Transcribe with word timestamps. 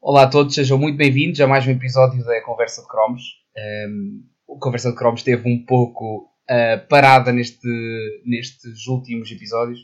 Olá 0.00 0.22
a 0.22 0.30
todos, 0.30 0.54
sejam 0.54 0.78
muito 0.78 0.96
bem-vindos 0.96 1.40
a 1.40 1.46
mais 1.46 1.66
um 1.66 1.70
episódio 1.70 2.24
da 2.24 2.40
Conversa 2.42 2.82
de 2.82 2.88
Cromos. 2.88 3.22
Um, 3.56 4.22
a 4.56 4.58
Conversa 4.58 4.90
de 4.90 4.96
Cromos 4.96 5.20
esteve 5.20 5.48
um 5.48 5.64
pouco 5.64 6.30
uh, 6.50 6.88
parada 6.88 7.32
neste, 7.32 7.68
nestes 8.24 8.86
últimos 8.86 9.30
episódios, 9.30 9.80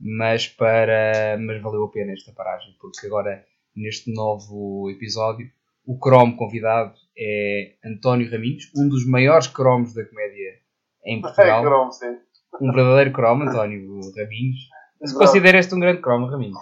mas, 0.00 0.48
para, 0.48 1.36
mas 1.40 1.62
valeu 1.62 1.84
a 1.84 1.90
pena 1.90 2.12
esta 2.12 2.32
paragem, 2.32 2.74
porque 2.80 3.06
agora, 3.06 3.44
neste 3.74 4.12
novo 4.12 4.90
episódio, 4.90 5.48
o 5.86 5.98
cromo 5.98 6.36
convidado 6.36 6.94
é 7.16 7.74
António 7.84 8.30
Raminhos, 8.30 8.70
um 8.76 8.88
dos 8.88 9.06
maiores 9.06 9.46
cromos 9.46 9.94
da 9.94 10.04
comédia 10.04 10.58
em 11.04 11.20
Portugal. 11.20 11.60
É 11.60 11.64
cromo, 11.64 11.92
sim. 11.92 12.18
Um 12.60 12.72
verdadeiro 12.72 13.12
cromo, 13.12 13.44
António 13.44 14.00
Raminhos. 14.16 14.68
Se 15.04 15.14
consideras-te 15.14 15.74
um 15.74 15.80
grande 15.80 16.00
cromo, 16.00 16.26
Raminhos? 16.26 16.58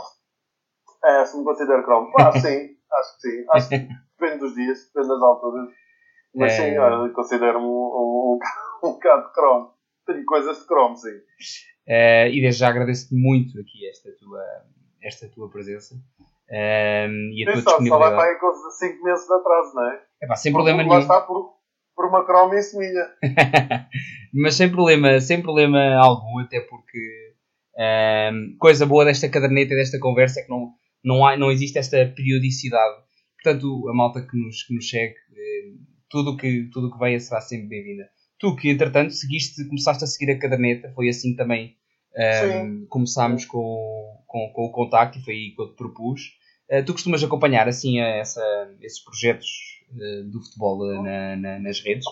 É, 1.05 1.25
se 1.25 1.39
me 1.39 1.45
considero 1.45 1.84
cromo. 1.84 2.12
Ah, 2.19 2.33
sim. 2.33 2.77
Acho 2.92 3.14
que 3.16 3.20
sim. 3.20 3.45
Acho 3.50 3.69
que 3.69 3.78
depende 3.78 4.39
dos 4.41 4.55
dias, 4.55 4.87
depende 4.87 5.09
das 5.09 5.23
alturas. 5.23 5.69
Mas 6.34 6.52
é... 6.54 6.56
sim, 6.56 6.78
olha, 6.78 7.12
considero-me 7.12 7.64
um, 7.64 7.68
um, 7.68 8.38
um, 8.82 8.88
um 8.88 8.92
bocado 8.92 9.27
de 9.28 9.32
cromo. 9.34 9.70
Tenho 10.06 10.24
coisas 10.24 10.58
de 10.58 10.66
cromo, 10.66 10.96
sim. 10.96 11.16
Uh, 11.88 12.28
e 12.33 12.41
desde 12.41 12.61
já 12.61 12.69
agradeço-te 12.69 13.14
muito 13.14 13.58
aqui 13.61 13.88
esta 13.88 14.11
tua, 14.19 14.42
esta 15.03 15.28
tua 15.28 15.48
presença. 15.50 15.94
Uh, 16.48 17.33
e 17.34 17.44
a 17.47 17.53
tua 17.53 17.62
só. 17.62 17.84
Só 17.84 17.98
vai 17.98 18.14
para 18.14 18.25
aí 18.25 18.38
com 18.38 18.53
5 18.53 19.05
meses 19.05 19.27
de 19.27 19.34
atraso, 19.34 19.75
não 19.75 19.91
é? 19.91 20.03
É 20.22 20.27
pá, 20.27 20.36
sem 20.36 20.53
problema 20.53 20.83
nenhum. 20.83 20.98
está 20.98 21.20
por, 21.20 21.55
por 21.94 22.06
uma 22.06 22.25
cromice 22.25 22.77
minha. 22.77 23.08
Mas 24.34 24.55
sem 24.55 24.70
problema, 24.70 25.20
sem 25.20 25.42
problema 25.42 25.94
algum, 25.97 26.41
até 26.41 26.60
porque 26.60 27.34
uh, 27.77 28.56
coisa 28.58 28.86
boa 28.86 29.05
desta 29.05 29.28
caderneta 29.28 29.75
e 29.75 29.77
desta 29.77 29.98
conversa 29.98 30.41
é 30.41 30.42
que 30.44 30.50
não 30.50 30.72
não, 31.05 31.27
há, 31.27 31.36
não 31.36 31.50
existe 31.50 31.78
esta 31.78 32.06
periodicidade. 32.14 33.03
Portanto, 33.42 33.88
a 33.88 33.94
malta 33.94 34.22
que 34.22 34.36
nos, 34.36 34.62
que 34.62 34.75
nos 34.75 34.88
segue, 34.88 35.14
tudo 36.12 36.36
que, 36.36 36.68
tudo 36.70 36.92
que 36.92 36.98
venha 36.98 37.18
será 37.18 37.41
sempre 37.41 37.68
bem-vinda. 37.68 38.08
Tu 38.38 38.55
que, 38.56 38.70
entretanto, 38.70 39.14
seguiste, 39.14 39.66
começaste 39.66 40.05
a 40.05 40.06
seguir 40.06 40.30
a 40.32 40.38
caderneta, 40.38 40.92
foi 40.94 41.08
assim 41.08 41.34
também 41.34 41.74
um, 42.14 42.86
começámos 42.86 43.46
com, 43.46 44.22
com, 44.27 44.52
com, 44.52 44.66
o 44.66 44.72
contacto 44.72 45.19
e 45.19 45.24
foi 45.24 45.34
aí 45.34 45.54
que 45.56 45.62
eu 45.62 45.70
te 45.70 45.77
propus. 45.77 46.20
Uh, 46.70 46.84
tu 46.84 46.92
costumas 46.92 47.24
acompanhar 47.24 47.66
assim 47.66 47.98
essa, 47.98 48.42
esses 48.82 49.02
projetos 49.02 49.48
uh, 49.91 50.30
do 50.30 50.42
futebol 50.42 50.80
uh, 50.82 51.02
na, 51.02 51.36
na, 51.36 51.58
nas 51.60 51.80
redes? 51.80 52.04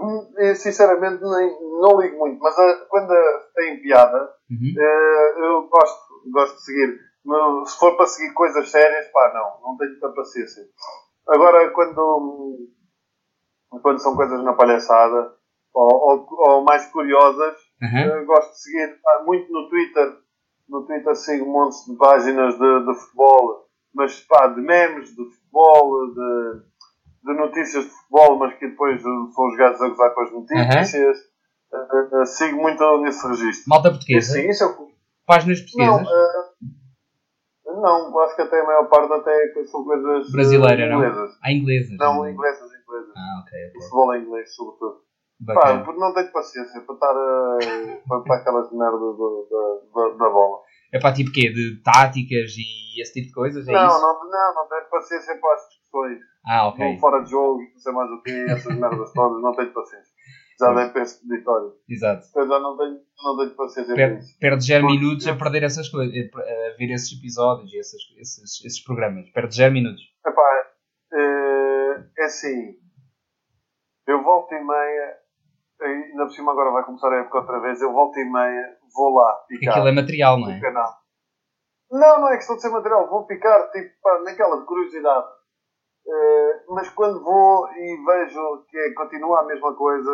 Hum, 0.00 0.32
sinceramente 0.56 1.22
nem, 1.22 1.56
não 1.80 2.00
ligo 2.00 2.18
muito, 2.18 2.40
mas 2.40 2.54
quando 2.88 3.14
tem 3.54 3.80
piada 3.80 4.28
uhum. 4.50 4.74
eu 5.44 5.68
gosto, 5.68 6.30
gosto 6.32 6.56
de 6.56 6.64
seguir 6.64 7.08
se 7.66 7.78
for 7.78 7.96
para 7.96 8.06
seguir 8.06 8.32
coisas 8.32 8.70
sérias, 8.70 9.06
pá, 9.12 9.32
não, 9.34 9.70
não 9.70 9.76
tenho 9.76 9.90
muita 9.90 10.08
paciência. 10.10 10.62
Agora, 11.28 11.70
quando, 11.72 12.70
quando 13.82 14.00
são 14.00 14.16
coisas 14.16 14.42
na 14.42 14.52
palhaçada 14.52 15.32
ou, 15.74 15.92
ou, 15.94 16.26
ou 16.30 16.64
mais 16.64 16.86
curiosas, 16.86 17.56
uhum. 17.82 18.26
gosto 18.26 18.50
de 18.52 18.62
seguir 18.62 18.98
muito 19.24 19.52
no 19.52 19.68
Twitter. 19.68 20.16
No 20.68 20.86
Twitter 20.86 21.14
sigo 21.16 21.46
montes 21.46 21.84
de 21.86 21.96
páginas 21.96 22.58
de, 22.58 22.86
de 22.86 22.94
futebol, 22.94 23.68
mas 23.94 24.20
pá, 24.20 24.48
de 24.48 24.60
memes 24.60 25.10
de 25.10 25.24
futebol, 25.24 26.14
de, 26.14 26.62
de 27.24 27.34
notícias 27.34 27.84
de 27.84 27.90
futebol, 27.90 28.38
mas 28.38 28.54
que 28.58 28.68
depois 28.68 29.00
são 29.00 29.48
os 29.48 29.56
gajos 29.56 29.80
a 29.80 29.88
gozar 29.88 30.14
com 30.14 30.20
as 30.22 30.32
notícias. 30.32 31.16
Uhum. 31.16 31.28
Uh, 31.70 32.22
uh, 32.22 32.26
sigo 32.26 32.62
muito 32.62 32.98
nesse 33.02 33.26
registro. 33.28 33.64
Malta 33.68 33.90
portuguesa? 33.90 34.32
Sim, 34.32 34.48
isso 34.48 34.64
é... 34.64 34.88
Páginas 35.26 35.60
portuguesas? 35.60 36.02
Não, 36.02 37.76
uh, 37.76 37.80
não, 38.12 38.18
acho 38.20 38.36
que 38.36 38.42
até 38.42 38.60
a 38.60 38.64
maior 38.64 38.88
parte 38.88 39.12
até 39.12 39.64
são 39.66 39.84
coisas 39.84 40.32
brasileiras, 40.32 40.90
não? 40.90 41.28
Ah, 41.42 41.52
inglesas. 41.52 41.96
Não, 41.98 42.28
inglesas, 42.28 42.70
inglesas. 42.88 43.12
Ah, 43.16 43.42
ok. 43.42 43.68
okay. 43.68 43.80
Futebol 43.82 44.14
em 44.14 44.22
inglês, 44.24 44.54
sobretudo. 44.54 45.08
Pá, 45.46 45.84
porque 45.84 46.00
não 46.00 46.12
tenho 46.14 46.32
paciência 46.32 46.80
para 46.80 46.94
estar 46.94 47.12
a, 47.12 47.58
para, 48.08 48.20
para 48.22 48.36
aquelas 48.40 48.72
merdas 48.72 49.16
da, 49.16 49.94
da, 49.94 50.08
da 50.16 50.30
bola. 50.30 50.58
É 50.92 50.98
para 50.98 51.14
tipo 51.14 51.30
quê? 51.30 51.50
De 51.50 51.80
táticas 51.82 52.56
e 52.56 53.00
esse 53.00 53.12
tipo 53.12 53.28
de 53.28 53.34
coisas? 53.34 53.68
É 53.68 53.72
não, 53.72 53.86
isso? 53.86 54.00
não, 54.00 54.14
não, 54.24 54.54
não 54.54 54.68
tenho 54.68 54.90
paciência 54.90 55.38
para 55.38 55.54
as 55.54 55.68
discussões. 55.68 56.18
Ah, 56.44 56.68
ok. 56.68 56.92
Não 56.92 56.98
fora 56.98 57.22
de 57.22 57.30
jogo 57.30 57.62
e 57.62 57.70
não 57.72 57.78
sei 57.78 57.92
mais 57.92 58.10
o 58.10 58.22
quê, 58.22 58.46
essas 58.48 58.74
merdas 58.76 59.12
todas, 59.12 59.42
não 59.42 59.52
tenho 59.52 59.72
paciência. 59.72 60.12
Já 60.58 60.74
dei 60.74 60.88
para 60.88 61.02
esse 61.02 61.20
peditório. 61.20 61.72
Exato. 61.88 62.26
Eu 62.34 62.48
já 62.48 62.58
não 62.58 62.76
tenho, 62.76 62.98
não 63.22 63.36
tenho 63.38 63.54
paciência 63.54 63.94
per, 63.94 64.08
para 64.08 64.18
isso. 64.18 64.38
Perde 64.40 64.66
já 64.66 64.82
minutos 64.82 65.28
a 65.28 65.36
perder 65.36 65.62
essas 65.62 65.88
coisas, 65.88 66.12
a 66.12 66.76
ver 66.76 66.90
esses 66.90 67.16
episódios 67.16 67.72
e 67.72 67.78
esses, 67.78 68.02
esses, 68.18 68.64
esses 68.64 68.82
programas. 68.82 69.30
Perde 69.30 69.56
já 69.56 69.70
minutos. 69.70 70.02
Epá, 70.26 70.42
é, 70.42 70.60
é 70.60 70.64
assim. 72.28 72.76
Eu 74.06 74.22
volto 74.22 74.54
e 74.54 74.64
meia, 74.64 75.16
ainda 75.82 76.24
por 76.24 76.32
cima 76.32 76.52
agora 76.52 76.70
vai 76.70 76.84
começar 76.84 77.12
a 77.12 77.20
época 77.20 77.38
outra 77.38 77.60
vez, 77.60 77.80
eu 77.82 77.92
volto 77.92 78.18
e 78.18 78.24
meia, 78.24 78.78
vou 78.94 79.14
lá 79.14 79.32
picar. 79.48 79.74
Aquilo 79.74 79.88
é 79.88 79.92
material, 79.92 80.38
não 80.38 80.50
é? 80.50 80.60
Canal. 80.60 80.94
Não, 81.90 82.20
não 82.20 82.28
é 82.28 82.36
questão 82.36 82.56
de 82.56 82.62
ser 82.62 82.70
material, 82.70 83.08
vou 83.08 83.26
picar 83.26 83.70
tipo, 83.70 83.90
pá, 84.02 84.20
naquela 84.24 84.60
de 84.60 84.66
curiosidade. 84.66 85.26
Uh, 86.06 86.74
mas 86.74 86.88
quando 86.90 87.22
vou 87.22 87.68
e 87.70 88.04
vejo 88.06 88.64
que 88.68 88.78
é, 88.78 88.94
continua 88.94 89.40
a 89.40 89.44
mesma 89.44 89.74
coisa, 89.74 90.10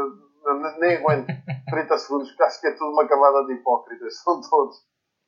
nem 0.80 0.97
aguento 0.97 1.26
30 1.70 1.98
segundos, 1.98 2.28
porque 2.30 2.42
acho 2.42 2.60
que 2.60 2.66
é 2.66 2.72
tudo 2.72 2.91
uma 2.91 3.06
camada 3.06 3.44
de 3.47 3.54
hipócritas. 3.54 4.16
São 4.22 4.41
todos. 4.41 4.76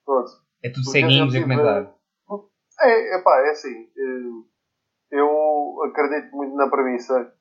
todos. 0.05 0.33
É 0.65 0.71
tudo 0.71 0.91
ceguinhos 0.91 1.35
a 1.35 1.41
comentar. 1.41 1.95
É, 2.81 3.17
epá, 3.17 3.41
é 3.47 3.51
assim. 3.51 3.89
Eh, 3.97 4.56
eu 5.11 5.83
acredito 5.85 6.35
muito 6.37 6.55
na 6.57 6.69
premissa 6.69 7.33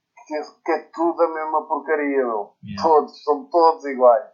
que 0.63 0.71
é 0.71 0.89
tudo 0.93 1.21
a 1.21 1.33
mesma 1.33 1.67
porcaria, 1.67 2.25
meu. 2.25 2.53
Yeah. 2.63 2.81
Todos, 2.81 3.23
são 3.23 3.45
todos 3.45 3.85
iguais. 3.85 4.25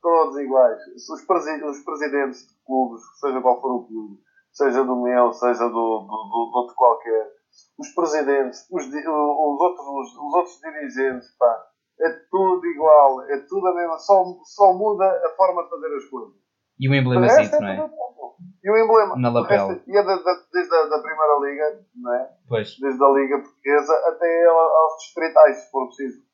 Todos 0.00 0.38
iguais. 0.38 0.78
Os, 0.94 1.22
presi 1.26 1.62
os 1.62 1.84
presidentes 1.84 2.46
de 2.48 2.54
clubes, 2.64 3.02
seja 3.20 3.40
qual 3.42 3.60
for 3.60 3.72
o 3.72 3.86
clube, 3.86 4.18
seja 4.52 4.82
do 4.82 4.96
meu, 5.02 5.32
seja 5.32 5.64
do, 5.64 5.70
do, 5.70 6.06
do, 6.06 6.50
do 6.50 6.56
outro 6.56 6.74
qualquer, 6.74 7.32
os 7.78 7.88
presidentes, 7.94 8.66
os, 8.70 8.86
os, 8.86 9.60
outros, 9.60 9.86
os 9.86 10.34
outros 10.34 10.58
dirigentes, 10.60 11.28
pá, 11.38 11.66
é 12.00 12.10
tudo 12.30 12.66
igual, 12.66 13.22
é 13.22 13.38
tudo 13.48 13.66
a 13.68 13.74
mesma, 13.74 13.98
só, 13.98 14.24
só 14.44 14.72
muda 14.72 15.04
a 15.04 15.36
forma 15.36 15.64
de 15.64 15.70
fazer 15.70 15.96
as 15.96 16.04
coisas. 16.04 16.34
E 16.78 16.88
o 16.88 16.94
emblema 16.94 17.26
é 17.26 17.60
não 17.60 17.68
é? 17.68 17.90
E 18.66 18.70
o 18.70 18.76
emblema. 18.76 19.16
Na 19.16 19.28
lapela. 19.30 19.74
Resto, 19.74 19.88
e 19.88 19.96
é 19.96 20.02
da, 20.02 20.16
da, 20.16 20.32
desde 20.52 20.74
a 20.74 20.86
da 20.86 20.98
Primeira 20.98 21.38
Liga, 21.40 21.84
não 21.94 22.12
é? 22.12 22.30
Pois. 22.48 22.76
Desde 22.80 23.04
a 23.04 23.08
Liga 23.10 23.38
Portuguesa 23.38 23.94
até 24.08 24.46
aos 24.46 25.04
distritais, 25.04 25.56
se 25.58 25.70
for 25.70 25.86
preciso. 25.86 26.26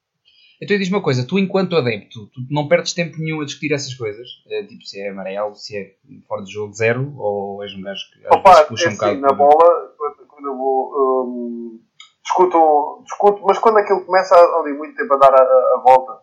Então 0.63 0.79
diz 0.79 0.89
uma 0.89 1.03
coisa, 1.03 1.27
tu 1.27 1.39
enquanto 1.39 1.77
adepto, 1.77 2.29
tu 2.29 2.41
não 2.49 2.69
perdes 2.69 2.95
tempo 2.95 3.19
nenhum 3.19 3.43
a 3.43 3.45
discutir 3.45 3.75
essas 3.75 3.93
coisas? 3.93 4.27
É, 4.49 4.65
tipo, 4.65 4.83
se 4.83 4.99
é 4.99 5.11
amarelo, 5.11 5.55
se 5.55 5.77
é 5.77 5.95
fora 6.27 6.43
de 6.43 6.51
jogo 6.51 6.73
zero, 6.73 7.13
ou 7.19 7.63
és 7.63 7.75
um 7.75 7.83
gajo 7.83 8.01
que 8.15 8.27
às 8.27 8.35
Opa, 8.35 8.65
puxa 8.65 8.87
é 8.87 8.89
um 8.89 8.95
bocado... 8.95 9.13
Assim, 9.13 9.21
na 9.21 9.33
bola, 9.33 9.95
quando 10.27 10.47
eu 10.47 10.57
vou... 10.57 11.27
Um, 11.27 11.81
discuto, 12.23 13.03
discuto, 13.03 13.43
mas 13.45 13.59
quando 13.59 13.77
aquilo 13.77 14.07
começa 14.07 14.35
ali 14.37 14.73
muito 14.73 14.97
tempo 14.97 15.13
a 15.13 15.19
dar 15.19 15.35
a, 15.35 15.43
a, 15.43 15.75
a 15.77 15.83
volta, 15.85 16.23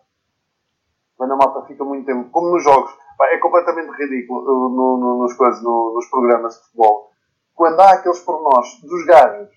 quando 1.16 1.34
a 1.34 1.36
malta 1.36 1.66
fica 1.68 1.84
muito 1.84 2.06
tempo, 2.06 2.30
como 2.30 2.50
nos 2.50 2.64
jogos, 2.64 2.90
é 3.22 3.38
completamente 3.38 3.90
ridículo 3.90 4.42
no, 4.42 4.96
no, 4.98 5.18
nos, 5.22 5.34
coisas, 5.34 5.62
no, 5.62 5.92
nos 5.94 6.08
programas 6.08 6.54
de 6.54 6.62
futebol. 6.64 7.10
Quando 7.54 7.80
há 7.80 7.90
aqueles 7.92 8.20
pormenores 8.20 8.80
dos 8.82 9.04
gajos, 9.04 9.48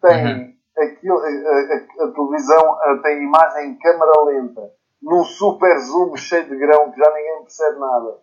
tem 0.00 0.24
uhum. 0.24 0.54
aquilo, 0.78 1.18
a, 1.18 1.26
a, 1.26 2.04
a, 2.04 2.12
televisão 2.12 2.78
tem 3.02 3.22
imagem 3.22 3.70
em 3.70 3.78
câmara 3.78 4.12
lenta, 4.24 4.70
num 5.02 5.24
super 5.24 5.78
zoom 5.78 6.16
cheio 6.16 6.48
de 6.48 6.56
grão 6.56 6.92
que 6.92 6.98
já 6.98 7.10
ninguém 7.10 7.42
percebe 7.42 7.78
nada. 7.78 8.18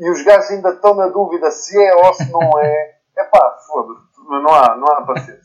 E 0.00 0.10
os 0.10 0.22
gajos 0.22 0.50
ainda 0.50 0.70
estão 0.70 0.94
na 0.94 1.08
dúvida 1.08 1.50
se 1.50 1.80
é 1.80 1.94
ou 1.94 2.14
se 2.14 2.30
não 2.32 2.58
é. 2.60 2.96
É 3.18 3.24
pá, 3.24 3.56
foda-se. 3.66 4.02
Não 4.28 4.52
há, 4.52 4.76
não 4.76 4.86
há 4.88 5.06
paciência. 5.06 5.40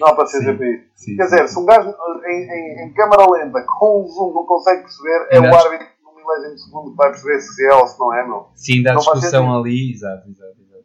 Não 0.00 0.08
há 0.08 0.16
paciência 0.16 0.56
para 0.56 0.66
isso. 0.66 0.90
Sim, 0.96 1.16
Quer 1.16 1.22
dizer, 1.22 1.46
sim. 1.46 1.54
se 1.54 1.60
um 1.60 1.64
gajo 1.64 1.94
em, 2.24 2.50
em, 2.50 2.84
em, 2.84 2.92
câmara 2.94 3.30
lenta 3.30 3.64
com 3.78 4.02
um 4.02 4.06
zoom 4.08 4.32
não 4.32 4.44
consegue 4.44 4.82
perceber, 4.82 5.28
é 5.30 5.38
o 5.38 5.54
árbitro 5.54 5.86
no 6.22 6.28
milésimo 6.28 6.54
de 6.54 6.62
segundo 6.62 6.94
vai 6.94 7.10
perceber 7.10 7.40
se 7.40 7.66
é 7.66 7.74
ou 7.74 7.86
se 7.86 7.98
não 7.98 8.14
é, 8.14 8.26
meu. 8.26 8.48
Sim, 8.54 8.82
dá 8.82 8.94
discussão 8.94 9.58
ali, 9.58 9.92
exato, 9.92 10.28
exato, 10.28 10.60
exato. 10.60 10.84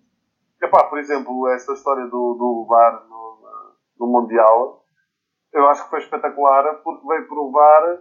Epá, 0.62 0.84
por 0.86 1.00
exemplo, 1.00 1.48
esta 1.50 1.74
história 1.74 2.06
do, 2.06 2.34
do 2.34 2.66
VAR 2.68 3.06
no, 3.08 3.40
no 4.00 4.08
Mundial, 4.08 4.84
eu 5.54 5.68
acho 5.68 5.84
que 5.84 5.90
foi 5.90 6.00
espetacular 6.00 6.82
porque 6.84 7.08
veio 7.08 7.28
provar 7.28 8.00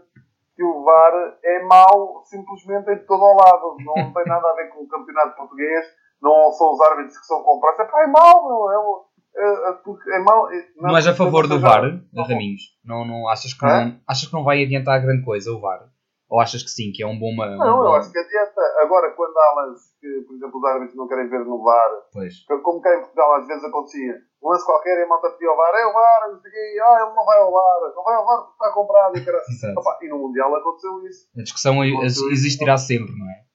que 0.54 0.64
o 0.64 0.82
VAR 0.82 1.38
é 1.44 1.62
mau 1.64 2.22
simplesmente 2.24 2.90
em 2.90 3.06
todo 3.06 3.22
o 3.22 3.36
lado. 3.36 3.76
Não 3.84 3.94
tem 4.12 4.24
nada 4.26 4.48
a 4.48 4.54
ver 4.54 4.70
com 4.70 4.82
o 4.82 4.88
campeonato 4.88 5.36
português, 5.36 5.84
não 6.20 6.50
são 6.52 6.72
os 6.72 6.80
árbitros 6.80 7.18
que 7.18 7.26
são 7.26 7.42
comprados. 7.42 7.80
É, 7.80 7.84
pá, 7.84 8.02
é 8.02 8.06
mau, 8.06 8.48
meu. 8.48 8.70
É, 8.70 9.44
é, 9.44 9.68
é, 9.68 10.16
é 10.16 10.18
mau. 10.22 10.50
É, 10.50 10.66
não, 10.76 10.88
não 10.88 10.96
és 10.96 11.06
a 11.06 11.14
favor 11.14 11.46
do 11.46 11.60
VAR, 11.60 11.82
Raminhos? 12.16 12.62
Não, 12.82 13.04
não, 13.04 13.28
achas, 13.28 13.52
que 13.52 13.64
não, 13.64 14.00
achas 14.08 14.28
que 14.28 14.34
não 14.34 14.44
vai 14.44 14.62
adiantar 14.62 15.02
grande 15.02 15.24
coisa 15.24 15.52
o 15.52 15.60
VAR? 15.60 15.90
Ou 16.28 16.40
achas 16.40 16.62
que 16.62 16.70
sim, 16.70 16.90
que 16.90 17.04
é 17.04 17.06
um 17.06 17.18
bom. 17.18 17.30
Um 17.30 17.56
não, 17.56 17.78
bom... 17.78 17.84
eu 17.86 17.92
acho 17.94 18.10
que 18.10 18.18
adianta. 18.18 18.60
Agora, 18.82 19.14
quando 19.14 19.36
há 19.38 19.54
lances 19.54 19.94
que, 20.00 20.08
por 20.26 20.34
exemplo, 20.34 20.58
os 20.58 20.64
árbitros 20.64 20.96
não 20.96 21.06
querem 21.06 21.28
ver 21.28 21.44
no 21.44 21.62
VAR, 21.62 21.90
pois. 22.12 22.44
como 22.64 22.80
cá 22.80 22.96
em 22.96 23.00
Portugal 23.00 23.34
às 23.34 23.46
vezes 23.46 23.62
acontecia, 23.62 24.14
um 24.42 24.48
lance 24.50 24.66
qualquer 24.66 24.98
e 24.98 25.02
a 25.04 25.06
malta 25.06 25.30
pedia 25.30 25.48
ao 25.48 25.56
VAR, 25.56 25.74
é 25.74 25.86
o 25.86 25.92
VAR, 25.92 26.32
não 26.32 26.40
sei 26.40 26.50
quê, 26.50 26.78
ah, 26.82 26.98
ele 27.06 27.14
não 27.14 27.24
vai 27.24 27.38
ao 27.38 27.52
VAR, 27.52 27.94
não 27.94 28.02
vai 28.02 28.14
ao 28.16 28.26
VAR 28.26 28.38
porque 28.38 28.52
está 28.52 28.74
comprado. 28.74 29.16
E, 29.16 29.20
Opa, 29.78 29.98
e 30.02 30.08
no 30.08 30.18
Mundial 30.18 30.54
aconteceu 30.56 31.06
isso. 31.06 31.30
A 31.38 31.42
discussão 31.42 31.80
aconteceu 31.80 32.30
existirá 32.30 32.74
isso. 32.74 32.86
sempre, 32.86 33.16
não 33.16 33.30
é? 33.30 33.46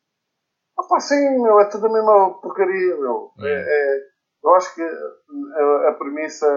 Opa, 0.80 1.00
sim, 1.02 1.42
meu, 1.42 1.60
é 1.60 1.66
tudo 1.66 1.88
a 1.88 1.92
mesma 1.92 2.40
porcaria, 2.42 2.96
meu. 2.96 3.32
É. 3.40 3.48
É, 3.48 3.60
é, 3.60 4.00
eu 4.44 4.56
acho 4.56 4.74
que 4.74 4.82
a, 4.82 5.90
a 5.90 5.94
premissa 5.94 6.48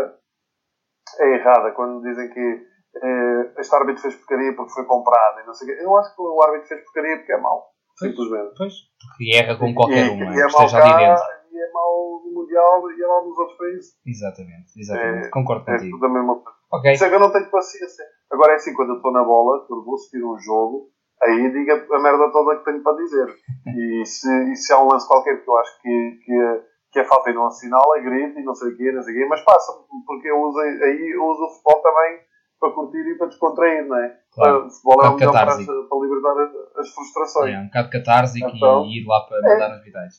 é 1.18 1.34
errada 1.34 1.72
quando 1.72 2.02
dizem 2.02 2.30
que 2.30 2.73
eh, 3.02 3.52
este 3.58 3.74
árbitro 3.74 4.02
fez 4.02 4.14
porcaria 4.16 4.54
porque 4.54 4.72
foi 4.72 4.84
comprado 4.84 5.40
e 5.40 5.46
não 5.46 5.54
sei 5.54 5.68
o 5.68 5.76
quê. 5.76 5.84
Eu 5.84 5.96
acho 5.96 6.14
que 6.14 6.22
o 6.22 6.42
árbitro 6.42 6.68
fez 6.68 6.84
porcaria 6.84 7.16
porque 7.18 7.32
é 7.32 7.38
mau. 7.38 7.74
Simplesmente. 7.98 8.54
Pois. 8.56 8.74
Porque 8.98 9.36
erra 9.36 9.56
com 9.56 9.74
qualquer 9.74 10.10
um, 10.10 10.18
e, 10.18 10.40
é? 10.40 10.46
mau 10.50 10.70
cá, 10.70 11.16
e 11.52 11.58
é 11.58 11.72
mau 11.72 12.22
no 12.24 12.32
Mundial 12.34 12.90
e 12.90 13.02
é 13.02 13.06
mau 13.06 13.24
nos 13.24 13.38
outros 13.38 13.58
países. 13.58 13.94
Exatamente, 14.04 14.72
exatamente. 14.76 15.26
É, 15.26 15.30
Concordo 15.30 15.62
é 15.62 15.72
contigo. 15.74 15.88
É 15.88 15.90
tudo 15.90 16.06
a 16.06 16.08
mesma 16.08 16.34
coisa. 16.34 16.58
Okay. 16.72 16.92
Isso 16.92 17.04
é 17.04 17.08
que 17.08 17.14
eu 17.14 17.20
não 17.20 17.32
tenho 17.32 17.50
paciência. 17.50 18.04
Agora 18.32 18.52
é 18.52 18.56
assim, 18.56 18.74
quando 18.74 18.90
eu 18.90 18.96
estou 18.96 19.12
na 19.12 19.22
bola, 19.22 19.64
quando 19.66 19.84
vou 19.84 19.94
assistir 19.94 20.24
um 20.24 20.36
jogo, 20.38 20.90
aí 21.22 21.52
diga 21.52 21.86
a 21.88 21.98
merda 22.02 22.32
toda 22.32 22.58
que 22.58 22.64
tenho 22.64 22.82
para 22.82 22.96
dizer. 22.96 23.28
e, 23.76 24.04
se, 24.04 24.28
e 24.50 24.56
se 24.56 24.72
há 24.72 24.82
um 24.82 24.88
lance 24.90 25.06
qualquer 25.06 25.40
que 25.40 25.48
eu 25.48 25.56
acho 25.56 25.80
que, 25.80 26.18
que, 26.24 26.32
é, 26.32 26.62
que 26.90 26.98
é 26.98 27.04
falta 27.04 27.30
e 27.30 27.34
não 27.34 27.46
assinala, 27.46 28.00
grito 28.00 28.40
e 28.40 28.44
não 28.44 28.54
sei 28.54 28.72
o 28.72 28.76
quê, 28.76 28.90
não 28.90 29.02
sei 29.02 29.14
o 29.14 29.18
quê, 29.18 29.26
mas 29.26 29.44
passa, 29.44 29.72
porque 30.04 30.28
eu 30.28 30.40
uso, 30.40 30.58
aí 30.58 31.12
eu 31.14 31.24
uso 31.24 31.44
o 31.44 31.50
futebol 31.50 31.80
também 31.80 32.18
para 32.60 32.72
curtir 32.72 32.98
e 32.98 33.16
para 33.16 33.28
descontrair, 33.28 33.86
não 33.86 33.96
é? 33.98 34.18
Claro. 34.32 34.66
O 34.66 34.70
futebol 34.70 35.04
é 35.04 35.10
um 35.10 35.16
melhor 35.16 35.32
para, 35.32 35.56
para, 35.56 36.00
libertar 36.00 36.34
as 36.78 36.88
frustrações. 36.90 37.54
É, 37.54 37.58
um 37.58 37.66
bocado 37.66 37.90
catársico 37.90 38.48
então, 38.48 38.84
e 38.86 39.00
ir 39.00 39.06
lá 39.06 39.20
para 39.28 39.42
mandar 39.42 39.70
é. 39.70 39.74
as 39.74 39.84
vitais. 39.84 40.14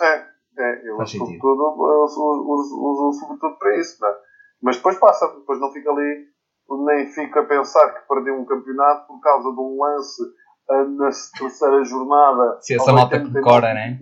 É, 0.00 0.24
é 0.58 0.88
eu 0.88 0.98
uso 0.98 1.18
sobretudo, 1.18 1.62
uso, 2.04 2.80
uso, 2.90 3.20
sobretudo 3.20 3.58
para 3.58 3.78
isso, 3.78 4.00
não 4.00 4.08
é? 4.08 4.14
Mas 4.62 4.76
depois 4.76 4.98
passa, 4.98 5.26
depois 5.28 5.60
não 5.60 5.72
fica 5.72 5.90
ali, 5.90 6.26
nem 6.70 7.06
fica 7.12 7.40
a 7.40 7.44
pensar 7.44 7.92
que 7.92 8.08
perdi 8.08 8.30
um 8.30 8.44
campeonato 8.44 9.06
por 9.06 9.20
causa 9.20 9.50
de 9.50 9.60
um 9.60 9.82
lance 9.82 10.22
na 10.68 11.10
terceira 11.38 11.84
jornada. 11.84 12.58
Se 12.60 12.74
essa 12.74 12.92
malta 12.92 13.18
decora, 13.18 13.74
né? 13.74 13.98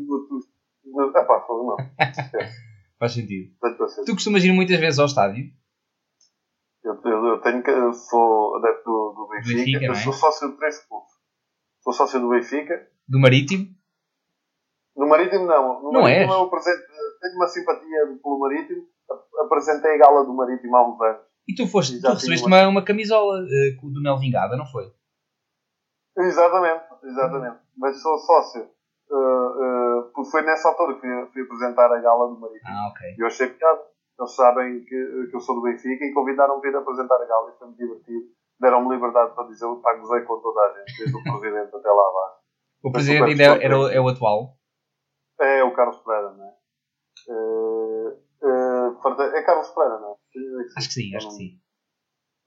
É 1.17 1.25
pá, 1.25 1.45
não. 1.49 1.77
Faz 2.99 3.13
sentido. 3.13 3.53
Tu 4.07 4.13
costumas 4.13 4.45
ir 4.45 4.53
muitas 4.53 4.79
vezes 4.79 4.99
ao 4.99 5.07
estádio? 5.07 5.47
Eu, 6.85 7.01
eu, 7.03 7.27
eu, 7.29 7.41
tenho, 7.41 7.67
eu 7.67 7.93
sou 7.95 8.57
adepto 8.57 8.85
do, 8.85 9.15
do 9.17 9.29
Benfica, 9.31 9.57
Benfica 9.57 9.85
eu 9.87 9.93
é? 9.93 9.95
sou 9.95 10.13
sócio 10.13 10.51
de 10.51 10.59
três 10.59 10.87
clubes. 10.87 11.11
Sou 11.81 11.95
sócio 11.95 12.21
do 12.21 12.29
Benfica. 12.29 12.89
Do 13.09 13.19
Marítimo? 13.19 13.75
Do 14.95 15.07
Marítimo 15.07 15.47
não. 15.47 15.83
No 15.83 15.93
não 15.93 16.03
Marítimo 16.03 16.33
é? 16.35 16.37
eu 16.37 16.43
apresento, 16.43 16.83
tenho 17.23 17.37
uma 17.37 17.47
simpatia 17.47 18.19
pelo 18.23 18.39
Marítimo. 18.39 18.87
Apresentei 19.47 19.95
a 19.95 19.99
gala 19.99 20.25
do 20.27 20.35
Marítimo 20.35 20.77
há 20.77 20.87
uns 20.87 21.01
anos. 21.01 21.23
E 21.49 21.55
tu, 21.55 21.67
foste, 21.67 22.01
tu 22.01 22.09
recebeste 22.09 22.47
uma, 22.47 22.69
uma 22.69 22.85
camisola 22.85 23.41
uh, 23.41 23.91
do 23.91 24.03
Nel 24.03 24.19
Vingada, 24.19 24.55
não 24.55 24.67
foi? 24.67 24.93
Exatamente, 26.19 26.85
exatamente. 27.03 27.59
Mas 27.79 28.01
sou 28.01 28.19
sócio. 28.19 28.71
Uh, 29.11 30.11
uh, 30.21 30.25
foi 30.31 30.43
nessa 30.43 30.69
altura 30.69 30.95
que 30.95 31.01
fui, 31.01 31.27
fui, 31.33 31.43
apresentar 31.43 31.93
a 31.93 32.01
gala 32.01 32.29
do 32.29 32.41
Marítimo. 32.41 32.69
Ah, 32.69 32.89
ok. 32.89 33.15
E 33.17 33.21
eu 33.23 33.27
achei 33.27 33.49
piada 33.49 33.94
eles 34.19 34.35
sabem 34.35 34.85
que, 34.85 35.27
que 35.31 35.37
eu 35.37 35.41
sou 35.41 35.57
do 35.57 35.63
Benfica 35.63 36.05
e 36.05 36.13
convidaram-me 36.13 36.63
vir 36.63 36.77
apresentar 36.77 37.17
a 37.21 37.27
gala 37.27 37.51
e 37.51 37.59
foi-me 37.59 37.75
divertido. 37.75 38.27
Deram-me 38.61 38.95
liberdade 38.95 39.35
para 39.35 39.49
dizer, 39.49 39.67
pá, 39.83 39.95
gozei 39.95 40.23
com 40.23 40.41
toda 40.41 40.61
a 40.61 40.79
gente, 40.79 40.99
desde 40.99 41.17
o 41.17 41.23
presidente 41.23 41.75
até 41.75 41.91
lá 41.91 42.09
abaixo. 42.09 42.39
O 42.85 42.93
presidente 42.93 43.31
ainda 43.31 43.43
é, 43.43 43.65
era, 43.65 43.75
é 43.93 44.01
o 44.01 44.09
atual? 44.09 44.57
É, 45.41 45.65
o 45.65 45.75
Carlos 45.75 45.99
Pereira, 45.99 46.31
não 46.31 46.45
é? 46.45 46.55
Uh, 47.29 48.25
é 49.35 49.43
Carlos 49.43 49.71
Pereira, 49.71 49.99
não 49.99 50.13
é? 50.13 50.17
Acho 50.77 50.89
que 50.89 50.95
sim, 50.95 51.17
acho 51.17 51.29
que 51.29 51.35
sim. 51.35 51.61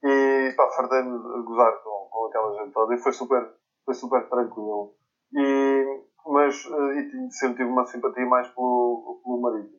E 0.04 0.54
pá, 0.56 0.70
fartei-me 0.70 1.18
gozar 1.44 1.72
com, 1.82 2.08
com 2.10 2.26
aquela 2.26 2.54
gente 2.54 2.72
toda 2.72 2.94
e 2.94 2.98
foi 2.98 3.12
super, 3.12 3.54
foi 3.84 3.94
super 3.94 4.26
tranquilo. 4.30 4.94
E, 5.34 6.04
mas 6.26 6.64
uh, 6.64 6.92
e 6.92 7.30
sempre 7.32 7.58
tive 7.58 7.70
uma 7.70 7.84
simpatia 7.84 8.24
mais 8.24 8.48
pelo, 8.48 9.20
pelo 9.22 9.40
marido 9.42 9.77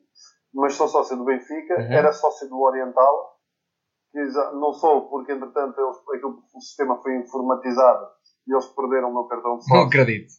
mas 0.53 0.73
sou 0.75 0.87
sócio 0.87 1.17
do 1.17 1.25
Benfica, 1.25 1.75
uhum. 1.75 1.91
era 1.91 2.11
sócio 2.11 2.47
do 2.49 2.59
Oriental, 2.59 3.37
que 4.11 4.19
não 4.53 4.73
sou, 4.73 5.09
porque 5.09 5.33
entretanto 5.33 5.79
eles, 5.79 5.97
aquilo, 6.15 6.43
o 6.53 6.61
sistema 6.61 7.01
foi 7.01 7.15
informatizado 7.17 8.07
e 8.47 8.53
eles 8.53 8.65
perderam 8.67 9.09
o 9.09 9.13
meu 9.13 9.23
cartão 9.25 9.57
de 9.57 9.63
sócio. 9.63 9.75
Não 9.75 9.87
acredito. 9.87 10.33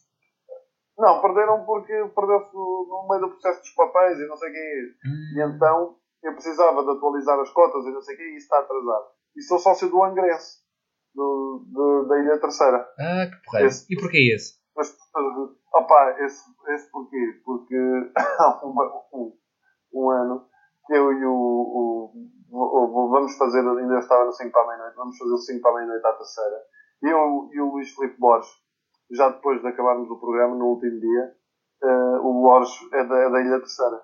Não, 0.97 1.21
perderam 1.21 1.65
porque 1.65 1.93
perdeu-se 2.13 2.53
no 2.53 3.07
meio 3.09 3.21
do 3.21 3.29
processo 3.29 3.61
dos 3.61 3.73
papéis 3.73 4.19
e 4.19 4.27
não 4.27 4.35
sei 4.35 4.49
o 4.49 4.53
quê. 4.53 4.95
Uhum. 5.05 5.39
E 5.39 5.55
então 5.55 5.95
eu 6.23 6.33
precisava 6.33 6.83
de 6.83 6.91
atualizar 6.91 7.39
as 7.39 7.49
cotas 7.49 7.85
e 7.85 7.91
não 7.91 8.01
sei 8.01 8.15
o 8.15 8.17
quê 8.17 8.23
e 8.23 8.35
isso 8.35 8.45
está 8.45 8.59
atrasado. 8.59 9.05
E 9.35 9.41
sou 9.41 9.57
sócio 9.57 9.89
do 9.89 10.03
Angrense, 10.03 10.57
do, 11.15 11.65
do, 11.71 12.07
da 12.07 12.19
Ilha 12.19 12.39
Terceira. 12.39 12.87
Ah, 12.99 13.25
que 13.25 13.45
porra. 13.45 13.67
E 13.89 13.95
porquê 13.95 14.33
esse? 14.35 14.59
Mas, 14.75 14.95
opa, 15.73 16.15
esse, 16.19 16.43
esse 16.73 16.91
porquê? 16.91 17.41
Porque 17.43 17.75
um, 19.93 20.09
ano 20.09 20.45
que 20.85 20.93
eu 20.93 21.13
e 21.13 21.25
o, 21.25 21.31
o, 21.31 22.11
o, 22.51 23.09
vamos 23.09 23.37
fazer, 23.37 23.59
ainda 23.59 23.99
estava 23.99 24.25
no 24.25 24.31
5 24.31 24.51
para 24.51 24.61
a 24.61 24.67
meia-noite, 24.67 24.95
vamos 24.95 25.17
fazer 25.17 25.33
o 25.33 25.37
5 25.37 25.61
para 25.61 25.71
a 25.71 25.75
meia-noite 25.75 26.05
à 26.05 26.13
terceira. 26.13 26.61
E 27.03 27.07
eu 27.07 27.49
e 27.53 27.61
o 27.61 27.71
Luís 27.71 27.93
Filipe 27.93 28.19
Borges, 28.19 28.51
já 29.11 29.29
depois 29.29 29.61
de 29.61 29.67
acabarmos 29.67 30.09
o 30.09 30.19
programa, 30.19 30.55
no 30.55 30.67
último 30.67 30.99
dia, 30.99 31.35
uh, 31.83 32.27
o 32.27 32.41
Borges 32.41 32.93
é 32.93 33.03
da, 33.05 33.17
é 33.17 33.29
da 33.29 33.41
Ilha 33.41 33.59
Terceira. 33.59 34.01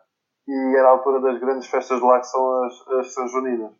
E 0.47 0.75
era 0.77 0.87
a 0.87 0.91
altura 0.91 1.19
das 1.19 1.39
grandes 1.39 1.67
festas 1.67 1.99
de 1.99 2.05
lá 2.05 2.19
que 2.19 2.27
são 2.27 2.63
as, 2.63 2.87
as 2.99 3.13
São 3.13 3.27
Joaninas. 3.27 3.73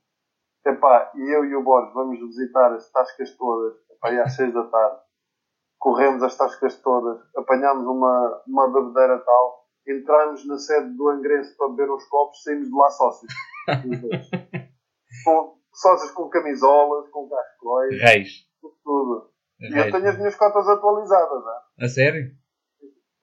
Epá, 0.66 1.12
e 1.16 1.22
eu 1.34 1.46
e 1.46 1.56
o 1.56 1.64
Borges 1.64 1.94
vamos 1.94 2.20
visitar 2.20 2.74
as 2.74 2.92
tascas 2.92 3.36
todas, 3.38 3.76
epá, 3.90 4.10
às 4.22 4.36
6 4.36 4.54
da 4.54 4.64
tarde. 4.66 5.02
Corremos 5.80 6.24
as 6.24 6.36
tascas 6.36 6.76
todas, 6.82 7.22
apanhámos 7.38 7.86
uma, 7.86 8.44
uma 8.48 8.68
bebedeira 8.74 9.20
tal 9.20 9.67
entramos 9.88 10.46
na 10.46 10.58
sede 10.58 10.96
do 10.96 11.10
Angrense 11.10 11.56
para 11.58 11.70
beber 11.70 11.92
uns 11.92 12.06
copos, 12.06 12.44
saímos 12.44 12.68
de 12.68 12.76
lá 12.76 12.90
sócios. 12.90 13.34
com, 15.24 15.58
sócios 15.74 16.12
com 16.12 16.30
camisolas, 16.30 17.10
com 17.10 17.30
cascóis. 17.30 18.02
Reis. 18.02 18.30
Tudo. 18.84 19.30
Reis. 19.60 19.74
E 19.74 19.78
eu 19.78 19.92
tenho 19.92 20.10
as 20.10 20.18
minhas 20.18 20.36
cotas 20.36 20.68
atualizadas. 20.68 21.44
Não? 21.44 21.86
A 21.86 21.88
sério? 21.88 22.32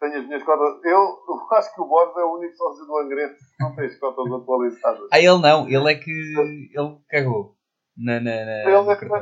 Tenho 0.01 0.19
as 0.19 0.27
minhas 0.27 0.43
cotas. 0.43 0.85
Eu, 0.85 1.01
eu 1.01 1.57
acho 1.57 1.75
que 1.75 1.81
o 1.81 1.87
Borges 1.87 2.17
é 2.17 2.25
o 2.25 2.37
único 2.37 2.57
sócio 2.57 2.87
do 2.87 2.99
Angrense 2.99 3.57
que 3.57 3.65
não 3.65 3.75
tem 3.75 3.87
as 3.87 3.99
cotas 3.99 4.33
atualizadas. 4.33 5.09
Ah, 5.13 5.19
ele 5.19 5.39
não. 5.39 5.69
Ele 5.69 5.93
é 5.93 5.95
que. 5.97 6.11
Ele 6.11 6.99
cagou. 7.09 7.55
Na, 7.97 8.15
na, 8.15 8.23
na, 8.23 8.63
ele, 8.63 8.71
é, 8.71 8.81
ele 8.81 8.91
é 8.91 8.97
que. 8.97 9.05
Ele, 9.05 9.17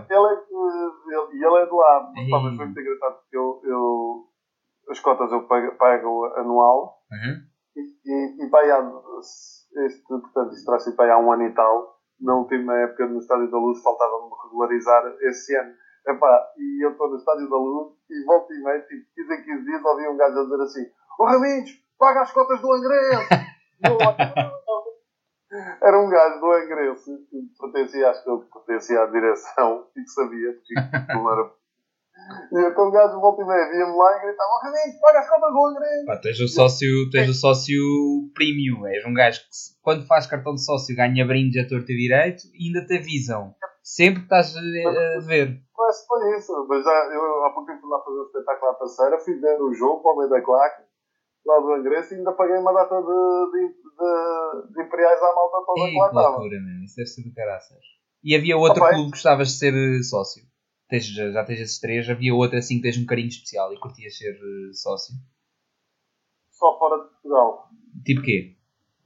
ele 1.45 1.57
é 1.57 1.67
de 1.67 1.73
lá. 1.73 2.11
Mas 2.15 2.57
foi 2.57 2.67
muito 2.67 2.81
engraçado 2.81 3.21
porque 3.21 3.37
eu, 3.37 3.61
eu 3.65 4.33
as 4.89 5.01
cotas 5.01 5.31
eu 5.31 5.47
pago, 5.47 5.77
pago 5.77 6.27
anual 6.37 7.02
uhum. 7.13 7.43
e, 7.77 7.81
e, 8.05 8.47
e 8.47 8.71
há, 8.73 8.93
este, 9.85 10.03
portanto, 10.09 10.53
isto 10.53 10.67
terá 10.67 10.79
sido 10.79 11.01
há 11.01 11.19
um 11.19 11.33
ano 11.33 11.45
e 11.45 11.55
tal. 11.55 12.01
Na 12.21 12.37
última 12.37 12.77
época 12.79 13.07
no 13.07 13.19
Estádio 13.19 13.51
da 13.51 13.59
Luz 13.59 13.83
faltava-me 13.83 14.31
regularizar 14.45 15.05
esse 15.23 15.57
ano. 15.57 15.75
Epá, 16.07 16.53
e 16.57 16.85
eu 16.85 16.93
estou 16.93 17.11
no 17.11 17.17
Estádio 17.17 17.49
da 17.49 17.57
Luz 17.57 17.95
e 18.11 18.25
volto 18.25 18.53
e 18.53 18.63
meio, 18.63 18.83
tipo, 18.87 19.07
15 19.15 19.35
em 19.35 19.45
15 19.45 19.65
dias, 19.65 19.85
ouvi 19.85 20.09
um 20.09 20.17
gajo 20.17 20.39
a 20.39 20.43
dizer 20.45 20.63
assim: 20.63 20.83
Ô 21.19 21.23
oh, 21.23 21.27
Raminhos, 21.27 21.71
paga 21.99 22.23
as 22.23 22.33
cotas 22.33 22.61
do 22.61 22.73
Angrense! 22.73 23.29
Era 25.83 26.01
um 26.01 26.09
gajo 26.09 26.41
do 26.41 26.53
Angrense 26.53 27.11
que 27.29 27.37
pertencia, 27.61 28.09
acho 28.09 28.25
que 28.25 28.31
ele 28.31 28.45
pertencia 28.53 29.03
à 29.03 29.07
direção 29.07 29.87
e 29.97 30.03
que 30.03 30.11
sabia, 30.11 30.53
porque 30.53 30.75
não 31.13 31.31
era 31.31 31.51
então 32.53 32.89
o 32.89 32.91
gajo 32.91 33.21
volta 33.21 33.43
e 33.43 33.47
meia 33.47 33.71
via-me 33.71 33.97
lá 33.97 34.17
e 34.17 34.21
gritava: 34.21 34.51
oh, 34.51 34.65
Raminhos, 34.65 35.01
paga 35.01 35.19
as 35.19 35.29
contas 35.29 35.53
do 35.53 35.67
Angrense! 35.67 36.07
Pá, 36.07 36.17
tens 36.19 36.41
o 36.41 36.49
sócio, 36.49 37.11
tens 37.11 37.29
o 37.29 37.35
sócio 37.35 37.79
premium, 38.35 38.87
és 38.87 39.05
um 39.05 39.15
gajo 39.15 39.41
que 39.41 39.47
quando 39.83 40.07
faz 40.07 40.27
cartão 40.27 40.55
de 40.55 40.65
sócio 40.65 40.95
ganha 40.97 41.27
brindes 41.27 41.65
a 41.65 41.69
torto 41.69 41.91
e 41.91 41.97
direito 41.97 42.43
e 42.55 42.67
ainda 42.69 42.87
te 42.87 42.99
avisam. 42.99 43.55
Sempre 43.83 44.21
que 44.21 44.27
estás 44.27 44.55
a, 44.57 44.61
a 44.61 45.27
ver. 45.27 45.61
Mas 45.77 46.07
foi 46.07 46.39
isso, 46.39 46.67
mas 46.69 46.85
já, 46.85 46.91
eu 47.13 47.45
há 47.45 47.51
pouco 47.51 47.67
tempo 47.67 47.81
fui 47.81 47.91
lá 47.91 47.99
fazer 48.05 48.19
o 48.19 48.27
espetáculo 48.27 48.71
à 48.71 48.75
terceira, 48.75 49.19
fui 49.19 49.35
ver 49.41 49.61
o 49.61 49.75
jogo 49.75 50.03
para 50.03 50.13
o 50.13 50.17
meio 50.19 50.31
da 50.31 50.41
claque, 50.41 50.83
lá 51.45 51.59
do 51.59 51.73
Angrense 51.73 52.15
e 52.15 52.19
ainda 52.19 52.33
paguei 52.33 52.57
uma 52.57 52.73
data 52.73 52.95
de, 52.95 53.51
de, 53.51 53.69
de, 53.69 54.75
de 54.75 54.83
imperiais 54.85 55.21
à 55.21 55.35
malta 55.35 55.67
toda 55.67 55.89
que 55.91 55.99
lá 55.99 56.07
estava. 56.07 56.29
loucura, 56.29 56.61
mesmo, 56.61 56.85
isso 56.85 56.97
deve 56.97 57.09
ser 57.09 57.23
do 57.23 57.35
caraças. 57.35 57.83
E 58.23 58.37
havia 58.37 58.57
outro 58.57 58.81
clube 58.81 59.07
que 59.07 59.11
gostavas 59.11 59.49
de 59.49 59.59
ser 59.59 60.03
sócio? 60.05 60.45
Tens, 60.93 61.07
já, 61.07 61.45
tens 61.45 61.61
esses 61.61 61.81
três, 61.81 62.09
havia 62.11 62.35
outra 62.35 62.59
assim 62.59 62.77
que 62.77 62.83
tens 62.83 63.03
um 63.03 63.07
carinho 63.07 63.29
especial 63.29 63.73
e 63.73 63.81
curtias 63.81 64.17
ser 64.17 64.35
uh, 64.35 64.75
sócio? 64.75 65.15
Só 66.51 66.79
fora 66.79 67.03
de 67.03 67.09
Portugal. 67.09 67.69
Tipo 68.05 68.21
quê? 68.21 68.57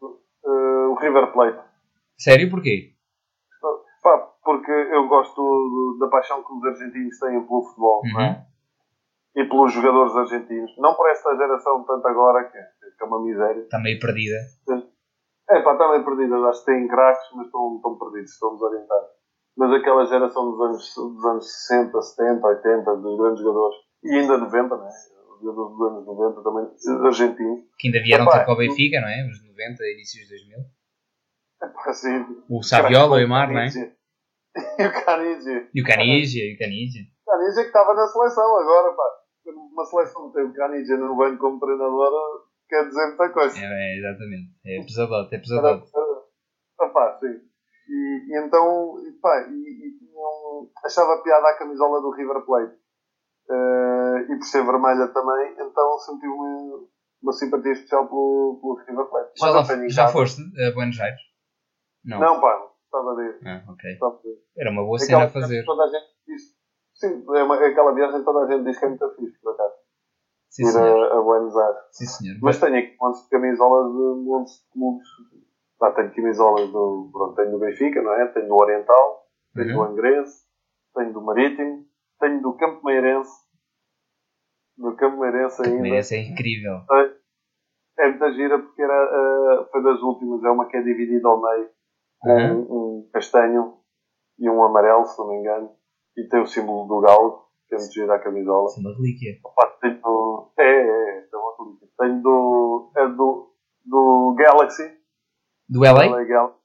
Uh, 0.03 0.91
o 0.91 0.95
River 0.99 1.33
Plate. 1.33 1.65
Sério? 2.19 2.51
Porquê? 2.51 2.93
Pá, 4.03 4.19
porque 4.43 4.71
eu 4.71 5.07
gosto 5.07 5.97
da 6.01 6.09
paixão 6.09 6.43
que 6.43 6.53
os 6.53 6.65
argentinos 6.65 7.19
têm 7.19 7.47
pelo 7.47 7.63
futebol, 7.63 8.03
é? 8.05 8.11
Uhum. 8.11 8.47
E 9.37 9.45
pelos 9.49 9.73
jogadores 9.73 10.17
argentinos. 10.17 10.73
Não 10.79 10.95
por 10.95 11.09
esta 11.11 11.37
geração 11.37 11.85
tanto 11.85 12.07
agora, 12.09 12.51
que 12.51 12.57
é, 12.57 12.63
que 12.97 13.05
é 13.05 13.07
uma 13.07 13.23
miséria. 13.23 13.63
Está 13.63 13.79
meio 13.79 14.01
perdida. 14.01 14.37
É 15.51 15.61
pá, 15.61 15.73
estão 15.73 15.91
bem 15.93 16.05
perdidos. 16.05 16.45
Acho 16.47 16.65
que 16.65 16.73
têm 16.73 16.89
craques, 16.89 17.29
mas 17.35 17.47
estão, 17.47 17.77
estão 17.77 17.99
perdidos, 17.99 18.33
estão 18.33 18.55
desorientados. 18.55 19.16
Mas 19.57 19.73
aquela 19.73 20.05
geração 20.05 20.51
dos 20.51 20.61
anos, 20.61 20.95
dos 20.95 21.25
anos 21.25 21.67
60, 21.67 22.03
70, 22.03 22.47
80, 22.47 22.97
dos 22.97 23.19
grandes 23.19 23.41
jogadores, 23.43 23.77
e 24.05 24.15
ainda 24.15 24.37
90, 24.39 24.77
né? 24.77 24.89
Os 25.35 25.41
jogadores 25.41 25.77
dos 25.77 25.87
anos 25.89 26.07
90 26.07 26.43
também, 26.43 27.07
argentinos. 27.07 27.65
Que 27.79 27.89
ainda 27.89 28.03
vieram 28.03 28.25
Epá, 28.25 28.39
ter 28.39 28.45
com 28.47 28.53
o 28.53 28.57
Benfica, 28.57 29.01
não 29.01 29.09
é? 29.09 29.27
Os 29.27 29.43
90, 29.49 29.83
inícios 29.95 30.25
de 30.25 30.31
2000. 30.31 30.59
É 31.63 31.67
pá, 31.69 31.91
assim. 31.91 32.27
O 32.51 32.63
Saviola, 32.63 33.13
o 33.13 33.15
Aymar, 33.15 33.51
não 33.51 33.61
é? 33.61 33.69
E 34.79 34.87
o 34.87 35.05
Canigi. 35.05 35.69
E 35.75 35.83
o 35.83 35.85
Canigia, 35.85 36.45
e 36.51 36.55
o 36.55 36.59
Canigia. 36.59 37.03
O 37.03 37.31
Canigi 37.31 37.61
que 37.61 37.67
estava 37.67 37.95
na 37.95 38.07
seleção 38.07 38.57
agora, 38.59 38.93
pá. 38.95 39.05
Uma 39.47 39.85
seleção 39.85 40.33
tem 40.33 40.45
o 40.45 40.53
Canigi 40.53 40.97
no 40.97 41.17
banco 41.17 41.39
como 41.39 41.61
treinador, 41.61 42.11
quer 42.69 42.89
dizer 42.89 43.07
muita 43.09 43.29
coisa. 43.31 43.59
É, 43.59 43.65
é, 43.65 43.99
exatamente. 43.99 44.51
É 44.65 44.83
pesadote, 44.83 45.35
é 45.35 45.37
Era, 45.37 45.43
pesadote. 45.43 45.91
era, 46.81 46.91
pá, 46.91 47.19
sim. 47.21 47.46
E, 47.89 48.33
e 48.33 48.39
então, 48.45 48.99
e, 49.07 49.13
pá, 49.21 49.41
e, 49.49 49.99
tinham- 49.99 50.71
achava 50.85 51.23
piada 51.23 51.49
a 51.49 51.59
camisola 51.59 52.01
do 52.01 52.11
River 52.11 52.45
Plate. 52.45 52.75
Eh, 53.49 54.27
e 54.33 54.37
por 54.39 54.45
ser 54.45 54.65
vermelha 54.65 55.07
também, 55.09 55.53
então 55.61 55.99
senti 56.01 56.27
uma, 56.27 56.85
uma 57.23 57.33
simpatia 57.33 57.73
especial 57.73 58.09
pelo, 58.09 58.59
pelo 58.61 58.75
River 58.87 59.07
Plate. 59.07 59.31
Já, 59.39 59.51
lá, 59.51 59.63
já 59.63 60.03
casa- 60.03 60.13
foste 60.13 60.43
a 60.61 60.73
Buenos 60.73 60.99
Aires? 61.01 61.21
Não. 62.05 62.19
Não, 62.21 62.41
pá, 62.41 62.67
estava 62.85 63.13
a 63.13 63.15
ver. 63.15 63.39
Ah, 63.45 63.63
ok. 63.71 63.93
Estava 63.93 64.15
a. 64.17 64.61
Era 64.61 64.71
uma 64.71 64.83
boa 64.85 64.99
cena 64.99 65.25
a 65.25 65.29
fazer. 65.29 65.65
Toda 65.65 65.85
a 65.85 65.87
gente 65.89 66.07
diz, 66.27 66.43
sim, 66.95 67.25
é 67.37 67.43
uma, 67.45 67.55
aquela 67.65 67.95
viagem 67.95 68.25
toda 68.25 68.47
a 68.47 68.51
gente 68.53 68.65
diz 68.65 68.79
que 68.79 68.85
é 68.85 68.89
muito 68.89 69.09
fixe, 69.15 69.39
por 69.41 69.53
acaso. 69.55 69.75
Sim, 70.51 70.63
Ir 70.65 70.73
senhor. 70.73 71.13
a, 71.13 71.19
a 71.19 71.23
Buenos 71.23 71.57
Aires. 71.57 71.81
Sim, 71.93 72.07
senhor. 72.07 72.39
Mas 72.43 72.59
tenho 72.59 72.79
aqui 72.79 72.97
montes 73.01 73.23
de 73.23 73.29
camisolas 73.29 73.93
de 73.93 74.25
montes 74.25 74.55
de 74.55 74.71
clubes. 74.73 75.09
Lá 75.81 75.91
tenho 75.93 76.15
camisolas 76.15 76.71
do, 76.71 77.11
pronto, 77.13 77.35
tenho 77.35 77.51
do 77.51 77.59
Benfica, 77.59 78.01
não 78.03 78.13
é? 78.15 78.27
Tenho 78.29 78.49
do 78.49 78.55
Oriental, 78.55 79.27
tenho 79.55 79.69
do 79.75 79.79
Uhum. 79.79 79.83
Angrense, 79.85 80.45
tenho 80.95 81.13
do 81.13 81.21
Marítimo, 81.23 81.85
tenho 82.19 82.41
do 82.43 82.57
Campo 82.57 82.85
Meirense. 82.85 83.31
Do 84.79 84.95
Campo 84.97 85.19
Meirense 85.21 85.63
ainda. 85.67 85.83
Merece, 85.83 86.17
é 86.17 86.23
incrível. 86.23 86.81
É 87.99 88.09
muita 88.11 88.33
gira 88.33 88.59
porque 88.59 88.83
era, 88.83 88.93
eh, 88.93 89.69
foi 89.71 89.83
das 89.83 90.01
últimas, 90.03 90.43
é 90.45 90.51
uma 90.51 90.67
que 90.69 90.77
é 90.77 90.83
dividida 90.83 91.27
ao 91.29 91.41
meio 91.41 91.71
com 92.21 92.31
Uhum. 92.31 92.61
um, 92.61 92.99
um 93.07 93.11
castanho 93.13 93.75
e 94.39 94.49
um 94.51 94.63
amarelo, 94.63 95.05
se 95.07 95.19
não 95.19 95.29
me 95.29 95.37
engano, 95.39 95.71
e 96.17 96.29
tem 96.29 96.41
o 96.43 96.47
símbolo 96.47 96.87
do 96.87 97.01
galo, 97.01 97.45
que 97.69 97.75
é 97.75 97.79
muito 97.79 97.93
gira 97.93 98.15
a 98.17 98.19
camisola. 98.19 98.67
Isso 98.67 98.79
é 98.81 98.83
uma 98.83 98.97
relíquia. 98.97 99.33
Opa, 99.45 99.67
tenho. 99.81 100.51
É, 100.59 100.63
é, 100.65 100.81
é, 100.83 101.29
é 101.33 101.37
uma 101.37 101.57
política. 101.57 101.87
Tenho 101.99 102.23
do. 102.23 102.93
É 102.97 103.09
do. 103.09 103.53
Do 103.85 104.35
Galaxy. 104.39 104.83
Do 105.69 105.81
LA? 105.81 106.07
LA 106.07 106.25
Galaxy. 106.25 106.61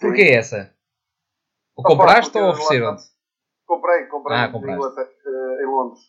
Porquê 0.00 0.22
essa? 0.22 0.74
O 1.76 1.80
Opa, 1.80 1.90
compraste 1.90 2.38
ou 2.38 2.44
lá 2.44 2.50
ofereceram-te? 2.50 3.02
Comprei, 3.66 4.06
comprei 4.06 4.36
Ah, 4.36 4.46
em 4.46 4.56
eh, 4.56 5.62
em 5.62 5.66
Londres. 5.66 6.00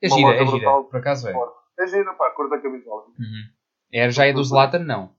É 0.00 0.08
gira, 0.08 0.34
é 0.34 0.46
gira. 0.46 0.82
Por 0.84 0.96
acaso 0.96 1.28
é. 1.28 1.34
É 1.78 1.86
gira, 1.86 2.14
pá, 2.14 2.30
cor 2.30 2.48
da 2.48 2.60
camisola. 2.60 3.06
Uhum. 3.06 3.44
Era, 3.92 4.10
já 4.10 4.26
é 4.26 4.32
do 4.32 4.44
Zlatan? 4.44 4.80
Não. 4.80 5.14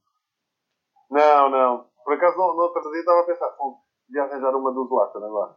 Não, 1.11 1.49
não. 1.49 1.85
Por 2.03 2.13
acaso, 2.13 2.37
no, 2.37 2.55
no 2.55 2.61
outro 2.61 2.81
dia 2.91 2.99
estava 2.99 3.21
a 3.21 3.25
pensar, 3.25 3.49
pô, 3.51 3.77
de 4.07 4.19
arranjar 4.19 4.55
uma 4.55 4.71
do 4.73 4.87
Zlatan 4.87 5.25
agora. 5.25 5.55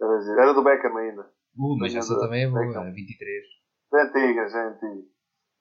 Era, 0.00 0.20
gira. 0.20 0.42
Era 0.42 0.54
do 0.54 0.62
Beckham 0.62 0.96
ainda. 0.96 1.22
Uh, 1.56 1.78
mas 1.78 1.94
essa 1.94 2.18
também 2.18 2.44
é 2.44 2.48
boa. 2.48 2.66
Beckham. 2.66 2.92
23. 2.92 3.44
É 3.94 4.02
antiga, 4.02 4.48
já 4.48 4.58
é 4.58 4.66
antiga. 4.66 5.02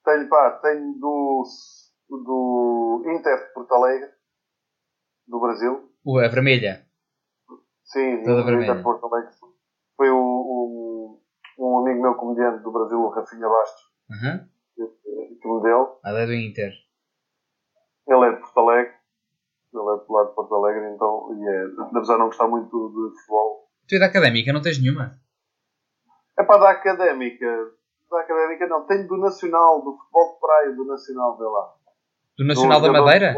Tenho, 0.05 0.29
pá, 0.29 0.51
tenho 0.61 0.93
do. 0.99 1.43
do 2.09 3.03
Inter 3.05 3.47
de 3.47 3.53
Porto 3.53 3.73
Alegre, 3.73 4.09
do 5.27 5.39
Brasil. 5.39 5.89
Uh, 6.05 6.19
a 6.19 6.27
vermelha. 6.27 6.85
Sim, 7.83 8.23
Toda 8.23 8.43
vermelha. 8.43 8.81
Porto 8.81 9.05
Alegre. 9.05 9.31
Foi 9.95 10.09
o, 10.09 10.17
o- 10.17 11.21
um 11.59 11.77
amigo 11.79 12.01
meu 12.01 12.15
comediante 12.15 12.63
do 12.63 12.71
Brasil, 12.71 12.99
o 12.99 13.09
Rafinha 13.09 13.47
Bastos, 13.47 13.83
Uhum. 14.09 14.47
que, 14.75 15.35
que 15.41 15.47
me 15.47 15.61
deu. 15.61 15.99
A 16.03 16.11
é 16.11 16.25
do 16.25 16.33
Inter. 16.33 16.71
Ele 18.07 18.25
é 18.25 18.31
de 18.33 18.39
Porto 18.41 18.59
Alegre. 18.59 18.93
Ele 19.73 19.81
é 19.81 20.05
do 20.05 20.13
lado 20.13 20.29
de 20.29 20.35
Porto 20.35 20.55
Alegre, 20.55 20.93
então, 20.93 21.29
e 21.35 21.47
é, 21.47 21.65
apesar 21.87 22.13
de 22.13 22.19
não 22.19 22.25
gostar 22.27 22.47
muito 22.47 22.67
de 22.89 23.17
futebol. 23.19 23.69
Tu 23.87 23.95
é 23.95 23.99
da 23.99 24.05
académica, 24.07 24.53
não 24.53 24.61
tens 24.61 24.81
nenhuma? 24.81 25.19
É 26.37 26.43
para 26.43 26.57
da 26.59 26.69
académica. 26.71 27.45
Da 28.09 28.19
académica 28.21 28.67
não, 28.67 28.85
tenho 28.85 29.07
do 29.07 29.17
Nacional, 29.17 29.81
do 29.83 29.97
futebol 29.97 30.33
de 30.33 30.39
praia, 30.39 30.71
do 30.75 30.85
Nacional, 30.85 31.37
vê 31.37 31.43
lá. 31.45 31.73
Do 32.37 32.45
Nacional 32.45 32.81
Do 32.81 32.91
da 32.91 33.01
Madeira? 33.01 33.33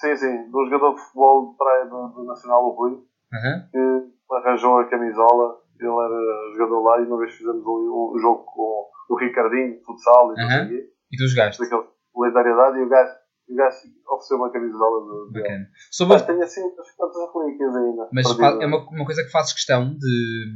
Sim, 0.00 0.16
sim, 0.16 0.50
do 0.50 0.64
jogador 0.64 0.94
de 0.94 1.00
futebol 1.02 1.50
de 1.50 1.56
praia 1.58 1.84
do, 1.84 2.08
do 2.08 2.24
Nacional, 2.24 2.64
o 2.64 2.74
Rui, 2.74 2.92
Uhum. 3.32 3.68
que 3.70 4.34
arranjou 4.34 4.78
a 4.78 4.88
camisola. 4.88 5.60
Ele 5.78 5.88
era 5.88 6.52
jogador 6.56 6.82
lá 6.82 7.00
e 7.00 7.06
uma 7.06 7.18
vez 7.18 7.32
fizemos 7.32 7.64
um, 7.64 8.12
um 8.14 8.18
jogo 8.18 8.44
com 8.44 8.88
o 9.08 9.18
Ricardinho, 9.18 9.78
de 9.78 9.84
futsal 9.84 10.32
e 10.32 10.40
não 10.40 10.48
sei. 10.48 10.90
E 11.10 11.16
tu 11.16 11.26
jogaste? 11.26 11.62
daquele 11.62 11.82
solidariedade 12.12 12.78
e 12.78 12.82
o 12.82 12.88
gajo, 12.88 13.12
o 13.48 13.54
gajo 13.56 13.76
ofereceu 14.08 14.36
uma 14.36 14.52
camisola 14.52 15.00
de, 15.00 15.32
de 15.32 15.40
Bacana. 15.40 15.66
Sobre 15.90 16.14
Mas 16.14 16.26
tenho 16.26 16.42
assim 16.42 16.60
umas 16.62 16.90
quantas 16.92 17.34
relíquias 17.34 17.76
ainda. 17.76 18.08
Mas 18.12 18.38
é 18.60 18.66
uma, 18.66 18.88
uma 18.90 19.04
coisa 19.06 19.24
que 19.24 19.30
fazes 19.30 19.52
questão 19.54 19.96
de. 19.96 20.46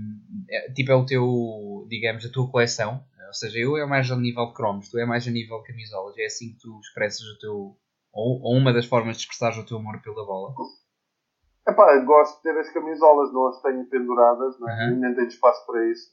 é, 0.51 0.73
tipo, 0.73 0.93
é 0.93 0.95
o 0.95 1.07
teu. 1.07 1.87
digamos, 1.89 2.27
a 2.27 2.31
tua 2.31 2.51
coleção. 2.51 3.01
Ou 3.27 3.33
seja, 3.33 3.59
eu 3.59 3.77
é 3.77 3.85
mais 3.85 4.09
a 4.13 4.17
nível 4.17 4.47
de 4.47 4.55
cromos, 4.55 4.89
tu 4.91 4.99
é 4.99 5.05
mais 5.05 5.27
a 5.27 5.31
nível 5.31 5.59
de 5.61 5.69
camisolas. 5.69 6.17
É 6.19 6.27
assim 6.27 6.53
que 6.53 6.59
tu 6.61 6.79
expressas 6.81 7.27
o 7.27 7.39
teu. 7.41 7.77
Ou, 8.15 8.41
ou 8.43 8.55
uma 8.57 8.73
das 8.73 8.87
formas 8.87 9.17
de 9.17 9.23
expressar 9.23 9.59
o 9.59 9.67
teu 9.67 9.79
amor 9.79 10.01
pela 10.03 10.25
bola. 10.25 10.55
Epá, 11.67 11.99
gosto 12.05 12.37
de 12.37 12.43
ter 12.43 12.59
as 12.59 12.71
camisolas, 12.73 13.33
não 13.33 13.49
as 13.49 13.61
tenho 13.63 13.89
penduradas, 13.89 14.59
não? 14.61 14.69
Uhum. 14.69 15.01
nem 15.01 15.15
tenho 15.15 15.29
espaço 15.29 15.67
para 15.67 15.85
isso. 15.91 16.11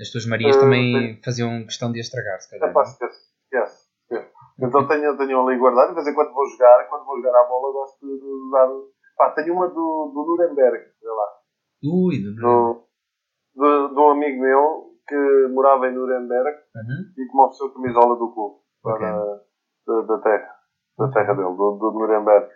As 0.00 0.10
tuas 0.10 0.26
Marias 0.26 0.56
Eh, 0.56 0.60
também 0.60 1.20
faziam 1.22 1.64
questão 1.64 1.92
de 1.92 2.00
as 2.00 2.06
estragar, 2.06 2.40
se 2.40 2.50
calhar. 2.50 2.70
Epá, 2.70 2.80
é? 2.80 2.84
esquece, 2.84 3.20
esquece. 3.44 3.82
Então 4.58 4.86
tenho, 4.86 5.16
tenho 5.16 5.40
ali 5.46 5.58
guardado, 5.58 5.88
de 5.88 5.94
vez 5.96 6.06
em 6.06 6.14
quando 6.14 6.32
vou 6.32 6.46
jogar, 6.46 6.88
quando 6.88 7.04
vou 7.04 7.16
jogar 7.20 7.40
a 7.40 7.48
bola 7.48 7.72
gosto 7.72 7.98
de 8.06 8.24
usar. 8.24 8.68
Pá, 9.16 9.30
tenho 9.32 9.54
uma 9.54 9.68
do, 9.68 10.12
do 10.14 10.24
Nuremberg, 10.26 10.84
sei 10.98 11.08
lá. 11.08 11.26
Ui, 11.84 12.22
do... 12.22 12.34
Do, 12.34 12.86
do, 13.54 13.88
de 13.94 14.00
um 14.00 14.10
amigo 14.10 14.40
meu 14.40 14.92
que 15.08 15.48
morava 15.52 15.88
em 15.88 15.94
Nuremberg 15.94 16.56
Uhum. 16.74 17.12
e 17.18 17.26
que 17.26 17.34
me 17.36 17.42
ofereceu 17.42 17.66
a 17.66 17.74
camisola 17.74 18.16
do 18.16 18.32
clube 18.32 18.56
para, 18.82 19.42
da, 19.86 20.00
da 20.02 20.18
terra, 20.22 20.54
da 20.98 21.08
terra 21.10 21.34
dele, 21.34 21.48
do, 21.56 21.78
do 21.78 21.92
Nuremberg. 21.92 22.48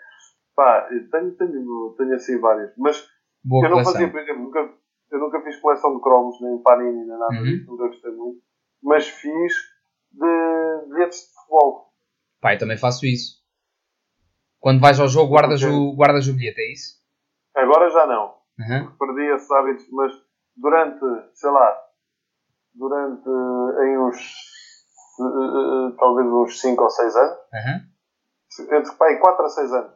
Pá, 0.55 0.89
tenho, 1.11 1.33
tenho, 1.37 1.95
tenho 1.99 2.15
assim 2.15 2.39
vários, 2.41 2.73
mas 2.79 3.07
Boa 3.45 3.67
eu 3.67 3.71
não 3.71 3.77
coleção. 3.83 3.93
fazia, 3.93 4.11
por 4.11 4.21
exemplo, 4.21 4.43
nunca, 4.43 4.59
eu 5.11 5.19
nunca 5.19 5.41
fiz 5.43 5.57
coleção 5.61 5.95
de 5.97 6.03
cromos, 6.03 6.41
nem 6.41 6.59
panini, 6.63 7.05
nem 7.07 7.19
nada 7.19 7.35
Uhum. 7.35 7.43
disso, 7.45 7.71
nunca 7.71 7.87
gostei 7.89 8.11
muito, 8.13 8.41
mas 8.83 9.07
fiz 9.09 9.53
de 10.13 10.87
bilhetes 10.89 11.21
de 11.21 11.35
futebol. 11.35 11.93
Pá, 12.41 12.55
eu 12.55 12.59
também 12.59 12.77
faço 12.79 13.05
isso. 13.07 13.37
Quando 14.61 14.81
vais 14.81 14.99
ao 14.99 15.09
jogo, 15.09 15.29
guardas, 15.31 15.63
o, 15.63 15.95
guardas 15.95 16.27
o 16.27 16.33
bilhete, 16.35 16.61
é 16.61 16.73
isso? 16.73 16.97
Agora 17.55 17.89
já 17.91 18.07
não, 18.07 18.35
Uhum. 18.59 18.91
perdi 18.99 19.27
esses 19.35 19.51
hábitos, 19.51 19.87
mas 19.93 20.13
durante, 20.57 21.05
sei 21.35 21.51
lá, 21.51 21.77
durante 22.75 23.29
em 23.29 23.99
uns, 23.99 24.17
eh, 25.21 25.23
eh, 25.93 25.97
talvez 25.99 26.27
uns 26.29 26.61
5 26.61 26.83
ou 26.83 26.91
6 26.91 27.15
anos, 27.15 27.37
Uhum. 27.53 27.96
Entre 28.63 28.93
pá, 28.97 29.15
4 29.21 29.45
a 29.45 29.49
6 29.49 29.73
anos, 29.73 29.93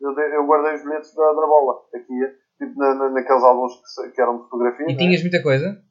eu, 0.00 0.10
eu 0.12 0.46
guardei 0.46 0.74
os 0.74 0.82
bilhetes 0.82 1.14
da, 1.14 1.26
da 1.32 1.46
bola, 1.46 1.80
aqui, 1.94 2.14
tipo 2.58 2.78
na, 2.78 2.94
na- 2.94 3.10
naqueles 3.10 3.42
álbuns 3.42 3.72
que, 3.74 4.10
que 4.12 4.20
eram 4.20 4.36
de 4.38 4.42
fotografia. 4.44 4.86
E 4.88 4.92
né? 4.92 4.98
tinhas 4.98 5.22
muita 5.22 5.42
coisa? 5.42 5.82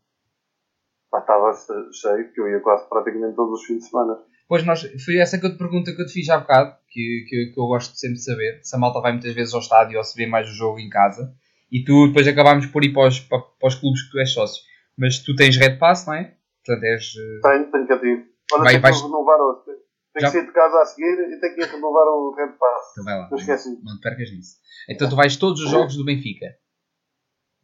Pá, 1.12 1.20
estava 1.20 1.54
che- 1.54 1.94
cheio, 1.94 2.34
que 2.34 2.42
eu 2.42 2.50
ia 2.50 2.60
quase 2.60 2.88
praticamente 2.90 3.36
todos 3.36 3.60
os 3.62 3.66
fins 3.66 3.80
de 3.80 3.90
semana. 3.90 4.18
Pois 4.48 4.66
nós, 4.66 4.82
foi 5.04 5.18
essa 5.18 5.40
que 5.40 5.46
eu 5.46 5.52
te 5.52 5.58
pergunta 5.58 5.94
que 5.96 6.02
eu 6.02 6.06
te 6.06 6.14
fiz 6.14 6.30
há 6.30 6.38
bocado, 6.40 6.76
que, 6.90 7.26
que, 7.30 7.52
que 7.54 7.60
eu 7.60 7.66
gosto 7.68 7.96
sempre 7.96 8.16
de 8.16 8.24
saber, 8.24 8.60
se 8.64 8.76
a 8.76 8.80
malta 8.80 9.00
vai 9.00 9.12
muitas 9.14 9.34
vezes 9.34 9.54
ao 9.54 9.60
estádio 9.62 9.98
ou 9.98 10.04
se 10.04 10.16
vê 10.18 10.28
mais 10.28 10.48
o 10.50 10.54
jogo 10.54 10.80
em 10.80 10.90
casa, 10.90 11.34
e 11.72 11.84
tu 11.84 12.08
depois 12.08 12.28
acabámos 12.28 12.66
por 12.68 12.84
ir 12.84 12.94
para 12.94 13.08
os, 13.08 13.20
para, 13.20 13.40
para 13.40 13.68
os 13.68 13.76
clubes 13.76 14.04
que 14.04 14.12
tu 14.12 14.20
és 14.20 14.32
sócio. 14.32 14.62
Mas 14.98 15.20
tu 15.20 15.36
tens 15.36 15.56
Red 15.58 15.78
Pass, 15.78 16.06
não 16.06 16.14
é? 16.14 16.36
Portanto, 16.66 16.84
és... 16.84 17.14
eh, 17.18 17.40
Tenho, 17.42 17.72
tenho 17.72 17.88
que 17.88 17.94
ativo. 17.94 18.24
Olha, 18.54 18.64
Vai- 18.64 18.80
vais- 18.80 19.02
renovar 19.02 19.40
hoje. 19.40 19.73
Tenho 20.14 20.26
Já- 20.28 20.32
que 20.32 20.38
sair 20.38 20.46
de 20.46 20.52
casa 20.54 20.80
a 20.82 20.86
seguir 20.86 21.20
e 21.32 21.40
tenho 21.40 21.56
que 21.56 21.62
ir 21.62 21.68
renovar 21.68 22.06
o 22.08 22.34
Red 22.36 22.52
Pass. 22.54 22.92
Então 22.92 23.04
vai 23.04 23.18
lá, 23.20 23.28
Eu 23.32 23.38
esqueci. 23.38 23.70
não 23.84 23.96
te 23.98 24.02
percas 24.02 24.30
nisso. 24.32 24.58
Então 24.90 25.10
tu 25.10 25.16
vais 25.16 25.36
todos 25.38 25.60
os 25.62 25.70
jogos 25.70 25.96
do 25.98 26.06
Benfica. 26.06 26.46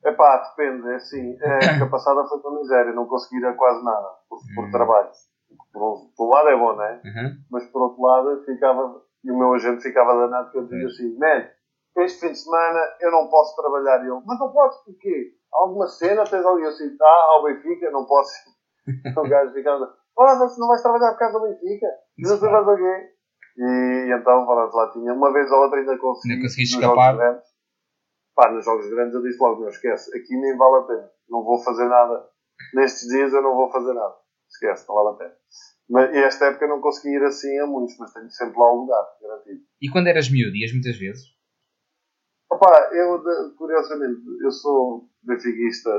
É 0.04 0.12
pá, 0.14 0.38
depende, 0.50 0.88
é 0.92 0.96
assim. 0.96 1.38
A 1.42 1.48
época 1.66 1.90
passada 1.92 2.24
foi 2.26 2.40
a 2.44 2.56
miséria, 2.56 2.94
não 2.94 3.06
consegui 3.06 3.38
ir 3.42 3.46
a 3.46 3.54
quase 3.54 3.84
nada 3.84 4.08
por, 4.30 4.40
por 4.56 4.66
Hum. 4.66 4.72
trabalho. 4.72 5.10
Por, 5.74 6.12
por 6.16 6.28
um 6.28 6.30
lado 6.30 6.48
é 6.50 6.56
bom, 6.58 6.74
não 6.76 6.84
é? 6.84 7.02
Uhum. 7.04 7.38
Mas 7.52 7.66
por 7.66 7.82
outro 7.82 8.02
lado 8.02 8.44
ficava, 8.46 9.02
e 9.24 9.32
o 9.32 9.38
meu 9.38 9.54
agente 9.54 9.84
ficava 9.84 10.14
danado 10.16 10.52
que 10.52 10.58
eu 10.58 10.64
dizia 10.64 10.80
Pois. 10.82 10.94
assim, 10.94 11.18
man, 11.18 11.50
este 11.98 12.20
fim 12.22 12.32
de 12.32 12.38
semana 12.40 12.80
eu 13.02 13.12
não 13.12 13.28
posso 13.30 13.56
trabalhar. 13.62 13.98
E 14.04 14.08
ele, 14.08 14.22
mas 14.26 14.40
não 14.40 14.52
podes 14.54 14.78
porquê? 14.86 15.34
Há 15.54 15.58
alguma 15.64 15.88
cena? 15.88 16.24
Tens 16.24 16.46
ali? 16.46 16.64
Eu 16.64 16.70
assim, 16.70 16.96
ah, 17.02 17.26
ao 17.34 17.44
Benfica, 17.44 17.92
não 17.92 18.06
posso. 18.06 18.32
o 19.18 19.30
gajo 19.30 19.54
ficava, 19.54 19.94
ah, 20.20 20.48
se 20.48 20.60
não 20.60 20.68
vais 20.68 20.82
trabalhar 20.82 21.12
por 21.12 21.20
causa 21.20 21.40
do 21.40 21.46
Benfica? 21.46 21.88
E 22.20 22.26
sei 22.26 22.50
mais 22.50 22.68
o 22.68 22.76
quê. 22.76 23.10
E 23.58 24.14
então, 24.14 24.46
pronto, 24.46 24.76
lá 24.76 24.92
tinha. 24.92 25.14
Uma 25.14 25.34
vez 25.34 25.52
ou 25.52 25.60
outra 25.60 25.80
ainda 25.80 25.98
consegui. 25.98 26.34
Ainda 26.34 26.44
nos 26.44 26.58
escapar? 26.58 27.14
jogos 27.14 27.18
grandes. 27.18 27.50
Pá, 28.36 28.52
nos 28.52 28.66
jogos 28.66 28.90
grandes 28.90 29.14
eu 29.14 29.22
disse 29.22 29.40
logo, 29.40 29.62
não 29.62 29.70
esquece, 29.70 30.18
aqui 30.18 30.38
nem 30.38 30.56
vale 30.58 30.78
a 30.78 30.88
pena. 30.88 31.12
Não 31.30 31.44
vou 31.44 31.62
fazer 31.62 31.88
nada. 31.88 32.26
Nestes 32.74 33.08
dias 33.10 33.34
eu 33.34 33.42
não 33.42 33.56
vou 33.56 33.70
fazer 33.72 33.94
nada. 33.94 34.16
Esquece, 34.50 34.88
não 34.88 34.96
vale 34.96 35.10
a 35.10 35.18
pena. 35.18 35.36
Mas, 35.90 36.14
e 36.14 36.18
esta 36.20 36.46
época 36.46 36.66
eu 36.66 36.70
não 36.70 36.82
consegui 36.82 37.16
ir 37.16 37.24
assim 37.24 37.60
a 37.60 37.66
muitos, 37.66 37.98
mas 37.98 38.14
tenho 38.14 38.30
sempre 38.30 38.58
lá 38.58 38.72
o 38.72 38.82
lugar, 38.82 39.06
garantido. 39.22 39.62
E 39.82 39.90
quando 39.90 40.08
eras 40.08 40.30
miúdo, 40.30 40.56
ias 40.56 40.72
muitas 40.72 40.98
vezes? 40.98 41.24
Opa, 42.52 42.90
eu, 42.94 43.24
curiosamente, 43.58 44.22
eu 44.42 44.52
sou 44.52 45.10
benfiquista, 45.24 45.90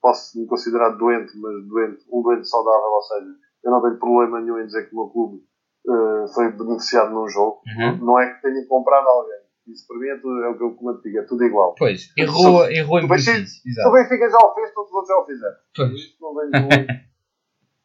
posso 0.00 0.38
me 0.38 0.46
considerar 0.46 0.90
doente, 0.90 1.32
mas 1.38 1.66
doente, 1.68 2.04
um 2.12 2.22
doente 2.22 2.48
saudável, 2.48 2.90
ou 2.90 3.02
seja, 3.02 3.26
eu 3.64 3.70
não 3.70 3.82
tenho 3.82 3.98
problema 3.98 4.40
nenhum 4.40 4.58
em 4.58 4.66
dizer 4.66 4.88
que 4.88 4.94
o 4.94 4.98
meu 4.98 5.08
clube 5.08 5.42
eh, 5.88 6.24
foi 6.34 6.52
beneficiado 6.52 7.12
num 7.12 7.28
jogo. 7.28 7.60
Uhum. 7.66 8.06
Não 8.06 8.20
é 8.20 8.34
que 8.34 8.42
tenha 8.42 8.66
comprado 8.66 9.06
alguém. 9.08 9.42
Isso 9.68 9.86
para 9.86 9.98
mim 9.98 10.08
é, 10.08 10.16
tudo, 10.16 10.42
é 10.42 10.48
o 10.48 10.58
que 10.58 10.64
eu 10.64 10.74
como 10.74 10.98
te 10.98 11.04
digo, 11.04 11.18
é 11.18 11.22
tudo 11.22 11.44
igual. 11.44 11.74
Pois, 11.78 12.12
errou, 12.18 12.64
errou 12.68 12.98
em 12.98 13.08
Benfica-. 13.08 13.46
Se 13.46 13.88
o. 13.88 13.92
Benfica 13.92 14.28
já 14.28 14.38
o 14.38 14.54
fez, 14.54 14.74
todos 14.74 14.90
os 14.90 14.94
outros 14.94 15.08
já 15.08 15.18
o 15.18 15.26
fizeram. 15.26 15.56
Pois. 15.76 16.18
Não 16.20 16.34
tenho 16.34 16.86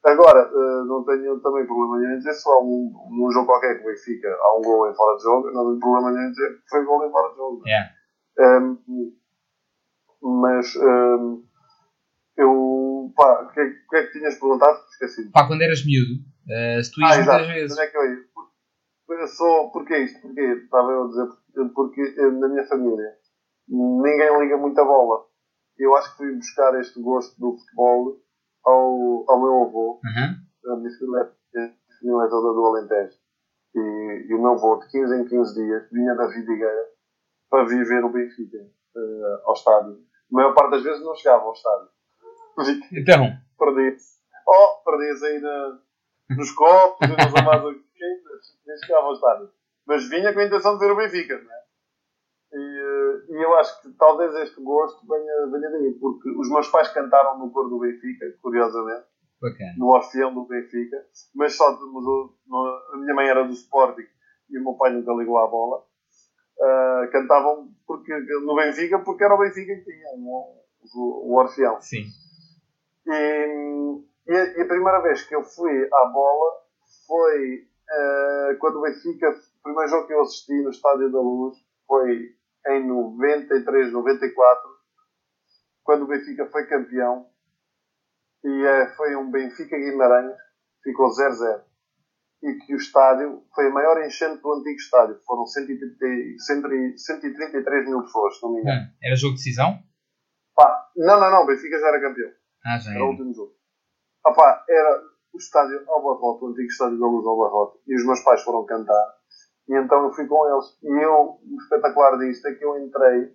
Agora, 0.07 0.39
eh, 0.39 0.83
não 0.85 1.03
tenho 1.03 1.39
também 1.41 1.65
problema 1.65 1.97
nenhum 1.97 2.13
em 2.13 2.17
dizer 2.17 2.33
se 2.33 2.49
há 2.49 2.57
um, 2.59 2.93
num 3.11 3.29
jogo 3.29 3.45
qualquer 3.45 3.75
que 3.75 3.83
o 3.83 3.87
Benfica 3.87 4.29
há 4.41 4.57
um 4.57 4.61
gol 4.61 4.89
em 4.89 4.95
fora 4.95 5.17
de 5.17 5.23
jogo, 5.23 5.51
não 5.51 5.65
tenho 5.65 5.79
problema 5.79 6.11
nenhum 6.11 6.27
em 6.27 6.31
dizer 6.31 6.49
que 6.49 6.69
foi 6.69 6.85
gol 6.85 7.05
em 7.05 7.11
fora 7.11 7.29
de 7.31 7.35
jogo. 7.35 7.61
Yeah. 7.67 7.91
Um, 8.39 9.13
mas 10.21 10.75
um, 10.77 11.43
eu, 12.37 13.11
pá, 13.15 13.43
o 13.43 13.51
que, 13.51 13.59
é, 13.59 13.65
que- 13.69 13.95
é 13.97 14.03
que 14.07 14.11
tinhas 14.19 14.39
perguntado? 14.39 14.77
Esqueci. 14.91 15.31
Pá, 15.31 15.47
quando 15.47 15.61
eras 15.61 15.83
miúdo, 15.85 16.21
eh, 16.49 16.81
se 16.83 16.91
tu 16.91 17.01
ias 17.01 17.11
Ah, 17.11 17.15
muitas 17.17 17.35
exato. 17.41 17.53
vezes. 17.53 17.71
Onde 17.77 17.81
é 17.81 17.87
que 17.87 17.97
eu 17.97 18.05
ia? 18.13 18.17
Por- 19.07 19.27
sou, 19.29 19.71
porquê 19.71 19.97
isto? 19.99 20.21
Porquê? 20.21 20.41
Estava 20.41 20.91
eu 20.91 21.03
a 21.05 21.07
dizer, 21.07 21.27
porque 21.73 22.01
na 22.31 22.47
minha 22.49 22.65
família 22.67 23.13
ninguém 23.67 24.39
liga 24.39 24.57
muito 24.57 24.79
a 24.79 24.85
bola. 24.85 25.25
Eu 25.77 25.95
acho 25.95 26.11
que 26.11 26.17
fui 26.17 26.35
buscar 26.35 26.79
este 26.79 27.01
gosto 27.01 27.39
do 27.39 27.57
futebol 27.57 28.17
ao, 28.65 29.25
ao 29.29 29.39
meu 29.41 29.63
avô, 29.63 30.01
Uhum. 30.03 30.73
a 30.73 30.77
minha 30.77 30.91
família 30.99 31.21
a 31.55 31.59
minha 31.59 31.73
família 31.99 32.25
é 32.25 32.29
toda 32.29 32.53
do 32.53 32.65
Alentejo. 32.65 33.17
E, 33.75 34.27
e 34.29 34.33
o 34.33 34.41
meu 34.41 34.51
avô, 34.53 34.77
de 34.77 34.89
15 34.89 35.15
em 35.15 35.25
15 35.25 35.53
dias, 35.55 35.89
vinha 35.91 36.13
da 36.15 36.27
Vidigueira 36.27 36.85
para 37.49 37.65
vir 37.65 37.85
ver 37.85 38.03
o 38.03 38.11
Benfica 38.11 38.57
eh, 38.57 39.41
ao 39.45 39.53
estádio. 39.53 39.93
A 39.93 40.35
maior 40.35 40.53
parte 40.53 40.71
das 40.71 40.83
vezes 40.83 41.03
não 41.03 41.15
chegava 41.15 41.43
ao 41.43 41.53
estádio. 41.53 41.89
Então, 42.91 43.25
Perdia-se. 43.57 44.17
Oh, 44.47 44.83
perdia-se 44.83 45.25
aí 45.25 45.39
na, 45.39 45.79
nos 46.35 46.51
copos 46.51 47.09
e 47.09 47.11
nas 47.11 47.35
amadas 47.35 47.75
nem 48.67 48.77
chegava 48.77 49.07
ao 49.07 49.13
estádio. 49.13 49.49
Mas 49.85 50.09
vinha 50.09 50.33
com 50.33 50.39
a 50.39 50.45
intenção 50.45 50.77
de 50.77 50.85
ver 50.85 50.91
o 50.91 50.97
Benfica, 50.97 51.41
não 51.41 51.51
é? 51.51 51.57
E, 52.53 52.57
eh, 52.57 53.35
e 53.35 53.43
eu 53.43 53.53
acho 53.55 53.81
que 53.81 53.89
talvez 53.93 54.33
este 54.35 54.61
gosto 54.61 55.05
venha, 55.07 55.47
venha 55.51 55.69
daí, 55.69 55.93
porque 55.99 56.29
os 56.29 56.49
meus 56.49 56.67
pais 56.69 56.89
cantaram 56.89 57.37
no 57.39 57.51
coro 57.51 57.69
do 57.69 57.79
Benfica, 57.79 58.25
curiosamente 58.41 59.05
bacana. 59.41 59.75
no 59.77 59.87
Orfeão 59.87 60.33
do 60.33 60.45
Benfica, 60.45 60.97
mas 61.35 61.55
só 61.55 61.71
mudou. 61.87 62.37
A 62.93 62.97
minha 62.97 63.13
mãe 63.13 63.27
era 63.27 63.43
do 63.43 63.53
Sporting 63.53 64.07
e 64.49 64.59
o 64.59 64.63
meu 64.63 64.73
pai 64.73 64.93
nunca 64.93 65.13
ligou 65.13 65.37
à 65.37 65.47
bola. 65.47 65.83
Ah, 66.59 67.09
cantavam 67.11 67.69
porque, 67.85 68.13
no 68.45 68.55
Benfica 68.55 68.99
porque 68.99 69.23
era 69.23 69.35
o 69.35 69.39
Benfica 69.39 69.75
que 69.75 69.83
tinha 69.83 70.09
o, 70.15 70.63
o, 70.95 71.31
o 71.31 71.37
Orfeão. 71.37 71.79
Sim. 71.81 72.05
E, 73.07 74.01
e 74.27 74.35
a, 74.35 74.57
e 74.57 74.61
a 74.61 74.67
primeira 74.67 75.01
vez 75.01 75.23
que 75.23 75.35
eu 75.35 75.43
fui 75.43 75.87
à 75.93 76.05
bola 76.05 76.53
foi 77.07 77.67
ah, 77.89 78.55
quando 78.59 78.79
o 78.79 78.81
Benfica, 78.81 79.29
o 79.29 79.63
primeiro 79.63 79.89
jogo 79.89 80.07
que 80.07 80.13
eu 80.13 80.21
assisti 80.21 80.61
no 80.61 80.69
Estádio 80.69 81.11
da 81.11 81.19
Luz 81.19 81.57
foi 81.87 82.35
em 82.67 82.85
93, 82.85 83.93
94, 83.93 84.69
quando 85.83 86.03
o 86.03 86.07
Benfica 86.07 86.45
foi 86.47 86.67
campeão 86.67 87.25
e 88.43 88.63
eh, 88.65 88.87
foi 88.95 89.15
um 89.15 89.31
Benfica 89.31 89.77
Guimarães, 89.77 90.35
ficou 90.83 91.07
0-0. 91.09 91.63
E 92.43 92.53
que 92.53 92.73
o 92.73 92.77
estádio 92.77 93.43
foi 93.55 93.67
a 93.67 93.71
maior 93.71 94.05
enchente 94.05 94.41
do 94.41 94.53
antigo 94.53 94.75
estádio. 94.75 95.19
Foram 95.25 95.45
130, 95.47 96.37
133 96.37 97.89
mil 97.89 98.03
pessoas, 98.03 98.37
se 98.37 98.43
não 98.43 98.53
me 98.53 98.61
engano. 98.61 98.81
Hum, 98.81 98.93
Era 99.01 99.15
jogo 99.15 99.33
de 99.33 99.39
decisão? 99.39 99.79
Pá, 100.55 100.89
não, 100.95 101.19
não, 101.19 101.31
não, 101.31 101.43
o 101.43 101.47
Benfica 101.47 101.79
já 101.79 101.87
era 101.87 102.01
campeão. 102.01 102.31
Ah, 102.67 102.77
já 102.79 102.91
Era 102.91 103.03
o 103.05 103.09
último 103.09 103.33
jogo. 103.33 103.51
Pá, 104.23 104.63
era 104.69 105.01
o 105.33 105.37
estádio 105.37 105.83
ao 105.89 106.03
Barrote, 106.03 106.43
o 106.43 106.47
antigo 106.49 106.67
estádio 106.67 106.99
da 106.99 107.07
Luz 107.07 107.25
ao 107.25 107.37
Barrote. 107.37 107.77
E 107.87 107.95
os 107.95 108.05
meus 108.05 108.19
pais 108.21 108.43
foram 108.43 108.65
cantar. 108.65 109.07
E 109.69 109.77
então 109.77 110.03
eu 110.03 110.11
fui 110.13 110.27
com 110.27 110.47
eles. 110.49 110.65
E 110.83 111.03
eu, 111.05 111.39
o 111.41 111.57
espetacular 111.61 112.17
disto 112.19 112.45
é 112.47 112.53
que 112.55 112.65
eu 112.65 112.77
entrei. 112.77 113.31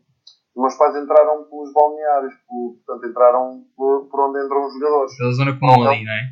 Os 0.55 0.61
meus 0.63 0.75
pais 0.77 0.95
entraram 0.97 1.45
pelos 1.45 1.73
balneários, 1.73 2.35
por- 2.47 2.77
portanto, 2.85 3.09
entraram 3.11 3.65
por, 3.75 4.07
por 4.11 4.29
onde 4.29 4.45
entram 4.45 4.67
os 4.67 4.75
jogadores. 4.75 5.17
Pela 5.17 5.33
zona 5.33 5.59
comum 5.59 5.73
ali, 5.89 6.05
não 6.05 6.13
é? 6.13 6.23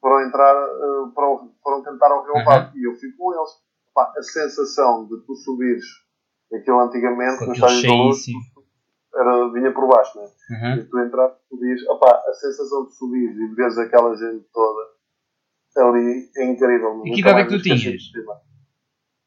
foram 0.00 0.28
entrar, 0.28 0.54
eh, 0.54 1.10
foram, 1.14 1.50
foram 1.62 1.82
cantar 1.82 2.12
ao 2.12 2.24
relevado 2.24 2.76
e 2.78 2.86
eu 2.86 2.94
fui 2.94 3.10
com 3.16 3.34
eles. 3.34 3.50
A 3.96 4.22
sensação 4.22 5.06
de 5.06 5.16
tu 5.26 5.34
subires 5.34 5.84
aquilo 6.54 6.78
antigamente 6.80 7.38
no 7.46 7.52
estádio 7.54 7.76
da 7.88 7.94
luz. 8.04 8.24
Era, 9.16 9.52
vinha 9.52 9.72
por 9.72 9.88
baixo, 9.88 10.18
né? 10.18 10.24
Uhum. 10.50 10.74
E 10.80 10.84
tu 10.84 10.98
entras, 11.00 11.32
subias, 11.48 11.82
opá, 11.88 12.22
a 12.26 12.32
sensação 12.34 12.86
de 12.86 12.94
subir 12.96 13.30
e 13.30 13.54
veres 13.54 13.78
aquela 13.78 14.14
gente 14.16 14.44
toda 14.52 14.96
ali 15.78 16.30
é 16.36 16.44
incrível. 16.50 16.92
E 17.04 17.10
Nunca 17.10 17.12
que 17.14 17.20
idade 17.20 17.40
é 17.40 17.44
que 17.44 17.56
tu 17.56 17.62
tinhas? 17.62 17.80
de. 17.80 18.24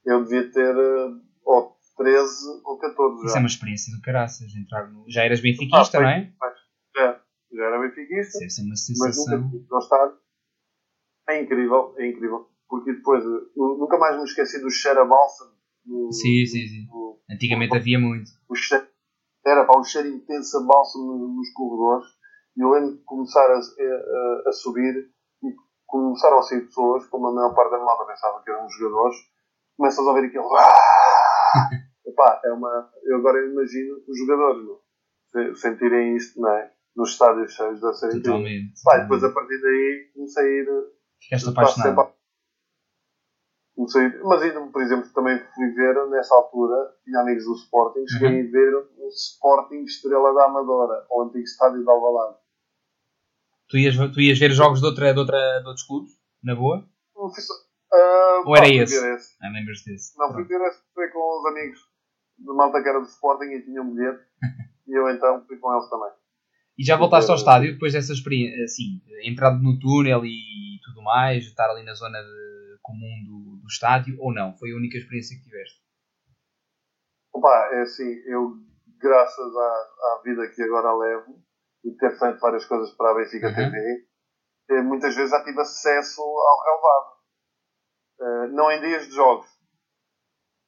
Eu 0.05 0.23
devia 0.23 0.51
ter 0.51 0.75
eh, 0.75 1.09
ou 1.43 1.77
13 1.97 2.61
ou 2.65 2.77
14 2.79 3.17
Isso 3.25 3.33
já. 3.33 3.35
é 3.35 3.39
uma 3.39 3.47
experiência 3.47 3.95
do 3.95 4.01
caraças. 4.01 4.55
Entrar 4.55 4.89
no... 4.91 5.05
Já 5.07 5.25
eras 5.25 5.41
benfiquista, 5.41 5.97
Ah, 5.99 6.01
não 6.01 6.09
é? 6.09 6.33
já. 6.95 7.21
Já 7.51 7.63
era 7.65 7.79
benfiquista. 7.79 8.39
Deve 8.39 8.49
ser 8.49 8.61
uma 8.61 8.69
mas 8.71 8.85
sensação. 8.85 9.41
nunca 9.41 9.75
ao 9.75 9.79
estádio. 9.79 10.17
É 11.29 11.41
incrível, 11.43 11.93
é 11.97 12.07
incrível. 12.09 12.49
Porque 12.67 12.93
depois, 12.93 13.23
eu 13.23 13.77
nunca 13.77 13.97
mais 13.99 14.17
me 14.17 14.23
esqueci 14.23 14.59
do 14.61 14.69
cheiro 14.71 15.01
a 15.01 15.05
bálsamo. 15.05 15.51
Sim, 16.11 16.45
sim, 16.45 16.67
sim. 16.67 16.87
no- 16.87 17.19
Antigamente 17.29 17.75
havia 17.77 17.99
muito. 17.99 18.31
o 18.47 18.55
cheiro, 18.55 18.87
era 19.49 19.65
para 19.65 19.79
um 19.79 19.83
cheiro 19.83 20.07
intenso 20.07 20.57
a 20.57 20.63
bálsamo 20.63 21.17
nos, 21.35 21.51
corredores. 21.53 22.07
E 22.57 22.61
eu 22.61 22.69
lembro 22.69 22.97
de 22.97 23.03
começar 23.03 23.45
a, 23.49 23.55
a- 23.57 24.49
a 24.49 24.51
subir 24.53 24.95
e 25.43 25.47
começaram 25.85 26.39
a 26.39 26.41
sair 26.43 26.61
pessoas, 26.61 27.05
como 27.07 27.27
a 27.27 27.33
maior 27.33 27.53
parte 27.55 27.71
da 27.71 27.79
malta 27.79 28.05
pensava 28.05 28.41
que 28.43 28.51
eram 28.51 28.65
os 28.65 28.75
jogadores, 28.77 29.15
começas 29.77 29.99
a 30.05 30.09
ouvir 30.09 30.27
aquilo. 30.27 30.53
"Ah!" 30.55 30.75
Epá, 32.05 32.41
é 32.43 32.51
uma, 32.51 32.89
eu 33.03 33.17
agora 33.17 33.45
imagino 33.45 33.95
os 34.07 34.17
jogadores 34.17 34.65
se- 35.31 35.55
sentirem 35.55 36.15
isto, 36.15 36.39
não 36.41 36.49
é? 36.51 36.71
Nos 36.95 37.11
estádios 37.11 37.53
cheios 37.53 37.79
da 37.79 37.93
série 37.93 38.21
Totalmente. 38.21 38.73
Pá, 38.83 38.97
depois 38.97 39.23
a 39.23 39.31
partir 39.31 39.61
daí 39.61 40.11
comecei 40.13 40.43
a 40.43 40.47
ir. 40.47 40.67
Ficaste 41.21 41.49
apaixonado. 41.49 42.13
Comecei, 43.79 44.09
mas 44.23 44.41
ainda, 44.41 44.59
por 44.67 44.81
exemplo, 44.81 45.09
também 45.13 45.39
fui 45.55 45.69
ver 45.71 45.95
nessa 46.09 46.35
altura, 46.35 46.75
tinha 47.05 47.21
amigos 47.21 47.45
do 47.45 47.53
Sporting, 47.55 48.05
cheguei 48.09 48.41
Uhum. 48.41 48.47
a 48.49 48.51
ver 48.51 48.75
o 48.97 49.07
Sporting 49.07 49.83
Estrela 49.83 50.33
da 50.33 50.45
Amadora, 50.45 51.05
ao 51.09 51.21
antigo 51.23 51.43
estádio 51.45 51.81
de 51.83 51.89
Alvalade. 51.89 52.35
Tu 53.69 53.77
ias, 53.77 53.95
tu 53.95 54.19
ias 54.19 54.37
ver 54.37 54.51
jogos 54.51 54.81
de, 54.81 54.85
outra, 54.85 55.13
de, 55.13 55.19
outra, 55.19 55.59
de 55.61 55.67
outros 55.67 55.85
clubes? 55.87 56.11
Na 56.43 56.55
boa? 56.55 56.85
Ah, 57.93 58.43
Ou 58.45 58.55
era 58.57 58.65
pá, 58.65 58.71
esse? 58.73 58.95
esse. 59.13 59.35
Ah, 59.41 59.49
lembras 59.49 59.81
desse? 59.85 60.17
Não, 60.17 60.33
fui 60.33 60.43
ver 60.43 60.59
esse, 60.67 60.79
fui 60.93 61.07
com 61.09 61.39
os 61.39 61.45
amigos 61.51 61.79
de 62.37 62.53
malta 62.53 62.81
que 62.83 62.89
era 62.89 62.99
do 62.99 63.05
Sporting 63.05 63.45
e 63.53 63.61
tinham 63.63 63.85
um 63.85 63.95
bilhete, 63.95 64.19
e 64.87 64.91
eu 64.93 65.09
então 65.09 65.41
fui 65.47 65.57
com 65.57 65.73
eles 65.73 65.89
também. 65.89 66.09
E 66.77 66.83
já 66.83 66.97
voltaste 66.97 67.29
ao 67.31 67.37
estádio 67.37 67.73
depois 67.73 67.93
dessa 67.93 68.11
experiência, 68.13 68.63
assim, 68.65 69.01
entrado 69.23 69.61
no 69.61 69.79
túnel 69.79 70.25
e 70.25 70.79
tudo 70.83 71.01
mais, 71.01 71.45
estar 71.45 71.69
ali 71.69 71.83
na 71.83 71.93
zona 71.93 72.19
de- 72.21 72.79
comum 72.81 73.23
do 73.27 73.38
estádio, 73.69 74.15
ou 74.19 74.33
não? 74.33 74.53
Foi 74.57 74.71
a 74.71 74.75
única 74.75 74.97
experiência 74.97 75.37
que 75.37 75.43
tiveste? 75.43 75.79
Opa, 77.33 77.69
é 77.71 77.81
assim, 77.81 78.09
eu, 78.25 78.53
graças 78.97 79.55
à, 79.55 79.69
à 80.17 80.21
vida 80.23 80.47
que 80.49 80.61
agora 80.63 80.93
levo 80.95 81.41
e 81.85 81.91
ter 81.91 82.17
feito 82.17 82.39
várias 82.39 82.65
coisas 82.65 82.91
para 82.95 83.11
a 83.11 83.15
Benfica 83.15 83.47
Uhum. 83.47 83.55
TV, 83.55 84.07
eh, 84.71 84.81
muitas 84.81 85.15
vezes 85.15 85.31
já 85.31 85.43
tive 85.43 85.61
acesso 85.61 86.21
ao 86.21 86.59
relevado. 86.63 87.19
Eh, 88.21 88.47
não 88.53 88.71
em 88.71 88.81
dias 88.81 89.07
de 89.07 89.15
jogos, 89.15 89.47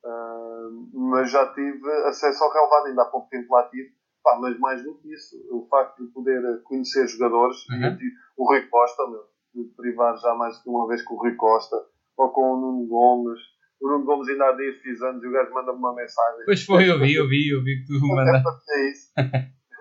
Eh, 0.04 0.70
mas 0.94 1.30
já 1.30 1.54
tive 1.54 1.92
acesso 2.08 2.44
ao 2.44 2.52
relevado. 2.52 2.88
Ainda 2.88 3.04
há 3.04 3.06
pouco 3.06 3.30
tempo 3.30 3.54
lá 3.54 3.68
tive 3.70 3.94
Pá, 4.24 4.38
mas 4.40 4.58
mais 4.60 4.84
do 4.84 4.96
que 5.00 5.12
isso, 5.12 5.36
o 5.52 5.68
facto 5.68 6.06
de 6.06 6.12
poder 6.12 6.62
conhecer 6.64 7.08
jogadores, 7.08 7.58
Uhum. 7.70 7.98
e 8.00 8.12
o 8.38 8.48
Rui 8.48 8.68
Costa, 8.70 9.02
meu, 9.10 9.24
de 9.56 9.74
privar 9.76 10.16
já 10.18 10.36
mais 10.36 10.62
de 10.62 10.70
uma 10.70 10.88
vez 10.88 11.02
com 11.04 11.16
o 11.16 11.18
Rui 11.18 11.36
Costa, 11.36 11.76
ou 12.22 12.30
com 12.30 12.54
o 12.54 12.58
Nuno 12.58 12.88
Gomes. 12.88 13.40
O 13.82 13.90
Nuno 13.90 14.06
Gomes 14.06 14.30
ainda 14.30 14.50
há 14.50 14.52
dias 14.54 14.78
fiz 14.78 15.02
anos 15.02 15.24
e 15.24 15.28
o 15.28 15.32
gajo 15.32 15.54
manda-me 15.54 15.80
uma 15.80 15.96
mensagem. 15.96 16.46
Pois 16.46 16.64
foi, 16.64 16.90
eu 16.90 17.00
vi, 17.00 17.16
eu 17.16 17.28
vi, 17.28 17.50
eu 17.50 17.64
vi 17.64 17.82
que 17.82 17.88
tu 17.88 18.00
mandaste. 18.08 18.48
É 18.70 18.90
isso. 18.92 19.12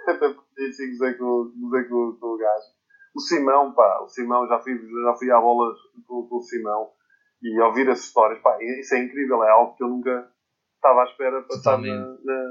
Até 0.09 0.29
porque 0.33 0.63
isso 0.69 0.83
e 0.83 0.91
gozei 0.93 1.15
com, 1.15 1.53
gozei 1.61 1.85
com, 1.85 2.17
com 2.19 2.27
o 2.27 2.39
gajo. 2.39 2.67
O 3.15 3.21
Simão, 3.21 3.75
pá, 3.75 4.01
o 4.03 4.09
Simão, 4.09 4.47
já 4.49 4.59
fui, 4.61 4.75
já 4.75 5.15
fui 5.19 5.31
à 5.31 5.41
bola 5.41 5.75
com, 6.07 6.27
com 6.29 6.37
o 6.37 6.43
Simão 6.43 6.91
e 7.43 7.61
ouvir 7.61 7.89
as 7.91 8.01
histórias, 8.01 8.41
pá, 8.41 8.57
isso 8.63 8.95
é 8.95 9.03
incrível, 9.03 9.43
é 9.43 9.51
algo 9.51 9.75
que 9.75 9.83
eu 9.83 9.89
nunca 9.89 10.31
estava 10.77 11.03
à 11.03 11.05
espera 11.05 11.43
passar 11.43 11.79
na, 11.79 12.17
na, 12.23 12.45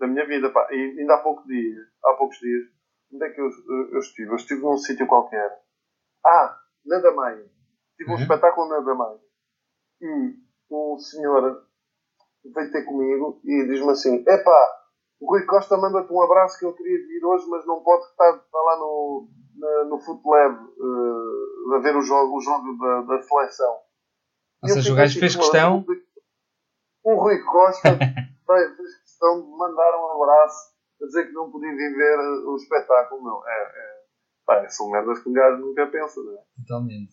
na 0.00 0.06
minha 0.06 0.26
vida, 0.26 0.50
pá. 0.50 0.68
E 0.70 1.00
ainda 1.00 1.14
há 1.14 1.18
pouco 1.18 1.46
dia, 1.48 1.80
há 2.04 2.14
poucos 2.14 2.38
dias, 2.38 2.64
onde 3.12 3.24
é 3.24 3.30
que 3.30 3.40
eu, 3.40 3.50
eu 3.92 3.98
estive? 3.98 4.30
Eu 4.30 4.36
estive 4.36 4.60
num 4.60 4.76
sítio 4.76 5.06
qualquer. 5.06 5.50
Ah, 6.24 6.56
na 6.86 6.98
Damaia. 7.00 7.50
Tive 7.96 8.10
um 8.10 8.14
Uhum. 8.14 8.20
espetáculo 8.22 8.68
na 8.68 8.80
Damaia. 8.80 9.18
E 10.00 10.34
um 10.70 10.98
senhor 10.98 11.66
veio 12.44 12.72
ter 12.72 12.84
comigo 12.84 13.40
e 13.44 13.66
diz-me 13.68 13.90
assim: 13.90 14.24
Epá, 14.26 14.68
o 15.20 15.30
Rui 15.30 15.44
Costa 15.46 15.76
manda-te 15.76 16.12
um 16.12 16.22
abraço 16.22 16.58
que 16.58 16.64
eu 16.64 16.74
queria 16.74 16.98
vir 17.06 17.24
hoje, 17.24 17.46
mas 17.48 17.64
não 17.66 17.82
pode 17.82 18.04
estar, 18.06 18.30
lá 18.32 18.76
no, 18.78 19.28
na, 19.56 19.84
no 19.84 19.98
Footlab 20.00 20.54
uh, 20.56 21.74
a 21.74 21.78
ver 21.78 21.94
o 21.96 22.02
jogo, 22.02 22.36
o 22.36 22.40
jogo 22.40 22.76
da, 22.78 23.02
da 23.02 23.22
seleção. 23.22 23.72
Ou 24.62 24.68
E 24.68 24.72
seja, 24.72 24.92
o 24.92 24.96
gajo 24.96 25.18
fez 25.20 25.32
tipo, 25.32 25.44
questão. 25.44 25.84
O 27.04 27.14
Rui 27.14 27.40
Costa 27.44 27.88
fez 28.46 28.98
questão 29.02 29.42
de 29.42 29.50
mandar 29.56 29.96
um 29.98 30.22
abraço 30.22 30.72
a 31.02 31.06
dizer 31.06 31.26
que 31.26 31.32
não 31.32 31.50
podia 31.50 31.70
viver 31.70 32.18
o 32.46 32.56
espetáculo. 32.56 33.22
Não, 33.22 33.48
é, 33.48 33.62
é, 33.62 34.02
pá, 34.46 34.68
são 34.68 34.90
merdas 34.90 35.18
que 35.20 35.28
um 35.28 35.32
gajo 35.32 35.58
nunca 35.58 35.86
pensa, 35.88 36.20
não 36.22 36.32
é? 36.32 36.42
Totalmente, 36.66 37.12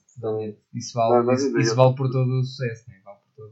Isso 0.74 0.94
vale, 0.98 1.26
não 1.26 1.34
isso, 1.34 1.58
isso 1.60 1.76
vale 1.76 1.96
por 1.96 2.10
todo 2.12 2.30
o 2.30 2.44
sucesso, 2.44 2.90
né? 2.90 3.00
Vale 3.04 3.18
por 3.20 3.32
toda, 3.36 3.52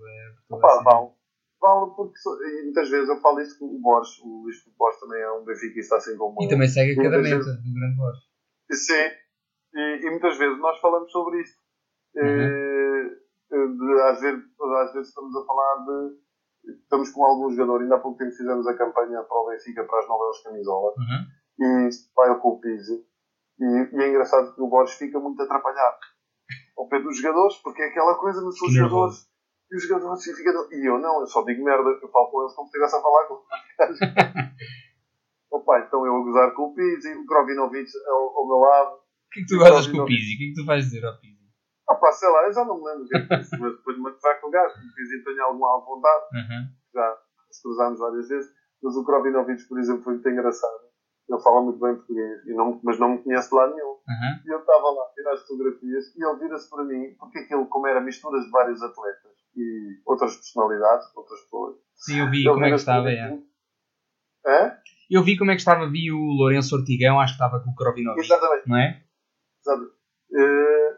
por 0.50 0.60
toda 0.60 0.68
Opa, 0.68 0.84
vale. 0.84 1.12
Vale 1.60 1.92
porque 1.96 2.14
e 2.46 2.64
muitas 2.66 2.90
vezes 2.90 3.10
eu 3.10 3.20
falo 3.22 3.40
isto 3.42 3.58
com 3.60 3.66
o 3.66 3.80
Borges, 3.80 4.20
o 4.24 4.44
Luís 4.44 4.56
Borges 4.78 5.00
também 5.00 5.22
é 5.22 5.32
um 5.32 5.44
benfiquista 5.44 5.96
assim 5.96 6.16
como 6.18 6.42
E 6.42 6.46
eu. 6.46 6.50
também 6.50 6.68
segue 6.68 6.92
a 7.00 7.04
caderneta 7.04 7.36
vezes- 7.38 7.64
do 7.64 7.74
grande 7.74 7.96
voz. 7.98 8.18
Sim, 8.72 9.10
e, 9.74 10.06
e 10.06 10.10
muitas 10.12 10.38
vezes 10.38 10.60
nós 10.60 10.80
falamos 10.80 11.12
sobre 11.12 11.42
isto. 11.42 11.58
Eh, 12.16 13.10
de- 13.50 14.02
às, 14.10 14.20
vezes, 14.22 14.44
às 14.60 14.94
vezes 14.94 15.08
estamos 15.10 15.36
a 15.36 15.46
falar 15.46 15.86
de. 15.86 16.28
Estamos 16.84 17.10
com 17.12 17.24
algum 17.24 17.50
jogador, 17.52 17.82
ainda 17.82 17.96
há 17.96 18.00
pouco 18.00 18.18
tempo 18.18 18.32
fizemos 18.36 18.68
a 18.68 18.74
campanha 18.78 19.24
para 19.24 19.38
o 19.38 19.48
Benfica 19.48 19.86
para 19.86 20.00
as 20.00 20.08
novas 20.08 20.44
camisolas 20.44 20.94
Uhum. 20.98 21.26
e 21.88 21.90
vai 22.14 22.38
com 22.40 22.50
o 22.50 22.60
Pizzi. 22.60 23.06
E, 23.60 23.66
e 23.96 24.02
é 24.04 24.10
engraçado 24.10 24.54
que 24.54 24.62
o 24.62 24.68
Borges 24.68 24.96
fica 24.98 25.18
muito 25.20 25.42
atrapalhado 25.42 25.96
ao 26.78 26.88
pé 26.88 27.00
dos 27.02 27.18
jogadores, 27.18 27.56
porque 27.64 27.82
é 27.82 27.88
aquela 27.90 28.16
coisa 28.16 28.42
nos 28.42 28.58
seus 28.58 28.72
Que 28.72 28.78
jogadores. 28.78 29.28
E 29.72 29.76
os 29.76 29.84
jogadores 29.88 30.28
e 30.28 30.36
fica. 30.36 30.52
E 30.72 30.90
eu 30.90 30.98
não, 31.00 31.20
eu 31.22 31.28
só 31.28 31.44
digo 31.44 31.64
merda, 31.64 31.90
eu 32.02 32.10
falo 32.10 32.30
com 32.32 32.42
eles 32.44 32.54
como 32.56 32.68
se 32.70 32.78
estivesse 32.78 32.96
a 32.96 33.02
falar 33.02 33.26
com 33.28 33.34
os. 33.36 33.44
Opa, 35.52 35.80
então 35.80 36.06
eu 36.06 36.16
a 36.16 36.24
gozar 36.24 36.54
com 36.54 36.64
o 36.64 36.74
Pizzi, 36.76 37.14
o 37.16 37.26
Krovinovic 37.26 37.90
ao, 38.08 38.38
ao 38.38 38.48
meu 38.48 38.58
lado. 38.58 38.96
O 38.96 39.30
que 39.32 39.40
é 39.40 39.44
que 39.44 39.48
tu 39.48 39.58
gostas 39.58 39.88
com 39.88 39.98
o 40.00 40.06
Pizzi? 40.06 40.36
O 40.36 40.38
que 40.38 40.44
é 40.44 40.48
que 40.50 40.54
tu 40.56 40.66
vais 40.66 40.84
dizer 40.86 41.06
ao 41.06 41.20
Pizzi? 41.20 41.38
Opa, 41.90 42.12
sei 42.12 42.30
lá, 42.30 42.44
eu 42.48 42.54
já 42.54 42.66
não 42.66 42.78
me 42.78 42.84
lembro 42.86 43.04
o 43.04 43.08
que 43.08 43.16
é 43.18 43.28
que 43.28 43.38
disse, 43.38 43.58
mas 43.60 43.76
depois 43.78 43.96
de 43.96 44.04
me 44.04 44.12
gozar 44.12 44.42
com 44.42 44.48
o 44.48 44.52
gajo, 44.52 44.76
o 44.76 44.94
Pizzi 44.96 45.24
tem 45.24 45.40
alguma 45.40 45.80
vontade, 45.80 46.26
Uhum. 46.34 46.68
já 46.94 47.18
nos 47.48 47.62
cruzámos 47.62 48.00
várias 48.00 48.28
vezes, 48.28 48.52
mas 48.84 48.96
o 48.96 49.06
Krovinovic, 49.06 49.64
por 49.70 49.80
exemplo, 49.80 50.04
foi 50.04 50.14
muito 50.14 50.30
engraçado. 50.30 50.88
Ele 51.30 51.42
fala 51.42 51.62
muito 51.62 51.80
bem 51.80 51.96
português, 51.96 52.46
e 52.46 52.54
não, 52.54 52.80
mas 52.84 53.00
não 53.00 53.10
me 53.10 53.24
conhece 53.24 53.50
de 53.50 53.56
lado 53.56 53.74
nenhum. 53.74 53.97
Uhum. 54.08 54.40
E 54.46 54.54
eu 54.54 54.60
estava 54.60 54.90
lá 54.92 55.04
a 55.04 55.14
tirar 55.14 55.34
as 55.34 55.42
fotografias 55.42 56.16
e 56.16 56.24
ele 56.24 56.40
vira-se 56.40 56.70
para 56.70 56.84
mim, 56.86 57.14
porque 57.20 57.40
aquilo, 57.40 57.68
como 57.68 57.88
era 57.88 58.00
misturas 58.00 58.44
de 58.46 58.52
vários 58.52 58.82
atletas 58.82 59.32
e 59.56 60.00
outras 60.06 60.36
personalidades, 60.36 61.06
outras 61.16 61.42
pessoas. 61.42 61.76
Sim, 61.96 62.20
eu 62.20 62.30
vi 62.30 62.38
ele 62.40 62.50
como 62.54 62.66
é 62.66 62.70
que 62.70 62.76
estava. 62.76 63.12
é. 63.12 63.38
Hã? 64.46 64.72
Eu 65.10 65.24
vi 65.24 65.38
como 65.38 65.52
é 65.52 65.56
que 65.56 65.62
estava, 65.62 65.90
vi 65.90 66.12
o 66.12 66.18
Lourenço 66.20 66.76
Ortigão, 66.76 67.20
acho 67.20 67.34
que 67.38 67.44
estava 67.44 67.62
com 67.64 67.70
o 67.72 67.76
Krovinovic, 67.76 68.26
Exatamente. 68.26 68.64
não 68.68 68.78
é? 68.78 69.02
Exato. 69.62 69.92
Eh, 70.34 70.98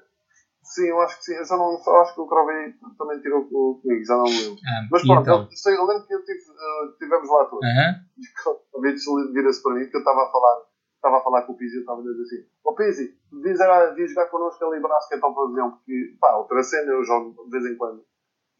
sim, 0.63 0.85
eu 0.89 0.99
acho 1.01 1.17
que 1.17 1.23
sim. 1.25 1.33
Eu 1.35 1.45
já 1.45 1.57
não 1.57 1.79
eu 1.85 1.95
acho 2.01 2.13
que 2.13 2.21
o 2.21 2.27
Crovi 2.27 2.73
também 2.97 3.19
tirou 3.21 3.43
com- 3.47 3.79
comigo, 3.81 4.03
já 4.05 4.15
não 4.15 4.23
me 4.25 4.37
lembro. 4.39 4.55
Ah, 4.65 4.87
Mas 4.91 5.01
pronto, 5.03 5.21
então? 5.21 5.41
eu, 5.41 5.47
sei, 5.57 5.75
eu 5.75 5.85
lembro 5.85 6.05
que 6.05 6.13
eu 6.13 6.23
tive, 6.23 6.39
eh, 6.39 6.91
tivemos 6.99 7.29
lá 7.29 7.45
todos. 7.45 7.65
Aham. 7.67 7.95
E 8.19 8.27
o 8.27 8.33
Crovi 8.71 9.33
vira-se 9.33 9.61
para 9.63 9.73
mim, 9.75 9.87
que 9.89 9.95
eu 9.95 9.99
estava 9.99 10.23
a 10.23 10.31
falar, 10.31 10.61
estava 10.99 11.17
a 11.17 11.23
falar 11.23 11.43
com 11.43 11.53
o 11.53 11.57
Pizzi, 11.57 11.75
eu 11.75 11.81
estava 11.81 12.01
a 12.01 12.03
dizer 12.03 12.21
assim: 12.21 12.49
Ó 12.65 12.73
Pizzi, 12.73 13.17
devias 13.31 13.59
era- 13.59 13.95
jogar 13.95 14.27
connosco 14.27 14.63
ali 14.65 14.79
em 14.79 14.81
basquete 14.81 15.23
ao 15.23 15.33
pavilhão, 15.33 15.71
porque, 15.71 16.15
pá, 16.19 16.35
outra 16.35 16.61
cena, 16.61 16.91
eu 16.91 17.03
jogo 17.03 17.43
de 17.45 17.49
vez 17.49 17.65
em 17.65 17.77
quando. 17.77 18.03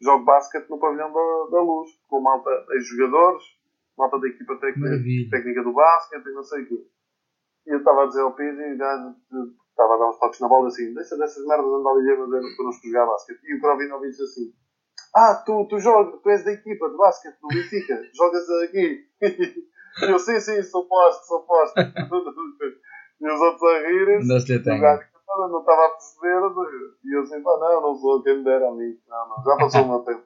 Jogo 0.02 0.24
basquete 0.24 0.68
no 0.70 0.80
pavilhão 0.80 1.12
da, 1.12 1.50
da 1.50 1.62
luz, 1.62 1.90
com 2.08 2.20
malta, 2.20 2.50
ex-jogadores, 2.72 3.44
malta 3.96 4.18
da 4.18 4.28
equipa 4.28 4.56
técnica, 4.58 4.96
técnica 5.30 5.62
do 5.62 5.72
basquete 5.74 6.26
e 6.26 6.32
não 6.32 6.42
sei 6.42 6.62
o 6.62 6.68
quê. 6.68 6.86
E 7.66 7.70
eu 7.70 7.78
estava 7.78 8.04
a 8.04 8.06
dizer 8.06 8.22
ao 8.22 8.34
Pizzi, 8.34 8.60
e 8.60 8.74
o 8.74 8.78
gajo 8.78 9.14
estava 9.68 9.94
a 9.94 9.98
dar 9.98 10.08
uns 10.08 10.18
toques 10.18 10.40
na 10.40 10.48
bola 10.48 10.68
assim, 10.68 10.94
deixa 10.94 11.16
dessas 11.16 11.46
merdas 11.46 11.66
andar 11.66 11.90
ali 11.90 12.10
a 12.10 12.16
fazer 12.16 12.56
connosco 12.56 12.86
jogar 12.86 13.06
basquete. 13.06 13.40
E 13.44 13.54
o 13.54 13.60
Krovinovic 13.60 14.10
disse 14.10 14.22
assim, 14.22 14.52
ah, 15.14 15.42
tu, 15.44 15.66
tu 15.68 15.78
jogas, 15.78 16.20
tu 16.22 16.30
és 16.30 16.44
da 16.44 16.52
equipa 16.52 16.88
de 16.88 16.96
basquete 16.96 17.38
do 17.40 17.48
Benfica, 17.48 18.02
jogas 18.14 18.48
aqui. 18.64 19.04
Eu, 20.02 20.18
sim, 20.18 20.40
sim, 20.40 20.62
sou 20.62 20.86
posto, 20.86 21.26
sou 21.26 21.42
posto. 21.42 21.74
e 23.20 23.26
os 23.30 23.40
outros 23.40 23.62
a 23.62 23.78
rirem 23.88 24.16
Andaste-lhe 24.22 24.58
a 24.58 24.60
o 24.60 24.64
tanga. 24.64 24.80
gajo 24.80 25.00
que 25.00 25.18
estava- 25.18 25.48
não 25.48 25.60
estava 25.60 25.86
a 25.86 25.90
perceber, 25.90 26.40
e 27.04 27.16
eu 27.16 27.22
assim, 27.22 27.42
pá, 27.42 27.58
não, 27.60 27.82
não 27.82 27.94
sou 27.96 28.22
quem 28.22 28.38
me 28.38 28.44
dera 28.44 28.68
a 28.68 28.72
mim. 28.72 28.98
Não, 29.08 29.28
não, 29.28 29.44
já 29.44 29.56
passou 29.56 29.84
o 29.84 29.88
meu 29.88 29.98
tempo. 30.00 30.24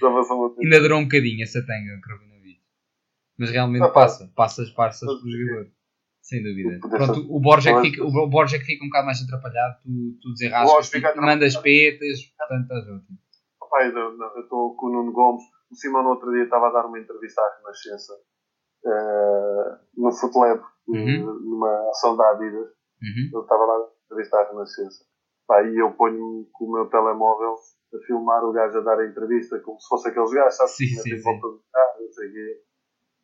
Já 0.00 0.10
passou 0.10 0.36
o 0.36 0.40
meu 0.40 0.48
tempo. 0.50 0.62
Ainda 0.62 0.80
durou 0.80 0.98
um 0.98 1.04
bocadinho 1.04 1.42
essa 1.42 1.60
tanga, 1.66 1.96
o 1.96 2.00
Krovinovic. 2.00 2.60
Mas 3.38 3.50
realmente 3.50 3.82
Ah, 3.84 3.88
passa, 3.88 4.32
passas, 4.34 4.70
passas 4.70 5.00
pelo 5.08 5.30
jogador. 5.30 5.70
Sem 6.22 6.42
dúvida. 6.42 6.78
Pronto, 6.88 7.26
o 7.28 7.40
Borges, 7.40 7.66
é 7.66 7.74
que 7.74 7.90
fica, 7.90 8.04
o 8.04 8.42
é 8.44 8.58
que 8.58 8.64
fica 8.64 8.84
um 8.84 8.88
bocado 8.88 9.06
mais 9.06 9.20
atrapalhado, 9.22 9.78
tu, 9.82 10.18
tu 10.22 10.32
desenrascas, 10.32 10.90
tu 10.90 11.20
mandas 11.20 11.56
petas, 11.56 12.20
portanto 12.38 12.62
estás 12.62 12.84
ótimo. 12.88 13.18
Pai, 13.68 13.88
eu 13.88 13.96
eu 13.96 14.40
estou 14.42 14.76
com 14.76 14.86
o 14.86 14.90
Nuno 14.92 15.12
Gomes. 15.12 15.42
O 15.70 15.74
Simão 15.74 16.02
no 16.02 16.10
outro 16.10 16.30
dia 16.30 16.44
estava 16.44 16.68
a 16.68 16.72
dar 16.72 16.86
uma 16.86 16.98
entrevista 17.00 17.40
à 17.40 17.56
Renascença 17.58 18.12
eh, 18.84 19.78
no 19.96 20.10
Footlab, 20.12 20.60
Uhum. 20.88 21.38
numa 21.44 21.88
ação 21.90 22.16
da 22.16 22.30
Adidas. 22.30 22.66
Uhum. 23.00 23.30
Ele 23.32 23.40
estava 23.42 23.64
lá 23.64 23.74
a 23.76 23.88
entrevistar 24.06 24.40
a 24.42 24.48
Renascença. 24.48 25.04
Pá, 25.46 25.62
e 25.62 25.76
eu 25.80 25.92
ponho 25.92 26.48
com 26.52 26.64
o 26.66 26.72
meu 26.72 26.86
telemóvel 26.86 27.54
a 27.94 28.06
filmar 28.06 28.42
o 28.44 28.52
gajo 28.52 28.78
a 28.78 28.80
dar 28.80 28.98
a 28.98 29.06
entrevista, 29.06 29.60
como 29.60 29.78
se 29.80 29.88
fosse 29.88 30.08
aqueles 30.08 30.30
gajos, 30.32 30.56
sabe? 30.56 30.70
Sim, 30.70 30.86
sim, 30.86 31.16
sim. 31.16 31.22
volta 31.22 31.46
do 31.48 31.62
carro, 31.72 32.02
não 32.04 32.12
sei 32.12 32.28
o 32.28 32.32
quê. 32.32 32.62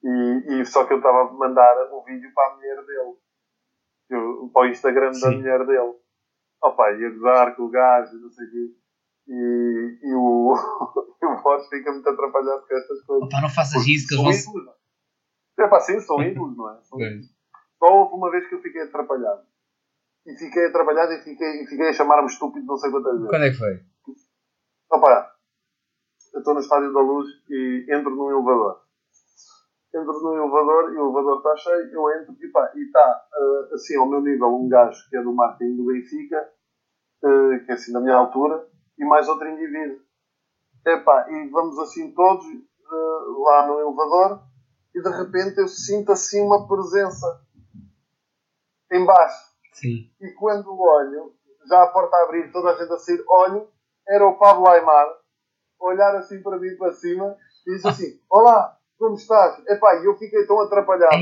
E, 0.05 0.61
e 0.61 0.65
só 0.67 0.85
que 0.85 0.93
eu 0.93 0.99
estava 0.99 1.23
a 1.23 1.33
mandar 1.33 1.89
o 1.93 2.03
vídeo 2.05 2.31
para 2.35 2.53
a 2.53 2.57
mulher 2.57 2.77
dele. 2.87 3.15
Eu- 4.11 4.51
para 4.53 4.63
o 4.63 4.67
Instagram 4.71 5.09
da 5.11 5.15
Sim. 5.15 5.37
mulher 5.39 5.67
dele. 5.67 5.95
Opa, 6.63 6.91
ia 6.93 7.11
gozar 7.11 7.57
com 7.57 7.63
o 7.65 7.71
gajo, 7.71 8.19
não 8.21 8.31
sei 8.31 8.47
o 8.47 8.51
quê. 8.51 8.75
E, 9.29 9.99
e 10.03 10.15
o, 10.15 10.53
o 11.23 11.43
Borges 11.43 11.69
fica 11.69 11.93
muito 11.93 12.09
atrapalhado 12.09 12.67
com 12.67 12.77
estas 12.77 13.03
coisas. 13.05 13.27
Opa, 13.27 13.41
não 13.43 13.49
faças 13.51 13.87
isso, 13.87 14.07
que 14.09 14.15
eles 14.15 14.45
vão 14.47 14.55
ídolos, 14.55 14.67
não 14.67 14.79
é? 15.65 15.69
Pá, 15.69 15.81
sim, 15.81 16.01
são 16.01 16.21
ídolos, 16.23 16.57
não 16.57 16.71
é? 16.71 16.81
São 16.83 16.99
só 17.79 17.87
houve 17.87 18.15
uma 18.15 18.31
vez 18.31 18.49
que 18.49 18.55
eu 18.57 18.61
fiquei 18.61 18.83
atrapalhado. 18.83 19.43
E 20.27 20.37
fiquei 20.37 20.67
atrapalhado 20.67 21.13
e 21.13 21.23
fiquei, 21.23 21.63
e 21.63 21.67
fiquei 21.67 21.89
a 21.89 21.93
chamar-me 21.93 22.27
estúpido 22.27 22.67
não 22.67 22.77
sei 22.77 22.91
quantas 22.91 23.15
vezes. 23.15 23.31
Quando 23.31 23.45
é 23.45 23.51
que 23.51 23.57
foi? 23.57 23.81
Opa, 24.91 25.33
eu 26.35 26.39
estou 26.41 26.55
no 26.55 26.61
Estádio 26.61 26.93
da 26.93 27.01
Luz 27.01 27.29
e 27.49 27.87
entro 27.89 28.11
num 28.11 28.31
elevador. 28.31 28.83
Entro 29.95 30.13
num 30.21 30.37
elevador 30.37 30.93
e 30.93 30.99
o 30.99 31.05
elevador 31.05 31.39
está 31.39 31.57
cheio, 31.57 31.93
eu 31.93 32.21
entro 32.21 32.37
e 32.39 32.49
pá, 32.49 32.73
e 32.75 32.83
está 32.83 33.27
eh, 33.33 33.75
assim 33.75 33.97
ao 33.97 34.09
meu 34.09 34.21
nível 34.21 34.49
um 34.49 34.69
gajo 34.69 35.09
que 35.09 35.17
é 35.17 35.23
do 35.23 35.33
marketing 35.33 35.77
do 35.77 35.87
Benfica, 35.87 36.53
eh, 37.25 37.59
que 37.65 37.71
é 37.71 37.75
assim 37.75 37.93
da 37.93 38.01
minha 38.01 38.17
altura, 38.17 38.67
e 38.99 39.05
mais 39.05 39.29
outro 39.29 39.49
indivíduo. 39.49 40.01
Epá, 40.87 41.27
e 41.31 41.49
vamos 41.49 41.79
assim 41.79 42.13
todos 42.13 42.45
eh, 42.45 43.25
lá 43.39 43.67
no 43.67 43.81
elevador 43.81 44.48
e 44.95 45.03
de 45.03 45.11
repente 45.11 45.59
eu 45.59 45.69
sinto 45.69 46.13
assim 46.13 46.41
uma 46.41 46.67
presença 46.67 47.41
em 48.93 49.05
baixo. 49.05 49.49
Sim. 49.73 50.11
E 50.21 50.31
quando 50.33 50.79
olho, 50.81 51.35
já 51.69 51.83
a 51.83 51.89
porta 51.89 52.17
a 52.17 52.25
abrir, 52.25 52.51
toda 52.51 52.71
a 52.71 52.77
gente 52.77 52.93
a 52.93 52.99
sair, 52.99 53.23
olho, 53.29 53.69
era 54.09 54.27
o 54.27 54.39
Pablo 54.39 54.69
Aymar, 54.69 55.07
olhar 55.79 56.17
assim 56.17 56.43
para 56.43 56.59
mim 56.59 56.77
para 56.77 56.93
cima, 56.93 57.37
e 57.67 57.75
disse 57.75 57.89
assim: 57.89 58.21
Olá, 58.31 58.77
como 58.99 59.15
estás? 59.15 59.63
Epá, 59.69 59.97
e 59.97 60.07
eu 60.07 60.17
fiquei 60.17 60.47
tão 60.47 60.61
atrapalhado, 60.61 61.15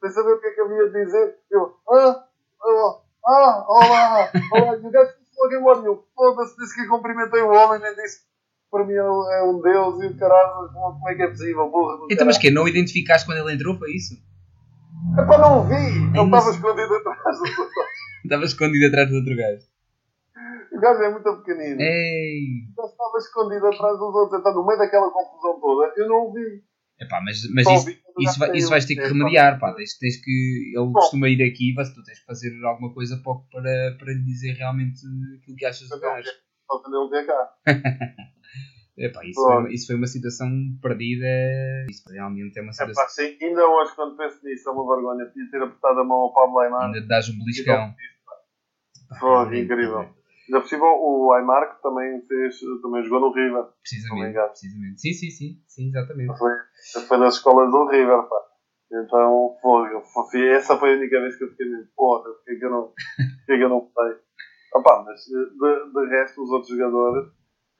sem 0.00 0.10
saber 0.10 0.32
o 0.32 0.40
que 0.40 0.46
é 0.46 0.50
que 0.50 0.60
havia 0.60 0.90
de 0.90 1.04
dizer. 1.04 1.38
Eu, 1.50 1.76
ah, 1.88 2.24
ah, 2.62 3.00
ah 3.26 3.64
olá, 3.68 4.30
olá, 4.50 4.76
e 4.82 4.86
o 4.86 4.90
gajo 4.90 5.18
disse 5.18 5.36
logo 5.38 5.54
embora, 5.54 5.80
e 5.80 5.86
eu, 5.86 6.04
foda-se, 6.14 6.56
disse 6.56 6.74
que 6.74 6.88
cumprimentei 6.88 7.42
o 7.42 7.52
homem, 7.52 7.80
nem 7.80 7.94
disse 7.94 8.26
para 8.70 8.84
mim 8.84 8.94
é 8.94 9.02
um 9.02 9.58
é 9.58 9.62
deus, 9.62 10.02
e 10.02 10.06
o 10.06 10.16
caralho, 10.16 10.72
como 10.72 11.08
é 11.08 11.14
que 11.14 11.22
é 11.22 11.28
possível, 11.28 11.70
burro 11.70 12.06
Então, 12.10 12.26
mas 12.26 12.38
que 12.38 12.50
Não 12.50 12.68
identificaste 12.68 13.26
quando 13.26 13.38
ele 13.38 13.54
entrou, 13.54 13.78
foi 13.78 13.92
isso? 13.92 14.14
Epá, 15.18 15.38
não 15.38 15.66
vi! 15.66 15.74
Ele 15.74 16.24
estava 16.24 16.50
escondido 16.50 16.94
atrás 16.94 17.38
do 17.38 17.44
outro. 17.44 17.68
Estava 18.24 18.44
escondido 18.44 18.86
atrás 18.88 19.08
do 19.08 19.16
outro 19.16 19.36
gajo. 19.36 19.64
O 20.72 20.80
gajo 20.80 21.02
é 21.02 21.10
muito 21.10 21.36
pequenino. 21.38 21.80
Ei! 21.80 22.66
Gajo 22.76 22.88
estava 22.88 23.18
escondido 23.18 23.66
atrás 23.66 23.98
dos 23.98 24.14
outros. 24.14 24.40
Então, 24.40 24.54
no 24.54 24.66
meio 24.66 24.78
daquela 24.78 25.10
confusão 25.10 25.60
toda, 25.60 25.92
eu 25.96 26.08
não 26.08 26.26
o 26.26 26.32
vi. 26.32 26.62
Epá, 27.00 27.20
mas, 27.24 27.48
mas 27.54 27.64
Só 27.64 27.74
isso, 27.74 27.90
isso, 28.18 28.38
vai, 28.38 28.56
isso 28.56 28.70
vais 28.70 28.84
ter 28.84 28.96
que 28.96 29.02
É, 29.02 29.06
remediar, 29.06 29.58
pá. 29.60 29.72
Tens, 29.74 29.96
tens 29.96 30.16
que. 30.20 30.72
Ele 30.74 30.86
Bom. 30.86 30.92
costuma 30.92 31.28
ir 31.28 31.42
aqui, 31.42 31.72
mas 31.76 31.94
tu 31.94 32.02
tens 32.02 32.18
que 32.18 32.26
fazer 32.26 32.52
alguma 32.64 32.92
coisa 32.92 33.16
para, 33.22 33.34
para, 33.50 33.96
para 33.98 34.12
lhe 34.12 34.24
dizer 34.24 34.54
realmente 34.54 35.00
aquilo 35.40 35.56
que 35.56 35.64
achas 35.64 35.88
do 35.88 36.00
gajo. 36.00 36.28
Só 36.66 36.80
quando 36.80 37.00
ele 37.00 37.10
veio 37.10 37.26
cá. 37.26 37.54
Epá, 38.98 39.24
isso, 39.24 39.40
foi, 39.40 39.56
uma- 39.56 39.72
isso 39.72 39.86
foi 39.86 39.96
uma 39.96 40.06
situação 40.06 40.48
perdida. 40.82 41.26
Isso 41.88 42.02
realmente 42.10 42.58
é 42.58 42.62
uma 42.62 42.70
É 42.70 42.72
situação. 42.72 43.04
pá, 43.04 43.08
sim. 43.08 43.36
Ainda 43.40 43.66
hoje, 43.66 43.94
quando 43.94 44.16
penso 44.16 44.44
nisso, 44.44 44.68
é 44.68 44.72
uma 44.72 44.94
vergonha. 44.94 45.24
Podia 45.26 45.50
ter 45.50 45.62
apertado 45.62 46.00
a 46.00 46.04
mão 46.04 46.18
ao 46.18 46.34
Pablo 46.34 46.58
Aymar. 46.60 46.86
Ainda 46.86 47.06
dás 47.06 47.28
um 47.28 47.38
beliscão. 47.38 47.94
Foi 49.20 49.28
realmente, 49.30 49.64
incrível. 49.64 50.00
é. 50.00 50.10
Ainda 50.52 50.66
cima, 50.66 50.86
o 50.86 51.32
Aymar, 51.34 51.76
que 51.76 51.82
também, 51.82 52.22
fez, 52.26 52.58
também 52.82 53.04
jogou 53.04 53.20
no 53.20 53.32
River. 53.32 53.64
Precisamente, 53.82 54.34
precisamente. 54.48 55.00
Sim, 55.00 55.12
sim, 55.12 55.30
sim, 55.30 55.62
sim, 55.66 55.88
exatamente. 55.88 56.36
Foi, 56.38 56.52
foi 57.06 57.18
das 57.20 57.34
escolas 57.34 57.70
do 57.70 57.86
River, 57.88 58.22
pá. 58.28 58.36
Então, 58.90 59.56
foi, 59.60 59.88
foi, 60.30 60.48
essa 60.48 60.76
foi 60.78 60.94
a 60.94 60.96
única 60.96 61.20
vez 61.20 61.36
que 61.36 61.44
eu 61.44 61.50
fiquei 61.50 61.68
mesmo, 61.68 61.88
porra, 61.94 62.30
porque 62.32 62.52
é 62.52 62.56
que 62.58 62.64
eu 62.64 62.70
não, 62.70 62.82
porque 62.88 63.52
é 63.52 63.56
que 63.58 63.64
eu 63.64 63.68
não 63.68 63.80
sei. 63.80 64.16
Opa, 64.74 65.04
mas 65.04 65.20
de, 65.26 65.92
de 65.92 66.08
resto, 66.08 66.42
os 66.42 66.50
outros 66.50 66.70
jogadores, 66.70 67.30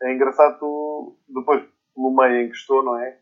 é 0.02 0.14
engraçado 0.14 0.58
tu, 0.58 1.16
depois, 1.28 1.64
pelo 1.94 2.14
meio 2.14 2.42
em 2.46 2.48
que 2.50 2.56
estou, 2.56 2.82
não 2.84 2.96
é? 2.98 3.18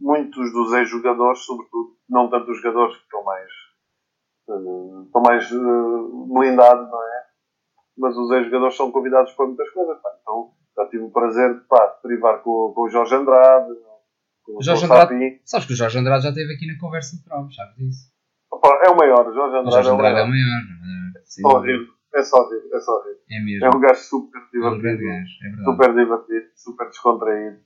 Muitos 0.00 0.52
dos 0.52 0.72
ex-jogadores, 0.72 1.40
sobretudo, 1.44 1.96
não 2.08 2.28
tanto 2.30 2.50
os 2.50 2.56
jogadores 2.62 2.96
que 2.96 3.02
estão 3.02 3.22
mais, 3.22 3.48
eh, 4.48 5.02
estão 5.06 5.22
mais 5.22 5.44
eh, 5.52 6.32
blindados, 6.32 6.90
não 6.90 7.02
é? 7.02 7.22
Mas 7.98 8.16
os 8.16 8.30
ex-jogadores 8.30 8.76
são 8.76 8.90
convidados 8.90 9.32
para 9.32 9.46
muitas 9.46 9.70
coisas, 9.70 10.00
pá. 10.00 10.08
Então, 10.22 10.52
já 10.76 10.86
tive 10.88 11.04
o 11.04 11.10
prazer 11.10 11.54
de, 11.54 11.60
pá, 11.66 11.86
de 11.86 12.02
privar 12.02 12.42
com, 12.42 12.72
com 12.74 12.82
o 12.82 12.88
Jorge 12.88 13.14
Andrade, 13.14 13.74
com 14.44 14.56
o 14.56 14.62
Jorge 14.62 14.84
Andrade-. 14.86 15.40
Sabes 15.44 15.66
que 15.66 15.72
o 15.72 15.76
Jorge 15.76 15.98
Andrade 15.98 16.22
já 16.22 16.28
esteve 16.30 16.54
aqui 16.54 16.66
na 16.66 16.78
conversa 16.80 17.16
de 17.16 17.24
cromos, 17.24 17.54
sabes 17.54 17.74
disso? 17.76 18.10
É 18.84 18.90
o 18.90 18.96
maior, 18.96 19.28
o 19.28 19.34
Jorge 19.34 19.54
O 19.56 19.58
Andrade, 19.60 19.74
Jorge 19.74 19.88
é 19.88 19.92
o 19.92 19.94
Andrade 19.94 20.14
é 20.14 20.22
maior. 20.22 20.26
o 20.26 20.30
maior, 20.30 21.18
é? 21.18 21.22
Sem 21.24 21.42
Só 21.42 21.48
dúvida. 21.58 21.72
rir, 21.72 21.88
é 22.14 22.22
só 22.22 22.48
rir, 22.48 22.62
é 22.72 22.80
só 22.80 23.02
rir. 23.04 23.16
É 23.30 23.44
mesmo. 23.44 23.66
É 23.66 23.68
um 23.76 23.80
gajo 23.80 24.00
super 24.00 24.38
É 24.38 24.42
um 24.42 24.78
divertido, 24.78 25.04
gajo, 25.04 25.30
é 25.44 25.64
super 25.64 25.94
divertido, 25.94 26.46
super 26.56 26.86
descontraído. 26.88 27.58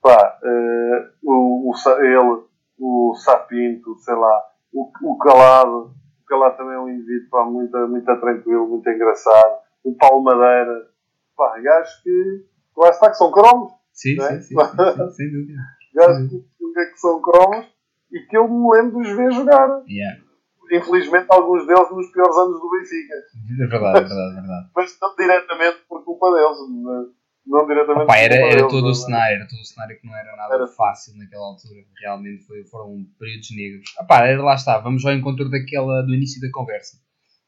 Pá, 0.00 0.38
eh, 0.42 1.08
o, 1.22 1.70
o, 1.70 1.74
ele, 2.00 2.42
o 2.78 3.14
Sapinto, 3.14 3.96
sei 3.98 4.14
lá, 4.14 4.40
o, 4.72 4.90
o 5.02 5.18
Calado, 5.18 5.94
o 6.22 6.24
Calado 6.26 6.56
também 6.56 6.74
é 6.74 6.78
um 6.78 6.88
indivíduo 6.88 7.28
pá, 7.30 7.44
muito, 7.44 7.76
muito 7.88 8.04
tranquilo, 8.20 8.68
muito 8.68 8.88
engraçado. 8.90 9.60
O 9.84 9.94
Paulo 9.96 10.22
Madeira, 10.24 10.88
pá, 11.36 11.58
gajos 11.60 11.94
que, 12.02 12.46
lá 12.76 12.88
está, 12.90 13.10
que 13.10 13.16
são 13.16 13.30
cromos, 13.30 13.72
Sim, 13.92 14.20
é? 14.22 14.40
sim, 14.40 14.40
sim, 14.40 14.56
sim, 14.56 14.94
sim, 14.96 15.10
sem 15.12 15.30
dúvida. 15.32 15.60
gajos 15.94 16.28
que, 16.30 16.38
que, 16.40 16.86
que 16.92 16.98
são 16.98 17.20
cromos 17.20 17.66
e 18.10 18.20
que 18.26 18.36
eu 18.36 18.48
me 18.48 18.76
lembro 18.76 19.02
de 19.02 19.08
os 19.08 19.16
ver 19.16 19.30
jogar. 19.32 19.82
Yeah. 19.88 20.22
Infelizmente, 20.70 21.26
alguns 21.28 21.66
deles 21.66 21.90
nos 21.90 22.10
piores 22.12 22.36
anos 22.36 22.60
do 22.60 22.70
Benfica. 22.70 23.14
É 23.14 23.66
verdade, 23.66 23.98
é 23.98 24.00
verdade, 24.08 24.32
é 24.38 24.40
verdade. 24.40 24.70
mas 24.74 24.98
não 25.00 25.16
diretamente 25.16 25.78
por 25.88 26.04
culpa 26.04 26.30
deles. 26.32 26.58
Não, 26.82 27.06
não 27.44 27.66
diretamente 27.66 28.04
Opa, 28.04 28.14
por 28.14 28.18
era, 28.20 28.34
culpa 28.36 28.46
era 28.46 28.56
deles, 28.56 28.72
todo 28.72 28.86
o 28.86 28.90
é? 28.90 28.94
cenário, 28.94 29.34
era 29.36 29.48
todo 29.48 29.60
o 29.60 29.64
cenário 29.64 30.00
que 30.00 30.06
não 30.06 30.16
era 30.16 30.36
nada 30.36 30.54
Era. 30.54 30.66
fácil 30.68 31.16
naquela 31.18 31.44
altura. 31.46 31.80
Realmente 32.00 32.46
foi, 32.46 32.64
foram 32.64 33.04
períodos 33.18 33.50
negros. 33.56 33.84
Opa, 34.00 34.24
era, 34.26 34.42
lá 34.42 34.54
está, 34.54 34.78
vamos 34.78 35.04
ao 35.04 35.12
encontro 35.12 35.50
daquela, 35.50 36.02
do 36.02 36.14
início 36.14 36.40
da 36.40 36.48
conversa. 36.52 36.96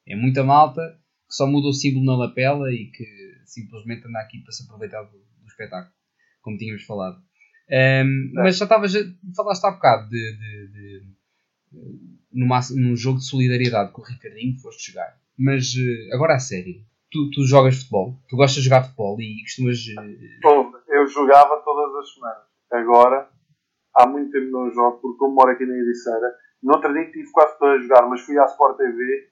É 0.07 0.15
muita 0.17 0.43
malta 0.45 0.83
que 1.29 1.35
só 1.35 1.47
muda 1.47 1.69
o 1.69 1.73
símbolo 1.73 2.05
na 2.05 2.17
lapela 2.17 2.71
e 2.71 2.91
que 2.91 3.07
simplesmente 3.47 4.07
anda 4.07 4.19
aqui 4.21 4.39
para 4.43 4.53
se 4.53 4.65
aproveitar 4.65 5.03
do, 5.05 5.13
do 5.13 5.47
espetáculo, 5.47 5.93
como 6.43 6.59
tínhamos 6.59 6.85
falado. 6.85 7.17
É. 7.71 8.05
mas 8.35 8.59
já 8.59 8.67
estavas, 8.67 8.93
falaste 9.35 9.65
há 9.65 9.71
bocado 9.71 10.07
de, 10.11 10.37
de, 10.37 10.73
de- 10.73 11.14
numa, 12.33 12.61
num 12.75 12.97
jogo 12.97 13.19
de 13.19 13.27
solidariedade 13.29 13.93
com 13.93 14.03
o 14.03 14.05
Ricardinho 14.05 14.59
foste 14.61 14.93
jogar. 14.93 15.17
Mas 15.39 15.75
eh, 15.77 16.15
agora 16.15 16.35
a 16.35 16.39
sério, 16.39 16.75
tu, 17.11 17.31
tu 17.31 17.47
jogas 17.47 17.77
futebol, 17.79 18.19
tu 18.29 18.37
gostas 18.37 18.63
de 18.63 18.69
jogar 18.69 18.85
futebol 18.85 19.17
e 19.21 19.43
costumas 19.43 19.79
eh, 19.99 20.41
Bom, 20.43 20.73
Eu 20.89 21.07
jogava 21.07 21.63
todas 21.65 21.95
as 21.97 22.15
semanas. 22.15 22.45
Agora, 22.73 23.29
há 23.97 24.07
muito 24.07 24.33
tempo 24.33 24.51
não 24.51 24.71
jogo, 24.73 24.99
porque 25.01 25.19
como 25.19 25.35
moro 25.35 25.51
aqui 25.51 25.65
na 25.65 25.75
Ericeira, 25.75 26.35
no 26.63 26.75
outro 26.75 26.93
dia 26.93 27.11
tive 27.11 27.31
quase 27.31 27.59
para 27.59 27.79
jogar, 27.81 28.09
mas 28.09 28.21
fui 28.23 28.39
à 28.39 28.45
Sport 28.47 28.77
TV, 28.77 29.29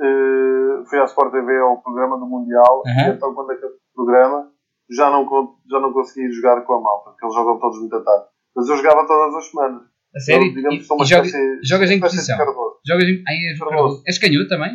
eh, 0.00 0.84
fui 0.88 0.98
à 0.98 1.04
Sport 1.04 1.32
TV 1.32 1.58
ao 1.58 1.82
programa 1.82 2.18
do 2.18 2.26
Mundial, 2.26 2.82
Aham. 2.86 3.08
e 3.08 3.14
então 3.14 3.34
quando 3.34 3.50
acabou 3.50 3.76
o 3.76 3.94
programa, 3.94 4.52
já 4.90 5.10
não, 5.10 5.26
já 5.68 5.80
não 5.80 5.92
consegui 5.92 6.30
jogar 6.32 6.62
com 6.62 6.74
a 6.74 6.80
malta, 6.80 7.10
porque 7.10 7.26
eles 7.26 7.34
jogam 7.34 7.58
todos 7.58 7.78
muito 7.80 7.96
à 7.96 8.04
tarde. 8.04 8.26
Mas 8.54 8.68
eu 8.68 8.76
jogava 8.76 9.06
todas 9.06 9.34
as 9.34 9.50
semanas. 9.50 9.82
A 10.16 10.20
sério? 10.20 10.54
Digamos, 10.54 10.74
E- 10.88 10.94
e 11.02 11.04
joga- 11.06 11.26
espécie- 11.26 11.60
jogas 11.62 11.90
em 11.90 12.00
posição? 12.00 12.38
Jogas 12.86 13.04
em. 13.04 13.22
Ai, 13.28 13.36
és, 13.50 13.58
Cardoso. 13.58 14.02
És 14.06 14.18
canhoto 14.18 14.48
também? 14.48 14.72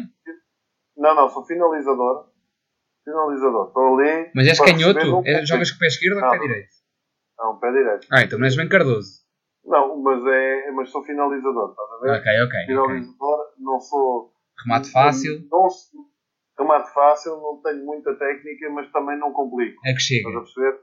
Não, 0.98 1.16
não, 1.16 1.30
sou 1.30 1.44
finalizador. 1.46 2.30
Finalizador. 3.04 3.68
Estou 3.68 3.98
ali. 4.00 4.30
Mas 4.36 4.48
és 4.48 4.60
canhoto? 4.60 5.00
não 5.08 5.24
É- 5.26 5.46
jogas 5.46 5.72
com 5.72 5.78
o 5.78 5.80
pé 5.80 5.88
esquerdo 5.88 6.16
ou 6.18 6.22
Não. 6.22 6.30
com 6.30 6.36
o 6.36 6.40
pé 6.40 6.48
direito? 6.48 6.70
Não, 7.40 7.60
pé 7.60 7.72
direito. 7.72 8.08
Ah, 8.12 8.22
então 8.24 8.38
não 8.38 8.46
és 8.46 8.56
bem 8.56 8.70
Cardoso. 8.70 9.22
Não, 9.66 10.02
mas, 10.02 10.24
é, 10.28 10.72
mas 10.72 10.90
sou 10.90 11.04
finalizador, 11.04 11.72
estás 11.72 11.90
a 11.92 12.00
ver? 12.02 12.20
Ok, 12.20 12.42
ok. 12.46 12.66
Finalizador, 12.68 13.40
não 13.60 13.80
sou. 13.80 14.34
Remate 14.64 14.92
fácil, 14.92 15.48
Não, 15.52 15.70
sou- 15.70 16.02
remate 16.60 16.94
fácil, 16.94 17.32
não 17.38 17.62
tenho 17.64 17.84
muita 17.86 18.14
técnica, 18.16 18.70
mas 18.72 18.92
também 18.92 19.18
não 19.18 19.32
complico. 19.34 19.80
é 19.86 19.94
que 19.94 20.00
chega. 20.00 20.30
Estás 20.30 20.36
a 20.36 20.42
perceber? 20.42 20.80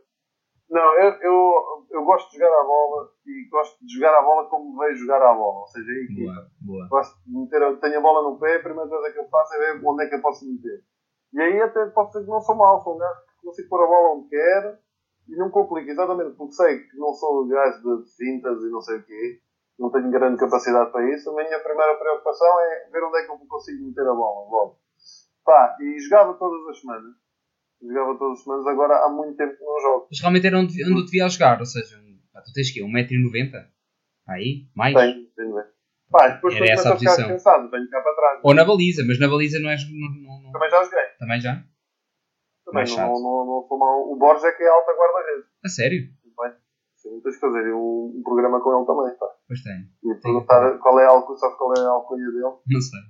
Não, 0.71 0.95
eu, 1.01 1.13
eu, 1.23 1.87
eu 1.91 2.05
gosto 2.05 2.31
de 2.31 2.39
jogar 2.39 2.61
a 2.61 2.65
bola 2.65 3.11
e 3.27 3.49
gosto 3.49 3.87
de 3.87 3.95
jogar 3.95 4.19
a 4.19 4.23
bola 4.23 4.49
como 4.51 4.79
vejo 4.79 5.01
jogar 5.01 5.23
a 5.23 5.35
bola. 5.35 5.61
Ou 5.61 5.67
seja, 5.69 5.91
em 5.91 6.05
equipa. 6.05 6.51
Gosto 6.89 7.17
de 7.25 7.39
meter, 7.39 7.81
tenho 7.81 7.99
a 7.99 8.03
bola 8.03 8.31
no 8.31 8.39
pé, 8.39 8.57
a 8.57 8.63
primeira 8.63 8.89
coisa 8.89 9.13
que 9.13 9.19
eu 9.19 9.29
faço 9.29 9.55
é 9.55 9.59
ver 9.59 9.87
onde 9.87 10.05
é 10.05 10.09
que 10.09 10.15
eu 10.17 10.23
posso 10.23 10.45
meter. 10.45 10.85
E 11.33 11.41
aí 11.41 11.61
até 11.61 11.87
posso 11.87 12.13
dizer 12.13 12.25
que 12.25 12.31
não 12.31 12.41
sou 12.41 12.57
mau, 12.57 12.81
sou 12.83 12.95
um 12.95 12.99
gajo 12.99 13.21
que 13.21 13.47
consigo 13.47 13.69
pôr 13.69 13.85
a 13.85 13.87
bola 13.87 14.15
onde 14.17 14.29
quero 14.29 14.79
e 15.29 15.37
não 15.37 15.51
complico, 15.51 15.91
exatamente 15.91 16.37
porque 16.37 16.53
sei 16.53 16.79
que 16.79 16.97
não 16.97 17.13
sou 17.13 17.45
um 17.45 17.49
gajo 17.49 18.03
de 18.03 18.17
fintas 18.17 18.63
e 18.63 18.71
não 18.71 18.81
sei 18.81 18.99
o 18.99 19.05
quê, 19.05 19.41
não 19.79 19.91
tenho 19.91 20.11
grande 20.11 20.39
capacidade 20.39 20.91
para 20.91 21.09
isso. 21.15 21.31
A 21.31 21.35
minha 21.35 21.61
primeira 21.61 21.99
preocupação 21.99 22.61
é 22.61 22.91
ver 22.91 23.05
onde 23.05 23.19
é 23.19 23.25
que 23.25 23.31
eu 23.31 23.39
consigo 23.47 23.87
meter 23.87 24.07
a 24.07 24.15
bola 24.15 24.51
logo. 24.51 24.79
Pá, 25.45 25.77
e 25.81 25.99
jogava 26.01 26.35
todas 26.35 26.67
as 26.69 26.81
semanas. 26.81 27.15
Jogava 27.81 28.19
todas 28.19 28.39
as 28.39 28.45
semanas, 28.45 28.67
agora 28.67 29.05
há 29.05 29.09
muito 29.09 29.37
tempo 29.37 29.57
que 29.57 29.65
não 29.65 29.81
jogo. 29.81 30.09
Mas 30.11 30.21
realmente 30.21 30.47
era 30.47 30.59
onde, 30.59 30.85
onde 30.85 30.99
eu 30.99 31.05
devia 31.05 31.29
jogar, 31.29 31.59
ou 31.61 31.67
seja, 31.67 31.97
pá, 32.33 32.41
tu 32.43 32.53
tens 32.53 32.71
que 32.73 32.81
1,90m? 32.83 33.67
Aí? 34.29 34.67
Mais? 34.75 34.95
Tenho, 34.95 35.27
tenho. 35.37 35.55
Pá, 36.11 36.29
depois 36.29 36.55
Era 36.57 36.73
essa 36.73 36.89
a 36.89 36.93
posição. 36.93 37.29
cansado, 37.29 37.71
venho 37.71 37.89
cá 37.91 38.01
para 38.01 38.15
trás. 38.15 38.41
Ou 38.43 38.55
na 38.55 38.65
baliza, 38.65 39.05
mas 39.07 39.21
na 39.21 39.29
baliza 39.29 39.59
não 39.61 39.71
és. 39.71 39.81
Não, 39.91 40.43
não- 40.43 40.53
Também 40.53 40.71
já 40.71 40.83
joguei. 40.83 41.05
Também 41.19 41.41
já? 41.41 41.65
Também 42.65 42.85
não, 42.85 42.97
não, 42.97 43.23
não, 43.23 43.47
não 43.47 43.67
sou 43.69 43.79
mau. 43.79 44.11
O 44.13 44.17
Borges 44.17 44.45
é 44.45 44.53
que 44.53 44.63
é 44.63 44.69
alta 44.69 44.93
guarda-redes. 44.93 45.47
A 45.65 45.69
sério? 45.69 46.03
Bem, 46.39 46.53
sim, 46.97 47.21
tens 47.23 47.35
que 47.37 47.41
fazer 47.41 47.73
um, 47.73 48.13
um 48.17 48.23
programa 48.25 48.61
com 48.61 48.77
ele 48.77 48.87
também, 48.87 49.17
pá. 49.19 49.27
Pois 49.47 49.63
tem. 49.63 49.89
E 50.05 50.15
perguntar 50.21 50.79
qual 50.79 50.99
é 51.01 51.07
a 51.07 51.11
alcunha, 51.11 51.39
sabes 51.39 51.57
qual 51.57 51.73
é 51.75 51.81
a 51.81 51.91
alcunha 51.91 52.27
dele? 52.31 52.43
Não 52.67 52.81
sei. 52.81 53.01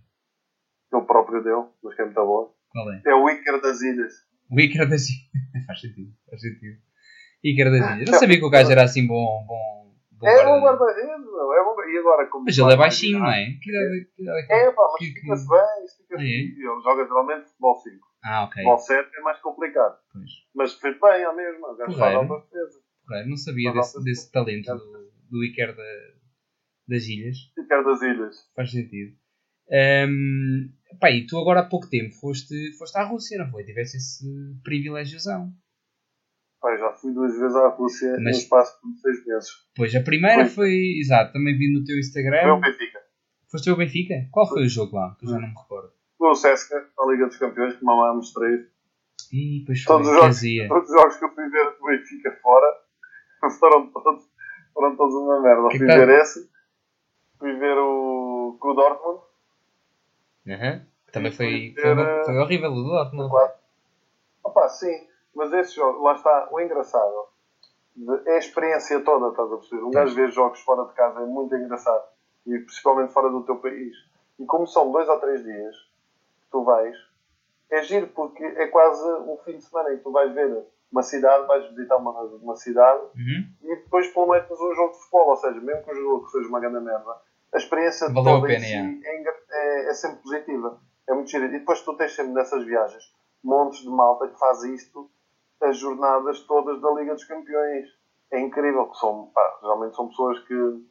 É 0.93 0.97
o 0.97 1.05
próprio 1.07 1.43
dele, 1.43 1.65
mas 1.83 1.95
que 1.95 2.03
é 2.03 2.05
muito 2.05 2.15
boa. 2.25 2.55
Qual 2.71 2.93
é? 2.93 3.03
É 3.07 3.15
o 3.15 3.29
Iker 3.31 3.61
das 3.61 3.81
Ilhas. 3.83 4.13
O 4.51 4.59
Iker 4.61 4.89
das 4.89 5.07
Ilhas. 5.09 5.67
faz 5.67 5.81
sentido, 5.81 6.13
faz 6.29 6.41
sentido. 6.43 6.79
Iker 7.45 7.71
das 7.71 7.97
Ilhas. 7.97 8.11
Não 8.11 8.19
sabia 8.19 8.39
que 8.39 8.45
o 8.45 8.51
gajo 8.51 8.71
era 8.71 8.83
assim 8.85 9.07
bom. 9.07 9.45
bom, 9.47 9.93
bom 10.13 10.27
é 10.29 10.45
bom 10.45 10.61
guarda- 10.61 10.85
guarda-redes, 10.85 11.25
meu. 11.27 11.53
É 11.53 11.65
bom. 11.65 11.77
E 11.89 11.99
agora, 11.99 12.27
como 12.27 12.45
Mas 12.45 12.59
ele 12.59 12.73
é 12.73 12.77
baixinho, 12.77 13.19
não 13.21 13.31
é? 13.31 13.45
Que 13.63 13.71
idade- 13.71 14.11
que 14.17 14.23
idade 14.23 14.39
é 14.39 14.47
que 14.47 14.53
É, 14.53 14.71
pá, 14.73 14.83
mas 14.83 14.99
Que- 14.99 15.05
estica-se 15.07 15.49
bem, 15.49 15.85
estica-se. 15.85 16.23
Ah, 16.23 16.27
é? 16.27 16.41
Ele 16.41 16.83
joga 16.83 17.05
geralmente 17.05 17.47
futebol 17.49 17.75
5. 17.77 18.07
Ah, 18.25 18.45
ok. 18.45 18.55
Futebol 18.55 18.79
7 18.79 19.11
é 19.17 19.21
mais 19.21 19.39
complicado. 19.41 19.97
Pois. 20.13 20.31
Mas 20.55 20.75
fez 20.75 21.01
bem, 21.01 21.23
é 21.23 21.33
mesmo. 21.35 21.67
O 21.67 21.77
gajo 21.77 21.99
faz 21.99 22.29
defesas. 22.29 22.83
Porreiro, 23.07 23.29
não 23.31 23.37
sabia 23.37 23.73
desse, 23.73 24.03
desse 24.05 24.31
talento 24.33 24.75
do, 24.75 25.11
do 25.31 25.45
Iker 25.45 25.75
da- 25.75 25.83
das 26.89 27.05
Ilhas. 27.05 27.37
Iker 27.57 27.85
das 27.85 28.03
Ilhas. 28.03 28.37
Faz 28.57 28.71
sentido. 28.71 29.17
Ahm, 29.71 30.71
pá, 31.01 31.11
e 31.11 31.27
tu 31.27 31.39
agora 31.39 31.61
há 31.61 31.65
pouco 31.65 31.89
tempo 31.89 32.15
foste, 32.15 32.73
foste 32.79 32.97
à 32.97 33.05
Rússia, 33.05 33.39
não 33.39 33.51
foi? 33.51 33.65
Tiveste 33.65 33.97
esse 33.99 34.25
privilégiozão. 34.65 35.53
Pá, 36.61 36.77
já 36.77 36.93
fui 36.93 37.13
duas 37.13 37.39
vezes 37.39 37.55
à 37.57 37.69
Rússia 37.69 38.11
Mas- 38.13 38.23
no 38.23 38.31
espaço 38.31 38.79
de 38.85 39.01
seis 39.01 39.27
meses. 39.27 39.49
Pois, 39.77 39.95
a 39.95 40.01
primeira 40.01 40.45
Foi. 40.47 40.55
foi, 40.67 40.99
exato, 41.01 41.33
também 41.33 41.57
vi 41.57 41.73
no 41.73 41.85
teu 41.85 41.95
Foi 41.95 41.97
o 41.97 42.01
Instagram. 42.01 42.61
Benfica. 42.61 42.99
Foste 43.51 43.71
o 43.71 43.77
Benfica? 43.77 44.15
Qual 44.31 44.47
foi 44.49 44.65
o 44.65 44.69
jogo 44.69 44.97
lá? 44.97 45.15
Que 45.19 45.27
eu 45.27 45.31
já 45.31 45.39
não 45.39 45.49
me 45.49 45.55
recordo. 45.55 45.93
Foi 46.19 46.31
o 46.31 46.35
Sesca, 46.35 46.75
na 46.99 47.13
Liga 47.13 47.27
dos 47.27 47.37
Campeões, 47.37 47.77
que 47.77 47.85
mamámos 47.85 48.33
três. 48.33 48.67
Ih, 49.33 49.63
pois 49.67 49.83
foi, 49.83 49.95
Todos 49.97 50.09
os 50.09 50.15
jogos, 50.17 50.69
todos 50.69 50.89
os 50.91 50.95
jogos 50.97 51.17
que 51.17 51.25
eu 51.25 51.35
fui 51.35 51.49
ver 51.49 51.65
do 51.79 51.85
Benfica 51.87 52.33
fora 52.43 52.67
foram 53.61 53.93
todos, 53.93 54.25
foram 54.75 54.97
todos 54.97 55.15
uma 55.15 55.41
merda. 55.43 55.69
Que 55.69 55.79
fui 55.79 55.87
tal? 55.87 55.97
ver 55.99 56.21
esse, 56.21 56.51
fui 57.39 57.53
ver 57.59 57.77
o. 57.79 58.59
o 58.61 58.75
Dortmund. 58.75 59.28
Uhum. 60.49 60.81
Também 61.13 61.33
foi, 61.33 61.75
foi, 61.81 62.25
foi 62.25 62.39
horrível 62.39 62.71
o 62.73 62.83
Dortmund. 62.83 63.31
Claro. 63.31 63.53
Opa, 64.45 64.69
sim, 64.69 65.07
mas 65.35 65.53
esse 65.53 65.75
jogo, 65.77 66.03
lá 66.03 66.15
está, 66.15 66.49
o 66.51 66.61
engraçado 66.61 67.29
é 68.27 68.35
a 68.35 68.39
experiência 68.39 69.01
toda, 69.01 69.29
estás 69.29 69.53
a 69.53 69.57
perceber? 69.57 69.83
Um 69.83 69.91
gajo 69.91 70.15
ver 70.15 70.31
jogos 70.31 70.61
fora 70.61 70.85
de 70.87 70.93
casa 70.95 71.21
é 71.21 71.27
muito 71.27 71.55
engraçado, 71.57 72.05
e 72.47 72.59
principalmente 72.61 73.13
fora 73.13 73.29
do 73.31 73.43
teu 73.43 73.57
país. 73.57 73.95
E 74.39 74.45
como 74.47 74.67
são 74.67 74.93
dois 74.93 75.09
ou 75.09 75.19
três 75.19 75.43
dias 75.43 75.75
que 75.77 76.51
tu 76.53 76.63
vais, 76.63 76.97
é 77.71 77.83
giro 77.83 78.07
porque 78.09 78.45
é 78.45 78.67
quase 78.69 79.05
um 79.05 79.37
fim 79.45 79.57
de 79.57 79.65
semana 79.65 79.93
em 79.93 79.99
que 79.99 80.05
tu 80.05 80.13
vais 80.13 80.33
ver 80.33 80.65
uma 80.93 81.03
cidade, 81.03 81.47
vais 81.47 81.69
visitar 81.71 81.97
uma, 81.97 82.13
uma 82.23 82.57
cidade 82.57 83.03
Uhum. 83.17 83.49
e 83.63 83.77
depois 83.77 84.07
prometes 84.13 84.59
um 84.59 84.75
jogo 84.75 84.93
de 84.93 84.99
futebol, 85.01 85.29
ou 85.31 85.37
seja, 85.37 85.61
mesmo 85.61 85.83
que 85.83 85.91
o 85.91 85.95
jogo 85.95 86.29
seja 86.29 86.49
uma 86.49 86.61
grande 86.61 86.81
merda, 86.81 87.17
a 87.55 87.57
experiência 87.57 88.09
Valeu 88.09 88.37
a 88.37 88.41
toda 88.41 88.47
pena, 88.49 88.65
em 88.65 89.01
si 89.01 89.07
é. 89.07 89.25
é, 89.51 89.91
é- 89.91 89.95
sempre 89.95 90.19
positiva. 90.23 90.79
É 91.09 91.15
muito 91.15 91.31
giro. 91.31 91.45
E 91.47 91.49
depois 91.51 91.81
tu 91.81 91.95
tens 91.97 92.15
sempre 92.15 92.33
nessas 92.33 92.65
viagens 92.65 93.03
montes 93.43 93.81
de 93.81 93.89
malta 93.89 94.29
que 94.29 94.39
faz 94.39 94.63
isto 94.65 95.11
as 95.61 95.77
jornadas 95.79 96.41
todas 96.41 96.81
da 96.81 96.91
Liga 96.93 97.15
dos 97.15 97.25
Campeões. 97.25 97.87
É 98.31 98.39
incrível 98.41 98.87
que 98.87 98.99
são, 98.99 99.31
pá, 99.35 99.59
geralmente 99.63 99.97
são 99.97 100.09
pessoas 100.09 100.39
que 100.41 100.85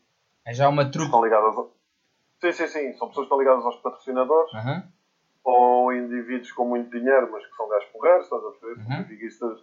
É 0.46 0.54
já 0.54 0.68
uma 0.68 0.90
truque. 0.90 1.06
estão 1.06 1.24
ligadas 1.24 1.56
ao... 1.58 1.72
Sim, 2.42 2.52
sim, 2.52 2.68
sim. 2.68 2.94
São 2.98 3.08
pessoas 3.10 3.16
que 3.28 3.34
estão 3.34 3.40
ligadas 3.40 3.64
aos 3.66 3.76
patrocinadores 3.78 4.52
Uhum. 4.54 4.84
ou 5.44 5.94
indivíduos 5.94 6.52
com 6.54 6.66
muito 6.66 6.90
dinheiro, 6.90 7.30
mas 7.32 7.46
que 7.46 7.56
são 7.56 7.68
gajos 7.70 7.90
porreiros, 7.90 8.24
estás 8.24 8.44
a 8.44 8.50
perceber? 8.52 8.82
Uhum. 8.82 8.98
benfiquistas. 9.04 9.60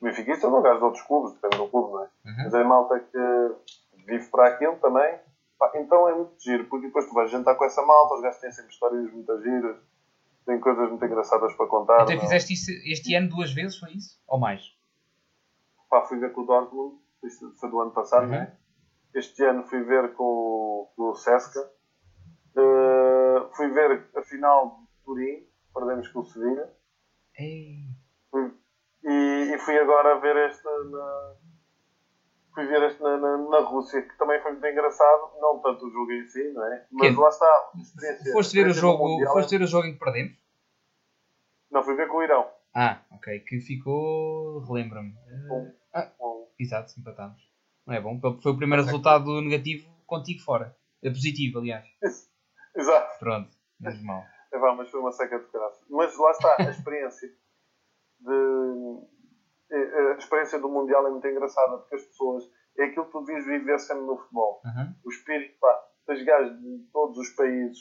Benfiquistas 0.00 0.52
ou 0.52 0.62
gajos 0.62 0.78
de 0.78 0.84
outros 0.84 1.02
clubes, 1.06 1.32
depende 1.34 1.56
do 1.58 1.68
clube, 1.68 1.92
não 1.92 2.02
é? 2.02 2.08
Uhum. 2.26 2.34
Mas 2.44 2.54
é 2.54 2.64
malta 2.64 2.98
que 3.00 3.54
vive 4.06 4.28
para 4.30 4.48
aquilo 4.48 4.76
também. 4.76 5.18
Pá, 5.58 5.70
então 5.76 6.08
é 6.08 6.14
muito 6.14 6.34
giro, 6.42 6.66
porque 6.68 6.86
depois 6.86 7.06
tu 7.06 7.14
vais 7.14 7.30
jantar 7.30 7.54
com 7.54 7.64
essa 7.64 7.82
malta, 7.82 8.14
os 8.14 8.22
gajos 8.22 8.40
têm 8.40 8.50
sempre 8.52 8.72
histórias 8.72 9.12
muito 9.12 9.42
giras, 9.42 9.76
têm 10.46 10.60
coisas 10.60 10.88
muito 10.90 11.04
engraçadas 11.04 11.52
para 11.54 11.66
contar. 11.66 12.02
Então 12.02 12.14
não? 12.14 12.20
fizeste 12.20 12.52
isso 12.52 12.70
este 12.84 13.14
ano 13.14 13.28
duas 13.28 13.52
vezes, 13.52 13.78
foi 13.78 13.92
isso? 13.92 14.20
Ou 14.26 14.38
mais? 14.38 14.62
Pá, 15.88 16.02
fui 16.02 16.18
ver 16.18 16.32
com 16.32 16.40
o 16.42 16.46
Dortmund, 16.46 16.98
isto 17.22 17.52
foi 17.60 17.70
do 17.70 17.80
ano 17.80 17.92
passado, 17.92 18.24
Uhum. 18.24 18.30
não 18.30 18.36
é? 18.36 18.56
Este 19.14 19.44
ano 19.44 19.62
fui 19.64 19.80
ver 19.84 20.12
com, 20.14 20.24
o- 20.24 20.92
com 20.96 21.02
o 21.10 21.14
Sesca. 21.14 21.60
Uh, 22.56 23.48
fui 23.54 23.68
ver 23.70 24.08
a 24.16 24.22
final 24.22 24.80
de 24.80 25.04
Turim, 25.04 25.46
perdemos 25.72 26.08
com 26.08 26.20
o 26.20 26.24
Sevilha. 26.24 26.68
E, 29.04 29.54
e 29.54 29.58
fui 29.58 29.78
agora 29.78 30.18
ver 30.20 30.36
este 30.48 30.64
na, 30.64 31.34
fui 32.54 32.66
ver 32.66 32.82
este 32.82 33.02
na, 33.02 33.16
na, 33.18 33.36
na 33.38 33.58
Rússia, 33.60 34.00
que 34.02 34.16
também 34.16 34.40
foi 34.40 34.52
muito 34.52 34.66
engraçado, 34.66 35.32
não 35.40 35.58
tanto 35.60 35.86
o 35.86 35.90
jogo 35.90 36.12
em 36.12 36.24
si, 36.28 36.52
não 36.52 36.64
é? 36.72 36.86
Mas 36.92 37.14
Que? 37.14 37.20
lá 37.20 37.28
está. 37.28 37.46
a 37.46 37.80
experiência- 37.80 38.32
Foste 38.32 38.56
ver 38.56 38.66
o 38.68 38.72
jogo, 38.74 39.08
Mundial 39.08 39.32
foste 39.32 39.58
ver 39.58 39.64
o 39.64 39.66
jogo 39.66 39.86
em 39.86 39.92
que 39.94 39.98
perdemos? 39.98 40.34
Não, 41.70 41.82
fui 41.82 41.94
ver 41.96 42.08
com 42.08 42.18
o 42.18 42.22
Irão. 42.22 42.48
Ah, 42.74 43.00
ok, 43.10 43.40
que 43.40 43.60
ficou, 43.60 44.60
relembra-me. 44.64 45.10
Um, 45.50 45.72
Ah, 45.92 46.10
um, 46.20 46.46
exato, 46.58 46.92
empatámos. 46.98 47.40
Não 47.86 47.94
é 47.94 48.00
bom? 48.00 48.18
Foi 48.42 48.52
o 48.52 48.56
primeiro 48.56 48.84
resultado 48.84 49.40
negativo 49.40 49.88
contigo 50.06 50.40
fora. 50.42 50.74
É 51.02 51.08
positivo, 51.10 51.58
aliás. 51.58 51.84
exato. 52.74 53.18
Pronto, 53.18 53.50
menos 53.78 54.02
mal. 54.02 54.24
É, 54.52 54.58
vá, 54.58 54.74
mas 54.74 54.88
foi 54.90 55.00
uma 55.00 55.12
seca 55.12 55.38
de 55.38 55.46
graça. 55.52 55.80
Mas 55.90 56.16
lá 56.16 56.30
está, 56.30 56.56
a 56.60 56.70
experiência 56.70 57.28
de, 58.20 59.00
a 59.76 60.16
experiência 60.16 60.58
do 60.58 60.68
Mundial 60.68 61.06
é 61.06 61.10
muito 61.10 61.26
engraçada, 61.26 61.78
porque 61.78 61.96
as 61.96 62.02
pessoas, 62.02 62.44
é 62.78 62.84
aquilo 62.84 63.06
que 63.06 63.12
tu 63.12 63.24
devias 63.24 63.44
viver 63.44 63.78
sempre 63.78 64.04
no 64.04 64.16
futebol. 64.16 64.60
Uhum. 64.64 64.94
o 65.04 65.08
espírito, 65.10 65.58
pá, 65.60 65.84
tens 66.06 66.24
gajos 66.24 66.60
de 66.60 66.78
todos 66.92 67.18
os 67.18 67.30
países 67.30 67.78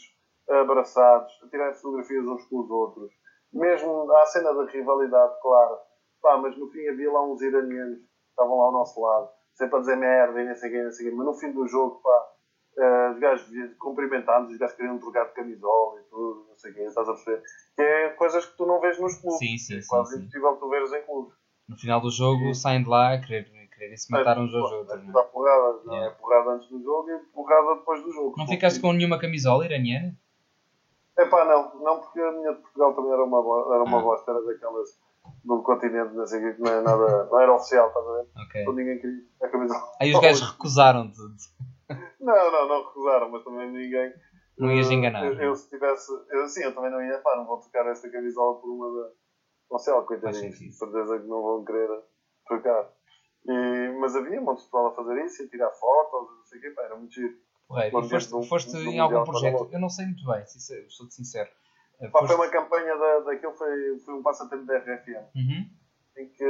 abraçados, 0.50 1.32
a 1.44 1.50
tirarem 1.50 1.74
fotografias 1.76 2.26
uns 2.26 2.46
com 2.46 2.60
os 2.60 2.70
outros. 2.70 3.12
Mesmo 3.52 4.12
à 4.12 4.26
cena 4.26 4.54
da 4.54 4.66
rivalidade, 4.66 5.34
claro. 5.42 5.78
Pá, 6.22 6.38
mas 6.38 6.58
no 6.58 6.70
fim 6.70 6.88
havia 6.88 7.12
lá 7.12 7.26
uns 7.26 7.42
iranianos 7.42 8.00
que 8.00 8.30
estavam 8.30 8.58
lá 8.58 8.66
ao 8.66 8.72
nosso 8.72 9.00
lado, 9.00 9.30
sempre 9.54 9.78
a 9.78 9.80
dizer 9.80 9.96
merda 9.96 10.42
e 10.42 10.48
não 10.48 10.56
sei 10.56 10.72
quê, 10.72 10.84
não 10.84 10.92
sei 10.92 11.10
quê. 11.10 11.16
Mas 11.16 11.26
no 11.26 11.34
fim 11.34 11.52
do 11.52 11.68
jogo, 11.68 12.02
pá, 12.02 12.34
eh, 12.78 13.10
os 13.12 13.20
gajos 13.20 13.78
cumprimentámos, 13.78 14.52
os 14.52 14.58
gajos 14.58 14.76
queriam 14.76 14.98
trocar 14.98 15.26
de 15.26 15.34
camisola 15.34 16.02
e 16.02 16.04
tudo, 16.06 16.48
não 16.50 16.58
sei 16.58 16.74
quê, 16.74 16.82
estás 16.84 17.08
a 17.08 17.14
perceber? 17.14 17.44
Que 17.76 17.82
é 17.82 18.10
coisas 18.12 18.46
que 18.46 18.58
tu 18.58 18.66
não 18.66 18.80
vês 18.80 19.00
nos 19.00 19.16
clubes. 19.22 19.40
Sim, 19.40 19.58
sim, 19.58 19.78
é 19.78 19.82
sim, 19.82 19.88
quase 19.88 20.16
sim. 20.16 20.22
impossível 20.22 20.56
tu 20.56 20.70
veres 20.70 20.94
em 20.94 21.02
clubes. 21.04 21.36
No 21.74 21.80
final 21.80 22.00
do 22.02 22.12
jogo 22.12 22.54
saem 22.54 22.84
de 22.84 22.90
lá 22.90 23.14
a 23.14 23.20
querer, 23.20 23.46
querer 23.76 23.98
se 23.98 24.12
matar 24.12 24.38
uns 24.38 24.54
aos 24.54 24.72
outros. 24.72 25.04
Não, 25.04 25.12
Dá 25.12 25.22
é? 25.22 25.24
porrada, 25.24 25.80
não 25.86 25.94
Yeah. 25.96 26.12
é 26.12 26.16
porrada 26.22 26.50
antes 26.52 26.70
do 26.70 26.84
jogo 26.84 27.10
e 27.10 27.18
porrada 27.34 27.76
depois 27.76 28.04
do 28.04 28.12
jogo. 28.14 28.36
não 28.38 28.48
ficaste 28.48 28.80
com 28.80 28.94
nenhuma 28.94 29.18
camisola 29.20 29.66
iraniana? 29.66 30.16
Epá, 31.18 31.46
não, 31.46 31.80
não, 31.84 32.00
porque 32.00 32.20
a 32.22 32.32
minha 32.32 32.54
de 32.54 32.62
Portugal 32.62 32.94
também 32.94 33.12
era 33.12 33.24
uma, 33.24 33.74
era 33.76 33.84
uma 33.84 33.98
Ah. 34.00 34.02
bosta, 34.02 34.32
era 34.32 34.42
daquelas 34.46 34.88
do 35.44 35.64
continente, 35.64 36.14
não 36.14 36.28
sei 36.28 36.48
o 36.52 36.56
que 36.56 36.62
não, 36.62 36.72
é 36.72 36.82
nada, 36.82 37.26
não 37.32 37.40
era 37.40 37.54
oficial, 37.56 37.88
estás 37.88 38.06
a 38.08 38.12
ver? 38.14 38.28
Ok. 38.46 38.62
Então 38.62 38.74
ninguém 38.74 39.00
queria 39.00 39.24
a 39.42 39.48
camisola. 39.48 39.92
Aí 40.00 40.14
os 40.14 40.22
gajos 40.22 40.52
recusaram-te. 40.52 41.18
Não, 42.20 42.52
não, 42.52 42.68
não 42.70 42.84
recusaram, 42.86 43.30
mas 43.30 43.44
também 43.44 43.70
ninguém. 43.72 44.14
Não 44.58 44.72
ias 44.72 44.90
Eh, 44.90 44.94
enganar. 44.94 45.26
Eu, 45.26 45.34
eu 45.34 45.56
se 45.56 45.70
tivesse. 45.70 46.10
Eu, 46.30 46.48
sim, 46.48 46.64
eu 46.64 46.74
também 46.74 46.90
não 46.90 47.02
ia, 47.04 47.18
pá, 47.18 47.36
não 47.36 47.46
vou 47.46 47.58
trocar 47.60 47.86
esta 47.88 48.10
camisola 48.10 48.60
por 48.62 48.70
uma 48.70 48.88
da. 49.02 49.10
Sentido. 49.80 50.70
de 50.70 50.76
certeza 50.78 51.20
que 51.20 51.28
não 51.28 51.42
vão 51.42 51.64
querer 51.66 51.90
trocar. 52.48 52.90
E, 53.46 53.98
mas 54.00 54.16
havia 54.16 54.40
um 54.40 54.46
monte 54.46 54.60
de 54.60 54.64
pessoal 54.66 54.88
a 54.88 54.96
fazer 54.96 55.26
isso, 55.26 55.44
a 55.44 55.48
tirar 55.48 55.70
fotos, 55.72 56.38
não 56.38 56.46
sei 56.46 56.60
o 56.60 56.62
quê, 56.62 56.70
pá, 56.72 56.84
era 56.84 56.96
muito 56.96 57.14
giro. 57.14 57.36
Porreiro. 57.68 58.00
E 58.00 58.10
foste, 58.10 58.36
um- 58.36 58.44
foste 58.44 58.76
um 58.76 58.80
em 58.92 59.00
algum 59.00 59.24
projeto? 59.24 59.70
Eu 59.72 59.80
não 59.80 59.90
sei 59.90 60.06
muito 60.06 60.26
bem, 60.26 60.46
sincero, 60.46 60.90
sou-te 60.92 61.14
sincero. 61.16 61.50
Pá, 62.00 62.20
foste- 62.20 62.28
foi 62.28 62.36
uma 62.36 62.50
campanha 62.52 62.96
da, 62.98 63.20
daquilo, 63.22 63.54
foi, 63.54 64.00
foi 64.00 64.14
um 64.14 64.22
passatempo 64.24 64.66
da 64.66 64.78
RFM. 64.78 65.26
Uhum. 65.36 65.70
em 66.16 66.30
que 66.30 66.44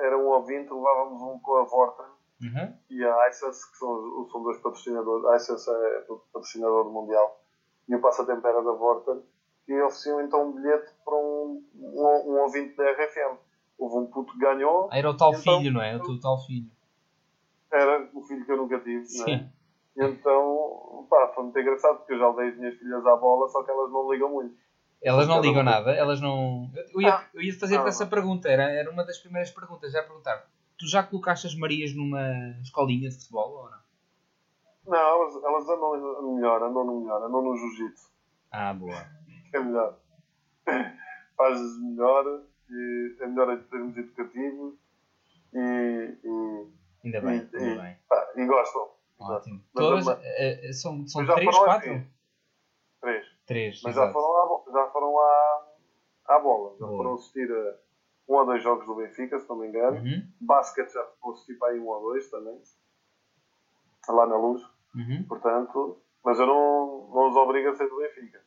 era 0.00 0.18
um 0.18 0.26
ouvinte, 0.26 0.70
levávamos 0.72 1.22
um 1.22 1.38
com 1.40 1.56
a 1.56 1.64
Vorten 1.64 2.04
Uhum. 2.42 2.74
e 2.90 3.02
a 3.04 3.28
ISIS, 3.30 3.64
que 3.64 3.76
são, 3.78 4.28
são 4.30 4.42
dois 4.42 4.58
patrocinadores. 4.58 5.24
A 5.26 5.36
ISIS 5.36 5.66
é 5.68 6.00
patrocinador 6.32 6.84
do 6.84 6.90
Mundial 6.90 7.40
e 7.88 7.94
o 7.96 8.00
passatempo 8.00 8.46
era 8.46 8.62
da 8.62 8.72
Vorten, 8.72 9.22
que 9.70 9.82
ofereciam 9.82 10.20
então 10.20 10.48
um 10.48 10.52
bilhete 10.52 10.90
para 11.04 11.14
um, 11.14 11.62
um, 11.76 12.32
um 12.32 12.40
ouvinte 12.42 12.74
da 12.76 12.82
RFM. 12.90 13.38
Houve 13.78 13.96
um 13.98 14.06
puto 14.10 14.32
que 14.32 14.38
ganhou, 14.40 14.88
Ah, 14.90 14.98
era 14.98 15.08
o 15.08 15.16
tal 15.16 15.30
Então, 15.32 15.58
filho, 15.60 15.72
não 15.72 15.80
é? 15.80 15.96
O 15.96 16.02
teu 16.02 16.18
tal 16.20 16.38
filho. 16.44 16.68
era 17.72 18.10
o 18.12 18.20
filho 18.22 18.44
que 18.44 18.50
eu 18.50 18.56
nunca 18.56 18.80
tive, 18.80 19.06
não 19.18 19.26
é? 19.28 19.38
Sim. 19.38 19.50
Então, 19.96 21.06
pá, 21.08 21.30
foi 21.34 21.44
muito 21.44 21.58
engraçado, 21.60 21.98
porque 21.98 22.14
eu 22.14 22.18
já 22.18 22.30
dei 22.32 22.48
as 22.48 22.56
minhas 22.56 22.74
filhas 22.78 23.06
à 23.06 23.16
bola, 23.16 23.48
só 23.48 23.62
que 23.62 23.70
elas 23.70 23.90
não 23.92 24.10
ligam 24.10 24.30
muito. 24.30 24.56
Elas 25.02 25.28
não 25.28 25.40
ligam 25.40 25.62
nada, 25.62 25.92
elas 25.92 26.20
não. 26.20 26.68
Eu- 26.92 27.00
ia, 27.00 27.14
Ah. 27.14 27.24
eu 27.32 27.40
ia 27.40 27.56
fazer 27.58 27.78
Ah. 27.80 27.86
essa 27.86 28.04
pergunta, 28.06 28.48
era, 28.48 28.64
era 28.64 28.90
uma 28.90 29.04
das 29.04 29.18
primeiras 29.18 29.50
perguntas, 29.52 29.92
já 29.92 30.02
perguntar. 30.02 30.46
Tu 30.78 30.86
já 30.88 31.02
colocaste 31.04 31.46
as 31.46 31.54
Marias 31.54 31.94
numa 31.94 32.20
escolinha 32.60 33.08
de 33.08 33.16
futebol 33.18 33.50
ou 33.52 33.70
não? 33.70 33.78
Não, 34.86 34.98
elas, 34.98 35.44
elas 35.44 35.68
andam 35.68 36.22
no 36.22 36.34
melhor, 36.34 36.60
andam 36.62 36.84
no 36.84 37.00
melhor, 37.02 37.22
andam 37.22 37.40
no 37.42 37.56
jiu-jitsu. 37.56 38.10
Ah, 38.50 38.74
boa. 38.74 39.06
É 39.52 39.58
melhor. 39.60 39.98
Fazes 41.36 41.80
melhor, 41.82 42.42
e 42.68 43.16
é 43.20 43.26
melhor 43.26 43.52
em 43.54 43.62
termos 43.64 43.96
educativos 43.96 44.74
e, 45.52 46.18
e, 46.24 46.66
Ainda 47.04 47.20
bem, 47.20 47.48
e, 47.52 47.56
ainda 47.56 47.58
e, 47.58 47.78
bem. 47.78 47.96
pá, 48.08 48.32
e 48.36 48.46
gostam. 48.46 48.90
Ótimo. 49.18 49.62
Mas 49.74 49.84
Todas 49.84 50.06
eh, 50.22 50.68
eh, 50.68 50.72
são, 50.72 51.06
são 51.06 51.26
três, 51.26 51.56
quatro? 51.58 51.92
assim. 51.92 52.06
Três. 53.00 53.26
Três, 53.46 53.82
Mas 53.82 53.94
já 53.96 54.12
foram, 54.12 54.36
à, 54.36 54.72
já 54.72 54.86
foram 54.90 55.18
à, 55.18 55.66
à 56.26 56.38
bola. 56.38 56.76
Já 56.78 56.86
Boa. 56.86 56.96
foram 56.98 57.14
assistir 57.14 57.50
a 57.50 57.74
um 58.28 58.34
ou 58.36 58.46
dois 58.46 58.62
jogos 58.62 58.86
do 58.86 58.94
Benfica, 58.94 59.38
se 59.40 59.48
não 59.48 59.56
me 59.56 59.66
engano. 59.68 59.96
Uhum, 59.96 60.30
Basket 60.40 60.88
já 60.92 61.04
foram 61.20 61.34
assistir 61.34 61.54
para 61.58 61.72
aí 61.72 61.80
um 61.80 61.86
ou 61.88 62.00
dois 62.00 62.30
também. 62.30 62.60
Lá 64.08 64.26
na 64.26 64.36
luz. 64.36 64.62
uhum. 64.94 65.24
Portanto, 65.28 66.00
mas 66.24 66.38
eu 66.38 66.46
não, 66.46 67.08
não 67.12 67.28
os 67.30 67.36
obrigo 67.36 67.70
a 67.70 67.74
ser 67.74 67.88
do 67.88 67.96
Benfica. 67.96 68.40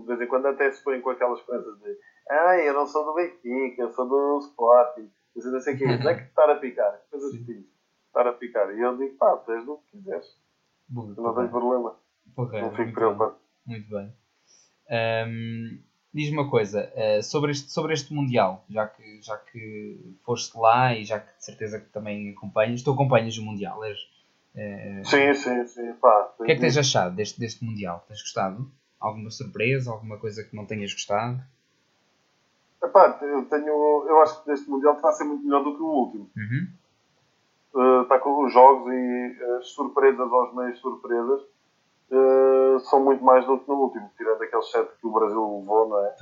De 0.00 0.06
vez 0.06 0.20
em 0.20 0.26
quando 0.26 0.46
até 0.46 0.70
se 0.70 0.82
põem 0.82 1.00
com 1.00 1.10
aquelas 1.10 1.40
coisas 1.42 1.78
de 1.80 1.96
ah, 2.30 2.58
eu 2.58 2.74
não 2.74 2.86
sou 2.86 3.04
do 3.06 3.14
Benfica, 3.14 3.82
eu 3.82 3.90
sou 3.90 4.06
do 4.08 4.38
Sporting. 4.40 5.10
Não 5.34 5.42
sei, 5.42 5.52
não 5.52 5.60
sei 5.60 5.74
o 5.74 5.78
quê. 5.78 5.84
Não 6.04 6.10
é 6.10 6.14
que 6.14 6.28
estar 6.28 6.50
a 6.50 6.56
picar. 6.56 7.00
Coisas 7.10 7.30
Sim. 7.30 7.42
assim. 7.42 7.66
Estar 8.06 8.26
a 8.26 8.32
picar. 8.32 8.74
E 8.74 8.80
eu 8.80 8.96
digo, 8.96 9.16
pá, 9.16 9.36
tu 9.36 9.52
és 9.52 9.64
do 9.64 9.78
que 9.78 9.96
quiseres. 9.98 10.26
Boa, 10.88 11.14
Eu 11.16 11.22
não 11.22 11.34
tenho 11.34 11.50
problema. 11.50 11.96
porreiro, 12.34 12.66
Não 12.66 12.70
fico 12.70 12.82
muito 12.82 12.94
preocupado. 12.94 13.36
Muito 13.66 13.88
bem. 13.90 14.12
Ahm, 14.90 15.78
Diz-me 16.12 16.38
uma 16.38 16.50
coisa, 16.50 16.90
eh, 16.94 17.20
sobre, 17.20 17.50
este, 17.52 17.70
sobre 17.70 17.92
este 17.92 18.14
Mundial, 18.14 18.64
já 18.70 18.86
que, 18.88 19.20
já 19.22 19.36
que 19.36 20.16
foste 20.24 20.56
lá 20.58 20.94
e 20.94 21.04
já 21.04 21.20
que 21.20 21.36
de 21.36 21.44
certeza 21.44 21.78
que 21.78 21.90
também 21.90 22.30
acompanhas, 22.30 22.82
tu 22.82 22.92
acompanhas 22.92 23.36
o 23.36 23.44
Mundial, 23.44 23.84
és, 23.84 23.98
eh, 24.56 25.02
Sim, 25.04 25.34
sim, 25.34 25.66
sim. 25.66 25.92
Pá, 26.00 26.34
O 26.38 26.44
que 26.44 26.52
é 26.52 26.54
que 26.54 26.60
tens 26.62 26.78
achado 26.78 27.14
deste, 27.14 27.38
deste 27.38 27.62
Mundial? 27.62 28.04
Tens 28.08 28.22
gostado? 28.22 28.70
Alguma 29.00 29.30
surpresa? 29.30 29.90
Alguma 29.90 30.18
coisa 30.18 30.42
que 30.42 30.56
não 30.56 30.66
tenhas 30.66 30.92
gostado? 30.92 31.40
Epá, 32.82 33.18
eu 33.22 33.44
tenho. 33.46 34.04
Eu 34.08 34.22
acho 34.22 34.42
que 34.44 34.50
este 34.50 34.68
Mundial 34.68 34.94
está 34.94 35.08
a 35.10 35.12
ser 35.12 35.24
muito 35.24 35.44
melhor 35.44 35.62
do 35.64 35.76
que 35.76 35.82
o 35.82 35.86
último. 35.86 36.30
Uhum. 36.36 36.68
Uh, 37.74 38.02
está 38.02 38.18
com 38.18 38.44
os 38.44 38.52
jogos 38.52 38.92
e 38.92 39.42
as 39.58 39.68
surpresas 39.68 40.32
aos 40.32 40.54
meios 40.54 40.78
surpresas. 40.78 41.42
uh, 42.10 42.78
são 42.80 43.04
muito 43.04 43.22
mais 43.22 43.44
do 43.46 43.58
que 43.58 43.68
no 43.68 43.74
último, 43.74 44.10
tirando 44.16 44.42
aqueles 44.42 44.70
sete 44.70 44.90
que 45.00 45.06
o 45.06 45.12
Brasil 45.12 45.58
levou, 45.60 45.88
não 45.88 46.04
é? 46.04 46.14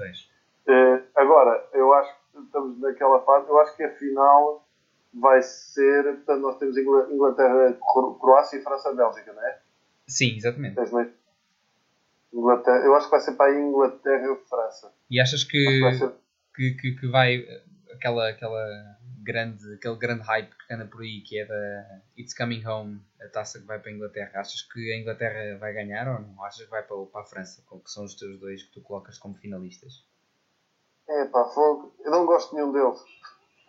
Uh, 0.68 1.02
agora, 1.14 1.68
eu 1.72 1.92
acho 1.94 2.12
que 2.32 2.40
estamos 2.40 2.80
naquela 2.80 3.20
fase, 3.20 3.48
eu 3.48 3.60
acho 3.60 3.76
que 3.76 3.84
a 3.84 3.94
final 3.94 4.64
vai 5.14 5.40
ser, 5.42 6.02
portanto, 6.02 6.40
nós 6.40 6.58
temos 6.58 6.76
Inglaterra, 6.76 7.78
Croácia 8.20 8.58
e 8.58 8.62
França 8.62 8.92
Bélgica, 8.92 9.32
não 9.32 9.42
é? 9.42 9.58
Sim, 10.06 10.36
exatamente. 10.36 10.76
Inglaterra, 12.36 12.84
eu 12.84 12.94
acho 12.94 13.06
que 13.06 13.10
vai 13.10 13.20
ser 13.20 13.32
para 13.32 13.50
a 13.50 13.58
Inglaterra 13.58 14.32
e 14.32 14.48
França. 14.48 14.92
E 15.08 15.20
achas 15.20 15.42
que, 15.42 15.64
que, 15.64 15.94
ser... 15.94 16.12
que, 16.54 16.70
que, 16.74 16.92
que, 16.92 17.06
vai 17.08 17.46
aquela, 17.94 18.28
aquela 18.28 18.96
grande, 19.22 19.74
aquele 19.74 19.96
grande 19.96 20.22
hype 20.22 20.50
que 20.50 20.74
anda 20.74 20.84
por 20.84 21.00
aí, 21.00 21.22
que 21.22 21.40
é 21.40 21.46
da 21.46 22.02
It's 22.18 22.36
Coming 22.36 22.64
Home, 22.66 23.00
a 23.22 23.28
taça 23.28 23.58
que 23.58 23.66
vai 23.66 23.78
para 23.78 23.90
a 23.90 23.94
Inglaterra, 23.94 24.40
achas 24.40 24.60
que 24.62 24.92
a 24.92 24.98
Inglaterra 24.98 25.58
vai 25.58 25.72
ganhar 25.72 26.06
ou 26.08 26.20
não? 26.20 26.44
Achas 26.44 26.64
que 26.64 26.70
vai 26.70 26.82
para, 26.82 26.96
para 27.06 27.22
a 27.22 27.24
França? 27.24 27.62
Qual 27.66 27.80
que 27.80 27.90
são 27.90 28.04
os 28.04 28.14
teus 28.14 28.38
dois 28.38 28.62
que 28.62 28.72
tu 28.72 28.82
colocas 28.82 29.18
como 29.18 29.34
finalistas? 29.36 30.04
É 31.08 31.24
pá, 31.26 31.44
fogo. 31.44 31.94
Eu 32.04 32.10
não 32.10 32.26
gosto 32.26 32.50
de 32.50 32.56
nenhum 32.56 32.72
deles. 32.72 33.00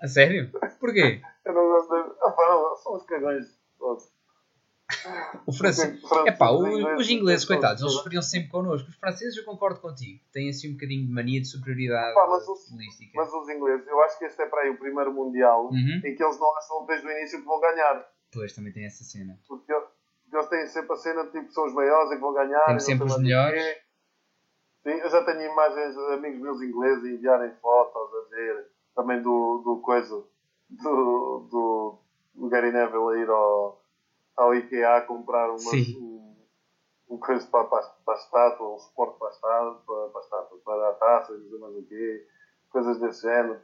A 0.01 0.07
sério? 0.07 0.51
Porquê? 0.80 1.22
eu 1.45 1.53
não 1.53 1.68
gosto 1.70 1.89
de. 1.89 2.15
Ah, 2.22 2.32
pá, 2.32 2.49
não, 2.49 2.76
são 2.78 2.95
os 2.95 3.03
cagões 3.03 3.45
todos. 3.78 4.16
O 5.46 5.52
francês. 5.52 6.02
É 6.26 6.32
pá, 6.32 6.50
os, 6.52 7.10
ingleses, 7.10 7.46
coitados, 7.46 7.82
eles 7.82 7.94
sofriam 7.94 8.22
sempre 8.22 8.50
connosco. 8.50 8.90
Os 8.90 8.96
franceses, 8.96 9.38
eu 9.38 9.44
concordo 9.44 9.80
contigo, 9.82 10.22
têm 10.32 10.50
assim 10.50 10.70
um 10.70 10.74
bocadinho 10.74 11.06
de 11.06 11.12
mania 11.12 11.42
de 11.42 11.48
superioridade 11.48 12.14
Pá, 12.14 12.28
mas 12.30 12.48
os, 12.48 12.70
política. 12.70 13.12
Mas 13.16 13.32
os 13.34 13.50
ingleses, 13.50 13.86
eu 13.88 14.02
acho 14.04 14.18
que 14.18 14.26
este 14.26 14.42
é 14.42 14.46
para 14.46 14.62
aí 14.62 14.70
o 14.70 14.78
primeiro 14.78 15.14
Mundial 15.14 15.66
uhum. 15.66 16.02
em 16.04 16.16
que 16.16 16.24
eles 16.24 16.40
não 16.40 16.58
acham 16.58 16.86
desde 16.86 17.08
o 17.08 17.12
início 17.12 17.40
que 17.40 17.46
vão 17.46 17.60
ganhar. 17.60 18.08
Pois, 18.32 18.54
também 18.54 18.72
tem 18.72 18.86
essa 18.86 19.04
cena. 19.04 19.38
Porque, 19.48 19.74
porque 19.74 20.38
eles 20.38 20.48
têm 20.48 20.68
sempre 20.68 20.94
a 20.94 20.98
cena 20.98 21.24
de 21.26 21.32
tipo, 21.32 21.52
são 21.52 21.66
os 21.66 21.74
maiores 21.74 22.12
e 22.12 22.16
que 22.16 22.22
vão 22.22 22.34
ganhar. 22.34 22.66
Tem 22.66 22.80
sempre 22.80 23.06
os 23.06 23.18
melhores. 23.18 23.62
Sim, 24.84 24.92
eu 24.92 25.10
já 25.10 25.24
tenho 25.26 25.52
imagens 25.52 25.96
de 25.96 26.14
amigos 26.14 26.40
meus 26.40 26.62
ingleses 26.62 27.04
enviarem 27.04 27.52
fotos 27.62 28.14
a 28.14 28.24
dizer 28.24 28.68
também 28.96 29.22
do, 29.22 29.62
do 29.64 29.82
coisa 29.82 30.24
do, 30.70 31.48
do, 31.52 32.00
do 32.36 32.50
Gary 32.50 32.72
Neville 32.72 33.14
a 33.14 33.18
ir 33.18 33.30
ao 33.30 33.82
ao 34.38 34.54
IKEA 34.54 35.02
comprar 35.02 35.50
uma, 35.50 35.72
um, 35.74 36.36
um 37.10 37.18
coisa 37.18 37.46
para, 37.48 37.66
para, 37.66 37.82
para 38.06 38.14
a 38.14 38.18
estátua, 38.18 38.76
um 38.76 38.78
suporte 38.78 39.18
para 39.18 39.28
a 39.28 39.32
estátua, 39.32 39.82
para, 39.86 40.20
a, 40.20 40.24
estátua, 40.24 40.60
para 40.64 40.90
a 40.90 40.94
taça, 40.94 41.34
não 41.34 41.72
sei 41.72 41.82
o 41.82 41.88
quê, 41.88 42.28
coisas 42.70 43.00
desse 43.00 43.24
género. 43.24 43.60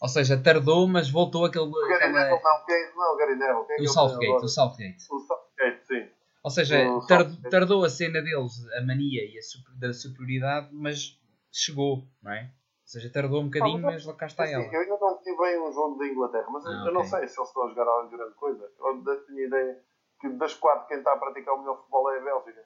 Ou 0.00 0.08
seja, 0.08 0.40
tardou, 0.40 0.86
mas 0.86 1.10
voltou 1.10 1.44
aquele. 1.44 1.64
O 1.64 1.72
Gary 1.72 1.94
aquela... 1.94 2.20
Neville, 2.20 2.42
não, 2.42 2.64
quem, 2.64 2.94
não, 2.94 3.14
o 3.14 3.16
Gary 3.16 3.36
Neville. 3.36 3.66
Quem 3.66 3.80
o, 3.80 3.84
é 3.84 3.88
Southgate, 3.88 4.44
o 4.44 4.48
Southgate. 4.48 5.06
O 5.10 5.18
Southgate, 5.18 5.86
sim. 5.86 6.08
Ou 6.44 6.50
seja, 6.50 6.86
tardou, 7.08 7.50
tardou 7.50 7.84
a 7.84 7.88
cena 7.88 8.22
deles, 8.22 8.52
a 8.76 8.80
mania 8.82 9.24
e 9.24 9.36
a 9.36 9.42
super, 9.42 9.74
da 9.74 9.92
superioridade, 9.92 10.68
mas 10.72 11.18
chegou, 11.52 12.04
não 12.22 12.32
é? 12.32 12.42
Ou 12.42 12.90
seja, 12.90 13.10
tardou 13.12 13.42
um 13.42 13.46
bocadinho, 13.46 13.82
mas, 13.82 14.06
lá 14.06 14.14
cá 14.14 14.26
está 14.26 14.44
assim, 14.44 14.54
ela. 14.54 14.64
Eu 14.64 14.80
ainda 14.80 14.98
não 15.00 15.18
tive 15.18 15.36
bem 15.36 15.60
um 15.60 15.72
jogo 15.72 15.98
da 15.98 16.06
Inglaterra, 16.06 16.46
mas 16.50 16.64
ah, 16.64 16.70
eu 16.70 16.80
okay. 16.80 16.92
não 16.92 17.04
sei 17.04 17.28
se 17.28 17.38
eles 17.38 17.48
estão 17.48 17.64
a 17.64 17.68
jogar 17.68 17.86
alguma 17.88 18.16
grande 18.16 18.34
coisa. 18.36 18.70
Eu 18.78 19.26
tinha 19.26 19.46
ideia 19.46 19.82
que 20.20 20.28
das 20.30 20.54
quatro 20.54 20.86
quem 20.88 20.98
está 20.98 21.12
a 21.12 21.16
praticar 21.16 21.54
o 21.54 21.60
melhor 21.60 21.76
futebol 21.76 22.10
é 22.10 22.18
a 22.18 22.22
Bélgica. 22.22 22.64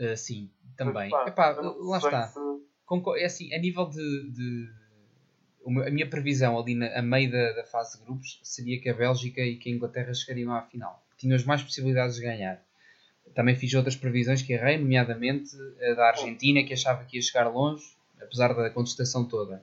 Uh, 0.00 0.16
sim, 0.16 0.50
também. 0.76 1.10
Mas, 1.10 1.28
Epá, 1.28 1.50
lá 1.60 1.98
está. 1.98 2.28
Se... 2.28 2.38
É 3.18 3.24
assim, 3.24 3.52
a 3.54 3.58
nível 3.58 3.88
de, 3.88 4.30
de, 4.30 4.70
A 5.66 5.90
minha 5.90 6.08
previsão 6.08 6.58
ali 6.58 6.74
na, 6.74 6.98
a 6.98 7.02
meio 7.02 7.30
da, 7.30 7.52
da, 7.52 7.64
fase 7.64 7.98
de 7.98 8.04
grupos 8.04 8.40
seria 8.42 8.80
que 8.80 8.90
a 8.90 8.94
Bélgica 8.94 9.40
e 9.40 9.56
que 9.56 9.70
a 9.70 9.72
Inglaterra 9.72 10.12
chegariam 10.12 10.52
à 10.52 10.62
final. 10.62 11.02
Tinham 11.16 11.34
as 11.34 11.44
mais 11.44 11.62
possibilidades 11.62 12.16
de 12.16 12.22
ganhar. 12.22 12.62
Também 13.34 13.56
fiz 13.56 13.72
outras 13.74 13.96
previsões 13.96 14.42
que 14.42 14.52
errei, 14.52 14.76
nomeadamente 14.76 15.56
a 15.90 15.94
da 15.94 16.08
Argentina, 16.08 16.62
que 16.62 16.74
achava 16.74 17.04
que 17.04 17.16
ia 17.16 17.22
chegar 17.22 17.48
longe, 17.48 17.84
apesar 18.20 18.52
da 18.52 18.70
contestação 18.70 19.24
toda. 19.24 19.62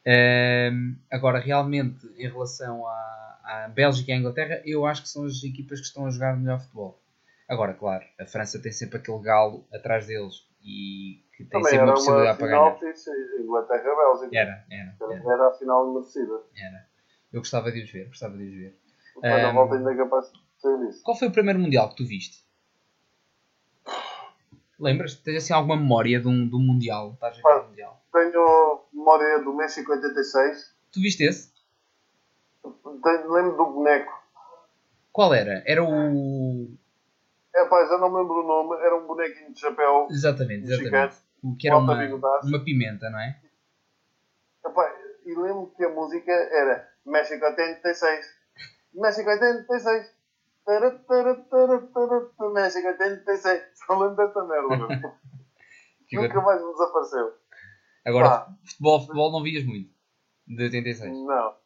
Uh, 0.00 0.96
agora, 1.10 1.38
realmente, 1.38 2.06
em 2.16 2.28
relação 2.28 2.86
à, 2.86 3.29
a 3.50 3.68
Bélgica 3.68 4.12
e 4.12 4.14
a 4.14 4.16
Inglaterra, 4.16 4.62
eu 4.64 4.86
acho 4.86 5.02
que 5.02 5.08
são 5.08 5.24
as 5.24 5.42
equipas 5.42 5.80
que 5.80 5.86
estão 5.86 6.06
a 6.06 6.10
jogar 6.10 6.36
melhor 6.36 6.60
futebol. 6.60 7.02
Agora, 7.48 7.74
claro, 7.74 8.04
a 8.20 8.24
França 8.24 8.62
tem 8.62 8.70
sempre 8.70 8.98
aquele 8.98 9.18
galo 9.18 9.66
atrás 9.72 10.06
deles 10.06 10.46
e 10.62 11.24
que 11.36 11.44
tem 11.44 11.60
Também 11.60 11.70
sempre 11.70 11.84
uma 11.86 11.94
possibilidade 11.94 12.38
para 12.38 12.46
ganhar. 12.46 12.78
Inglaterra-Bélgica. 13.40 14.38
Era, 14.38 14.64
era, 14.70 14.96
era. 15.00 15.32
Era 15.32 15.48
a 15.48 15.52
final 15.54 15.92
merecida. 15.92 16.40
Era. 16.54 16.86
Eu 17.32 17.40
gostava 17.40 17.72
de 17.72 17.82
os 17.82 17.90
ver, 17.90 18.06
gostava 18.06 18.36
de 18.36 18.44
os 18.44 18.54
ver. 18.54 18.78
Mas 19.20 19.44
um, 19.44 19.54
volta 19.54 19.74
ainda 19.74 19.92
é 19.92 19.96
capaz 19.96 20.30
de 20.30 20.38
ser 20.60 20.88
isso. 20.88 21.02
Qual 21.02 21.16
foi 21.16 21.26
o 21.26 21.32
primeiro 21.32 21.58
Mundial 21.58 21.88
que 21.88 21.96
tu 21.96 22.06
viste? 22.06 22.46
Lembras? 24.78 25.16
Tens 25.16 25.38
assim 25.38 25.52
alguma 25.52 25.76
memória 25.76 26.20
de 26.20 26.28
um, 26.28 26.48
de 26.48 26.54
um 26.54 26.60
Mundial? 26.60 27.14
Estás 27.14 27.36
a 27.38 27.48
ver 27.48 27.48
ah, 27.48 27.62
mundial? 27.66 28.04
Tenho 28.12 28.84
memória 28.92 29.42
do 29.42 29.54
México 29.54 29.90
86. 29.90 30.72
Tu 30.92 31.00
viste 31.00 31.24
esse? 31.24 31.49
Lembro 32.64 33.56
do 33.56 33.66
boneco. 33.66 34.12
Qual 35.12 35.34
era? 35.34 35.62
Era 35.66 35.82
o. 35.82 36.76
É, 37.54 37.64
pá, 37.66 37.84
já 37.86 37.98
não 37.98 38.10
me 38.10 38.18
lembro 38.20 38.44
o 38.44 38.46
nome. 38.46 38.80
Era 38.84 38.96
um 38.96 39.06
bonequinho 39.06 39.52
de 39.52 39.60
chapéu. 39.60 40.06
Exatamente, 40.10 40.70
exatamente. 40.70 41.16
O 41.42 41.56
que 41.56 41.68
era 41.68 41.78
uma, 41.78 41.94
uma 42.44 42.64
pimenta, 42.64 43.08
não 43.10 43.18
é? 43.18 43.40
Epá, 44.64 44.94
e 45.24 45.34
lembro 45.34 45.72
que 45.76 45.84
a 45.84 45.88
música 45.88 46.30
era 46.30 46.88
México 47.04 47.44
86. 47.44 48.26
México 48.94 49.30
86. 49.30 50.14
México 52.52 52.88
86. 52.88 53.62
Só 53.86 53.98
lembro 53.98 54.16
desta 54.16 54.44
merda. 54.44 55.18
Nunca 56.12 56.40
mais 56.40 56.60
me 56.60 56.72
desapareceu. 56.72 57.34
Agora, 58.04 58.46
futebol, 58.64 59.00
futebol 59.00 59.32
não 59.32 59.42
vias 59.42 59.64
muito. 59.64 59.90
De 60.46 60.64
86. 60.64 61.12
Não. 61.12 61.59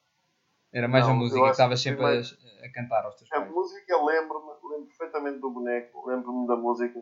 Era 0.74 0.88
mais 0.88 1.06
não, 1.06 1.12
a 1.12 1.16
música 1.16 1.44
que 1.44 1.50
estavas 1.50 1.80
sempre 1.80 2.02
mais... 2.02 2.36
a, 2.64 2.72
cantar 2.72 3.04
aos 3.04 3.14
teus 3.14 3.30
pais. 3.30 3.42
A 3.44 3.46
música 3.46 3.96
lembro-me, 3.96 4.50
lembro 4.70 4.86
perfeitamente 4.88 5.38
do 5.38 5.50
boneco, 5.50 6.08
lembro-me 6.08 6.48
da 6.48 6.56
música. 6.56 7.00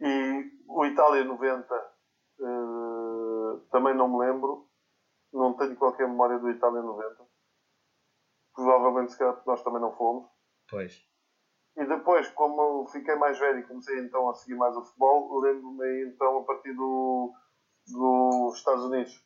E 0.00 0.52
o 0.68 0.86
Itália 0.86 1.24
90 1.24 1.74
uh, 1.74 1.82
eh, 2.40 3.60
também 3.72 3.96
não 3.96 4.08
me 4.08 4.24
lembro. 4.24 4.68
Não 5.32 5.54
tenho 5.54 5.74
qualquer 5.74 6.06
memória 6.06 6.38
do 6.38 6.48
Itália 6.48 6.82
90. 6.82 7.26
Provavelmente 8.54 9.10
se 9.10 9.18
calhar 9.18 9.42
nós 9.44 9.64
também 9.64 9.80
não 9.80 9.92
fomos. 9.96 10.30
Pois. 10.70 11.04
E 11.76 11.84
depois, 11.84 12.28
como 12.30 12.86
fiquei 12.86 13.16
mais 13.16 13.36
velho 13.40 13.58
e 13.58 13.66
comecei 13.66 13.98
então 13.98 14.30
a 14.30 14.34
seguir 14.34 14.54
mais 14.54 14.76
o 14.76 14.84
futebol, 14.84 15.40
lembro-me 15.40 16.04
então 16.06 16.38
a 16.38 16.44
partir 16.44 16.72
do, 16.74 17.34
dos 17.88 18.54
Estados 18.56 18.84
Unidos 18.84 19.24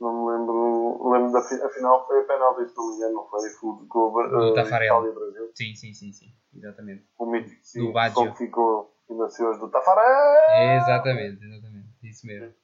não 0.00 0.24
me 0.24 0.32
lembro. 0.32 0.63
Lembro 1.10 1.32
da 1.32 1.38
a 1.38 1.68
final 1.70 2.06
foi 2.06 2.20
a 2.20 2.24
penalti, 2.24 2.68
se 2.68 2.76
não 2.76 2.88
me 2.88 2.96
engano, 2.96 3.14
não 3.14 3.28
foi? 3.28 3.48
Foi 3.50 3.86
com 3.88 3.98
o 3.98 4.08
uh, 4.08 4.54
Brasil. 4.54 5.50
Sim, 5.54 5.74
sim, 5.74 5.94
sim, 5.94 6.12
sim. 6.12 6.34
Exatamente. 6.54 7.04
O 7.18 7.26
mítico 7.26 7.60
do 7.76 7.92
Baggio. 7.92 8.32
que 8.32 8.38
ficou 8.38 8.94
e 9.08 9.14
nasceu 9.14 9.48
hoje 9.48 9.60
do 9.60 9.70
Tafarel. 9.70 10.76
Exatamente, 10.76 11.44
exatamente. 11.44 11.88
Isso 12.02 12.26
mesmo. 12.26 12.54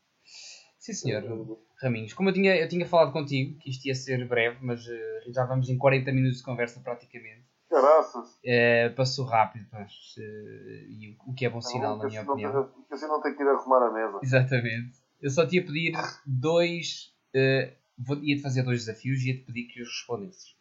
Sim, 0.78 0.92
senhor. 0.92 1.58
Raminhos, 1.82 2.12
como 2.12 2.28
eu 2.28 2.32
tinha, 2.32 2.56
eu 2.56 2.68
tinha 2.68 2.86
falado 2.86 3.12
contigo, 3.12 3.58
que 3.58 3.70
isto 3.70 3.86
ia 3.86 3.94
ser 3.94 4.26
breve, 4.26 4.58
mas 4.60 4.86
uh, 4.86 5.32
já 5.32 5.44
vamos 5.44 5.68
em 5.68 5.78
40 5.78 6.12
minutos 6.12 6.38
de 6.38 6.44
conversa 6.44 6.80
praticamente. 6.80 7.44
Graças. 7.70 8.28
Uh, 8.38 8.94
passou 8.96 9.24
rápido, 9.24 9.66
mas, 9.72 9.92
uh, 10.18 10.88
e 10.88 11.16
o, 11.26 11.30
o, 11.30 11.34
que 11.34 11.46
é 11.46 11.50
bom 11.50 11.60
sinal, 11.60 11.96
na 11.96 12.06
minha 12.06 12.22
opinião. 12.22 12.64
Porque 12.64 12.94
assim 12.94 13.06
não 13.06 13.20
tem 13.22 13.34
que 13.34 13.42
ir 13.42 13.48
arrumar 13.48 13.86
a 13.86 13.92
mesa. 13.92 14.18
Exatamente. 14.22 14.98
Eu 15.20 15.30
só 15.30 15.46
te 15.46 15.56
ia 15.56 15.64
pedir 15.64 15.92
dois 16.26 17.14
uh, 17.34 17.79
ia-te 18.22 18.42
fazer 18.42 18.62
dois 18.62 18.84
desafios 18.84 19.22
e 19.22 19.28
ia-te 19.28 19.42
pedir 19.42 19.64
que 19.64 19.82
os 19.82 19.88
respondesses. 19.88 20.54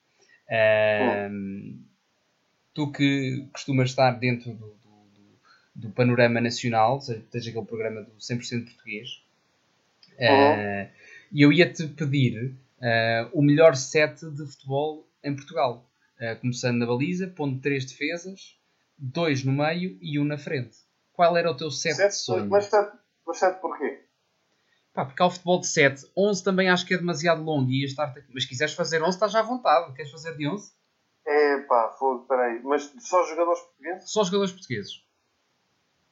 Uh, 0.49 1.77
tu 2.73 2.91
que 2.91 3.47
costumas 3.53 3.89
estar 3.89 4.11
dentro 4.11 4.51
do, 4.53 4.67
do, 4.67 5.39
do 5.75 5.89
panorama 5.91 6.41
nacional, 6.41 6.99
seja, 7.01 7.23
seja 7.31 7.49
aquele 7.51 7.65
programa 7.65 8.01
do 8.01 8.11
100% 8.11 8.65
português, 8.65 9.23
uh, 10.13 10.89
e 11.31 11.41
eu 11.41 11.53
ia-te 11.53 11.87
pedir 11.87 12.51
uh, 12.79 13.29
o 13.31 13.41
melhor 13.41 13.75
set 13.75 14.25
de 14.25 14.45
futebol 14.47 15.07
em 15.23 15.35
Portugal. 15.35 15.85
começando 16.41 16.77
na 16.77 16.85
baliza, 16.85 17.27
pondo 17.27 17.61
três 17.61 17.85
defesas, 17.85 18.57
dois 18.97 19.43
no 19.43 19.53
meio 19.53 19.97
e 20.01 20.19
um 20.19 20.25
na 20.25 20.37
frente. 20.37 20.77
Qual 21.13 21.37
era 21.37 21.51
o 21.51 21.55
teu 21.55 21.69
set, 21.69 21.95
set 21.95 22.09
de 22.09 22.15
sonho? 22.15 22.49
Mas 22.49 22.69
mas 23.25 23.39
porquê? 23.61 23.99
Pá, 24.93 25.05
porque 25.05 25.21
há 25.21 25.25
o 25.25 25.29
futebol 25.31 25.59
de 25.59 25.67
7. 25.67 26.11
11 26.17 26.43
também 26.43 26.69
acho 26.69 26.85
que 26.85 26.93
é 26.93 26.97
demasiado 26.97 27.43
longo. 27.43 27.69
E 27.69 27.83
estar 27.85 28.13
Mas 28.33 28.43
se 28.43 28.49
quiseres 28.49 28.73
fazer 28.73 29.01
11, 29.01 29.09
estás 29.09 29.35
à 29.35 29.41
vontade. 29.41 29.93
Queres 29.93 30.11
fazer 30.11 30.35
de 30.35 30.47
11? 30.47 30.71
É 31.25 31.57
pá, 31.61 31.95
fogo, 31.99 32.25
peraí. 32.25 32.61
Mas 32.63 32.91
só 32.99 33.23
jogadores 33.23 33.61
portugueses? 33.61 34.11
Só 34.11 34.23
jogadores 34.23 34.51
portugueses. 34.51 35.03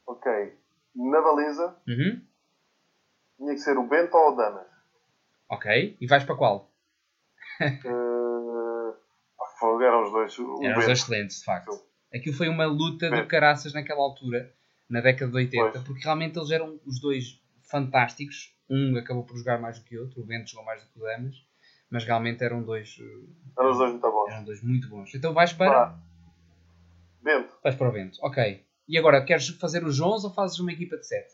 Ok. 0.06 0.32
Na 0.96 1.22
baliza, 1.22 1.76
uhum. 1.88 2.22
tinha 3.38 3.54
que 3.54 3.60
ser 3.60 3.78
o 3.78 3.88
Bento 3.88 4.16
ou 4.16 4.32
o 4.34 4.36
Damas. 4.36 4.68
Ok. 5.50 5.98
E 6.00 6.08
vais 6.08 6.24
para 6.24 6.36
qual? 6.36 6.72
uh... 7.62 8.96
Fogo, 9.60 9.82
eram 9.82 10.04
os 10.04 10.12
dois. 10.12 10.38
O 10.38 10.64
eram 10.64 10.78
os 10.78 10.86
dois 10.86 11.00
excelentes, 11.00 11.40
de 11.40 11.46
facto. 11.46 11.84
Aquilo 12.14 12.36
foi 12.36 12.48
uma 12.48 12.66
luta 12.66 13.08
É. 13.08 13.22
do 13.22 13.28
caraças 13.28 13.74
naquela 13.74 14.02
altura, 14.02 14.54
na 14.88 15.02
década 15.02 15.32
de 15.32 15.38
80, 15.38 15.72
Pois. 15.72 15.84
porque 15.84 16.04
realmente 16.04 16.38
eles 16.38 16.52
eram 16.52 16.80
os 16.86 17.00
dois 17.02 17.42
fantásticos. 17.64 18.56
Um 18.70 18.98
acabou 18.98 19.24
por 19.24 19.38
jogar 19.38 19.60
mais 19.60 19.80
do 19.80 19.86
que 19.86 19.98
o 19.98 20.02
outro, 20.04 20.22
o 20.22 20.26
Bento 20.26 20.50
jogou 20.50 20.66
mais 20.66 20.84
do 20.84 20.90
que 20.90 21.00
o 21.00 21.04
Damas, 21.04 21.36
mas 21.90 22.04
realmente 22.04 22.44
eram 22.44 22.62
dois, 22.64 22.98
eh, 23.00 23.62
Eram 23.62 23.78
dois 23.78 23.92
muito 23.92 24.12
bons. 24.12 24.30
eram 24.32 24.44
dois 24.44 24.62
muito 24.64 24.90
bons. 24.90 25.16
Então 25.16 25.34
vais 25.34 25.54
para, 25.54 25.72
Pá. 25.88 26.00
Bento, 27.22 27.58
vais 27.64 27.76
para 27.76 27.90
o 27.90 27.92
Bento, 27.92 28.20
ok. 28.22 28.66
E 28.88 28.98
agora, 28.98 29.24
queres 29.24 29.48
fazer 29.60 29.84
os 29.84 30.00
11 30.00 30.26
ou 30.28 30.34
fazes 30.34 30.60
uma 30.60 30.72
equipa 30.72 30.98
de 30.98 31.06
7? 31.08 31.34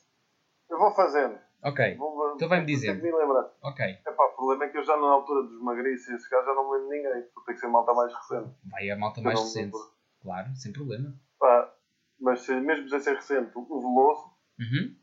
eu 0.70 0.78
vou 0.80 0.92
fazendo. 0.96 1.38
Ok, 1.62 1.96
Vou, 1.96 2.34
Então 2.36 2.50
vai-me 2.50 2.66
que 2.66 2.74
me 2.94 3.12
lembrar. 3.12 3.50
ok. 3.62 3.86
Epá, 4.06 4.24
o 4.26 4.36
problema 4.36 4.66
é 4.66 4.70
que 4.70 4.78
eu 4.78 4.84
já 4.84 4.98
na 4.98 5.08
altura 5.08 5.44
dos 5.48 5.62
magriços 5.62 6.08
e 6.10 6.16
esse 6.16 6.30
gajo 6.30 6.46
já 6.46 6.54
não 6.56 6.66
me 6.70 6.78
lembro 6.78 6.90
de 6.90 6.98
ninguém. 6.98 7.30
Vou 7.34 7.44
ter 7.46 7.54
que 7.54 7.60
ser 7.60 7.68
malta 7.68 7.94
mais 7.94 8.12
recente. 8.14 8.56
Vai 8.66 8.90
a 8.90 8.98
malta 8.98 9.22
mais 9.22 9.40
recente. 9.40 9.78
Claro, 10.22 10.54
sem 10.56 10.74
problema. 10.74 11.14
Pá, 11.40 11.72
mas 12.20 12.42
se- 12.42 12.60
mesmo 12.60 12.90
sem 12.90 13.00
ser 13.00 13.16
recente, 13.16 13.52
o 13.56 13.80
Veloso, 13.80 14.34
Uhum. 14.60 14.96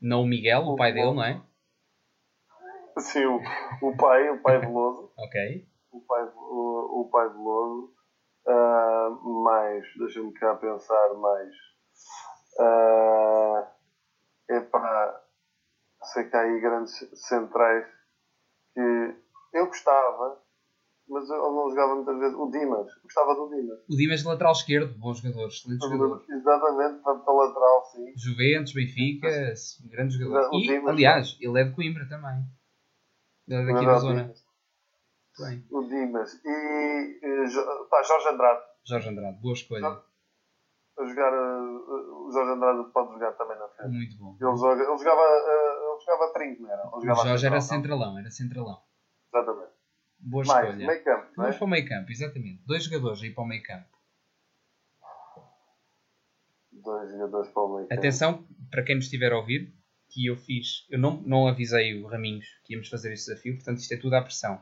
Não 0.00 0.22
o 0.22 0.26
Miguel, 0.26 0.62
o 0.62 0.72
O 0.74 0.76
pai 0.76 0.92
dele, 0.92 1.02
Veloso. 1.06 1.16
não 1.16 1.24
é? 1.24 1.42
Assim, 3.00 3.24
o, 3.24 3.40
o 3.82 3.96
pai, 3.96 4.30
o 4.30 4.40
pai 4.40 4.58
Veloso, 4.58 5.10
Ok. 5.18 5.66
o 5.92 6.00
pai, 6.00 6.24
o, 6.34 7.00
o 7.00 7.08
pai 7.10 7.28
Veloso, 7.28 7.92
ah, 8.46 9.10
mais, 9.44 9.84
deixa-me 9.98 10.32
cá 10.34 10.54
pensar 10.54 11.14
mais. 11.14 11.50
Ah, 12.58 13.72
epá, 14.50 15.20
sei 16.12 16.24
que 16.24 16.36
há 16.36 16.40
aí 16.40 16.60
grandes 16.60 16.92
centrais 17.14 17.86
que 18.74 19.14
eu 19.54 19.66
gostava, 19.66 20.40
mas 21.08 21.28
eu 21.28 21.52
não 21.52 21.70
jogava 21.70 21.96
muitas 21.96 22.18
vezes. 22.18 22.36
O 22.36 22.50
Dimas, 22.50 22.86
gostava 23.02 23.34
do 23.34 23.48
Dimas. 23.48 23.78
O 23.88 23.96
Dimas 23.96 24.20
de 24.20 24.26
lateral 24.26 24.52
esquerdo, 24.52 24.98
bom 24.98 25.12
jogador, 25.14 25.48
excelente 25.48 25.80
jogador. 25.82 26.24
Exatamente, 26.28 27.02
para 27.02 27.14
para 27.18 27.34
lateral, 27.34 27.84
sim. 27.92 28.12
Juventus, 28.16 28.72
Benfica, 28.72 29.28
grande 29.90 30.16
jogador. 30.18 30.48
O 30.52 30.58
E, 30.58 30.66
Dimas, 30.66 30.88
aliás, 30.88 31.36
ele 31.40 31.60
é 31.60 31.64
de 31.64 31.74
Coimbra 31.74 32.06
também. 32.08 32.44
Ele 33.50 33.70
é 33.70 33.74
daqui 33.74 33.86
da 33.86 33.98
zona. 33.98 34.22
Dimas. 34.22 34.44
Bem. 35.38 35.66
O 35.70 35.82
Dimas. 35.82 36.34
E 36.44 37.20
eh, 37.22 37.86
pá, 37.90 38.02
Jorge 38.02 38.28
Andrade. 38.28 38.60
Jorge 38.84 39.08
Andrade, 39.08 39.38
boa 39.40 39.54
escolha. 39.54 39.86
A 40.98 41.04
jogar, 41.06 41.32
eh, 41.32 41.60
o 41.60 42.30
Jorge 42.32 42.52
Andrade 42.52 42.92
pode 42.92 43.12
jogar 43.14 43.32
também 43.32 43.58
na 43.58 43.68
frente. 43.68 43.90
Muito 43.92 44.16
bom. 44.18 44.36
Ele, 44.40 44.56
joga, 44.56 44.82
ele 44.82 44.98
jogava, 44.98 45.22
eh, 45.22 45.92
ele 45.92 46.00
jogava 46.04 46.32
trinco, 46.32 46.62
não 46.62 46.70
era? 46.72 46.82
Ele 46.82 46.90
O 46.94 47.00
jogava 47.00 47.28
Jorge 47.28 47.46
era 47.46 47.60
central, 47.60 47.98
centralão, 47.98 48.18
era 48.18 48.30
centralão. 48.30 48.82
Exatamente. 49.34 49.72
Boa 50.22 50.44
Mais, 50.44 50.68
escolha. 50.68 50.86
meio 50.86 51.04
campo, 51.04 51.26
não 51.28 51.34
Vamos 51.36 51.54
é? 51.54 51.58
para 51.58 51.64
o 51.64 51.68
meio 51.70 51.88
campo, 51.88 52.10
exatamente. 52.12 52.62
Dois 52.66 52.84
jogadores 52.84 53.22
aí 53.22 53.30
para 53.34 53.42
o 53.42 53.46
meio 53.46 53.62
campo. 53.62 53.88
Dois 56.72 57.10
jogadores 57.10 57.50
para 57.50 57.62
o 57.62 57.74
meio 57.74 57.88
campo. 57.88 57.98
Atenção, 57.98 58.46
para 58.70 58.82
quem 58.84 58.96
nos 58.96 59.04
estiver 59.06 59.32
a 59.32 59.38
ouvir, 59.38 59.74
que 60.10 60.26
eu 60.26 60.36
fiz, 60.36 60.86
eu 60.90 60.98
não, 60.98 61.16
não 61.22 61.46
avisei 61.46 62.02
o 62.02 62.06
Raminhos 62.06 62.46
que 62.64 62.74
íamos 62.74 62.88
fazer 62.88 63.12
este 63.12 63.28
desafio, 63.28 63.54
portanto 63.56 63.78
isto 63.78 63.92
é 63.94 63.96
tudo 63.96 64.14
à 64.14 64.22
pressão. 64.22 64.60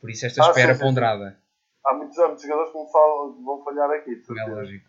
Por 0.00 0.10
isso 0.10 0.24
esta 0.26 0.42
Ah, 0.42 0.48
espera 0.48 0.72
sim, 0.72 0.78
sim, 0.78 0.78
sim. 0.80 0.88
ponderada, 0.88 1.38
Há 1.84 1.94
muitos, 1.94 2.18
há 2.18 2.26
muitos 2.28 2.42
jogadores 2.44 2.72
que 2.72 2.92
falam, 2.92 3.42
vão 3.44 3.64
falhar 3.64 3.90
aqui. 3.90 4.14
de 4.14 4.40
é 4.40 4.44
lógico. 4.46 4.88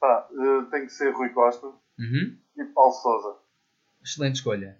Pá, 0.00 0.28
eh, 0.32 0.70
tem 0.70 0.86
que 0.86 0.92
ser 0.92 1.10
Rui 1.12 1.28
Costa 1.30 1.66
Uhum. 1.98 2.36
e 2.56 2.64
Paulo 2.66 2.92
Sousa. 2.92 3.36
Excelente 4.02 4.36
escolha. 4.36 4.78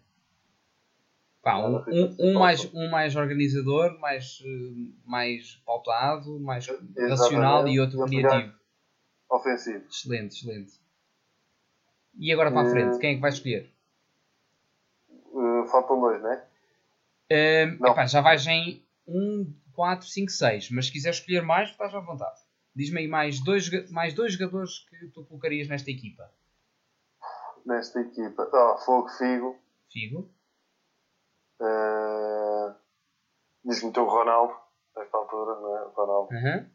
Pá, 1.43 1.59
um, 1.59 1.77
um- 1.77 2.17
um 2.19 2.39
mais, 2.39 2.65
um 2.75 2.89
mais 2.91 3.15
organizador, 3.17 3.99
mais, 4.01 4.43
eh, 4.45 4.91
mais 5.05 5.57
pautado, 5.65 6.39
mais 6.41 6.67
Exatamente. 6.69 7.09
racional 7.09 7.69
e 7.69 7.79
outro 7.81 7.99
E 7.99 8.01
outro 8.01 8.09
criativo. 8.09 8.55
Ofensivo. 9.29 9.85
Excelente, 9.89 10.37
excelente. 10.37 10.73
E 12.19 12.33
agora 12.33 12.51
para 12.51 12.63
a 12.63 12.67
Eh, 12.67 12.71
frente, 12.71 12.99
quem 12.99 13.11
é 13.13 13.15
que 13.17 13.21
vai 13.21 13.31
escolher? 13.31 13.71
Faltam 15.67 16.01
dois, 16.01 16.23
não 16.23 16.33
é? 16.33 16.47
Ehm, 17.31 17.79
Não. 17.81 17.91
epá, 17.93 18.07
já 18.07 18.21
vais 18.21 18.47
em 18.47 18.87
1, 19.07 19.53
4, 19.75 20.07
5, 20.07 20.31
6, 20.31 20.71
mas 20.71 20.87
se 20.87 20.93
quiser 20.93 21.11
escolher 21.11 21.43
mais, 21.43 21.71
estás 21.71 21.95
à 21.95 22.01
vontade. 22.01 22.41
Diz-me 22.75 23.01
aí 23.01 23.09
mais 23.09 23.43
dois, 23.43 23.69
mais 23.91 24.15
dois 24.15 24.35
jogadores 24.35 24.81
que 24.89 25.09
tu 25.09 25.25
colocarias 25.25 25.67
nesta 25.69 25.91
equipa. 25.91 26.31
Nesta 27.65 28.01
equipa. 28.01 28.49
Ah, 28.53 28.77
Fogo 28.85 29.09
Figo. 29.09 29.59
Figo, 29.91 30.31
Eh, 31.61 32.75
Diz-me 33.65 33.91
o 33.91 34.05
Ronaldo. 34.05 34.55
Nesta 34.97 35.17
altura, 35.17 35.61
não 35.61 35.77
é? 35.77 35.83
O 35.87 35.91
Ronaldo. 35.91 36.35
Aham. 36.35 36.71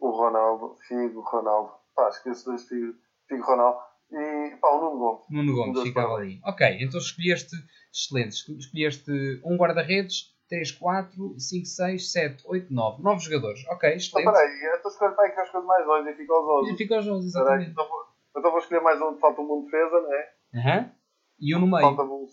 O 0.00 0.10
Ronaldo. 0.10 0.78
Figo, 0.88 1.20
Ronaldo. 1.20 1.72
Pá, 1.94 2.08
esqueço 2.08 2.46
dois 2.46 2.66
Figo. 2.66 2.94
Figo, 3.28 3.44
Ronaldo. 3.44 3.78
E 4.10 4.56
pá, 4.60 4.68
o 4.70 4.80
Nuno 4.80 4.98
Gomes. 4.98 5.24
Nuno 5.30 5.54
Gomes 5.54 5.82
ficava 5.82 6.14
ali. 6.14 6.40
Ok, 6.44 6.66
então 6.80 6.98
escolheste, 7.00 7.54
excelente, 7.92 8.32
esco- 8.34 8.52
escolheste 8.52 9.10
um 9.44 9.56
guarda-redes, 9.56 10.34
3, 10.48 10.70
4, 10.72 11.34
5, 11.40 11.66
6, 11.66 12.12
7, 12.12 12.44
8, 12.46 12.72
9. 12.72 13.02
9 13.02 13.18
jogadores. 13.20 13.60
Ok, 13.68 13.88
Então, 13.88 13.96
excelente. 13.96 14.24
peraí, 14.32 14.62
eu 14.64 14.76
estou 14.76 14.90
a 14.90 14.92
escolher 14.92 15.14
para 15.16 15.24
aí 15.24 15.30
que 15.32 15.40
eu 15.40 15.44
escolho 15.44 15.66
mais 15.66 15.84
dois 15.84 16.06
e 16.06 16.14
fico 16.14 16.32
aos 16.34 16.44
E 16.44 16.48
outros. 16.50 16.78
fica 16.78 16.96
aos 16.96 17.06
11, 17.08 17.32
Peraí, 17.32 17.44
exatamente. 17.46 17.70
então 17.72 17.88
vou, 17.88 17.98
então 18.36 18.50
vou 18.52 18.60
escolher 18.60 18.80
mais 18.82 19.00
um. 19.02 19.18
Falta-me 19.18 19.50
um 19.50 19.64
defesa, 19.64 20.00
não 20.00 20.14
é? 20.14 20.32
Aham. 20.54 20.92
E 21.40 21.56
um 21.56 21.60
no 21.60 21.66
meio. 21.66 21.80
Falta-me 21.82 22.10
um, 22.12 22.26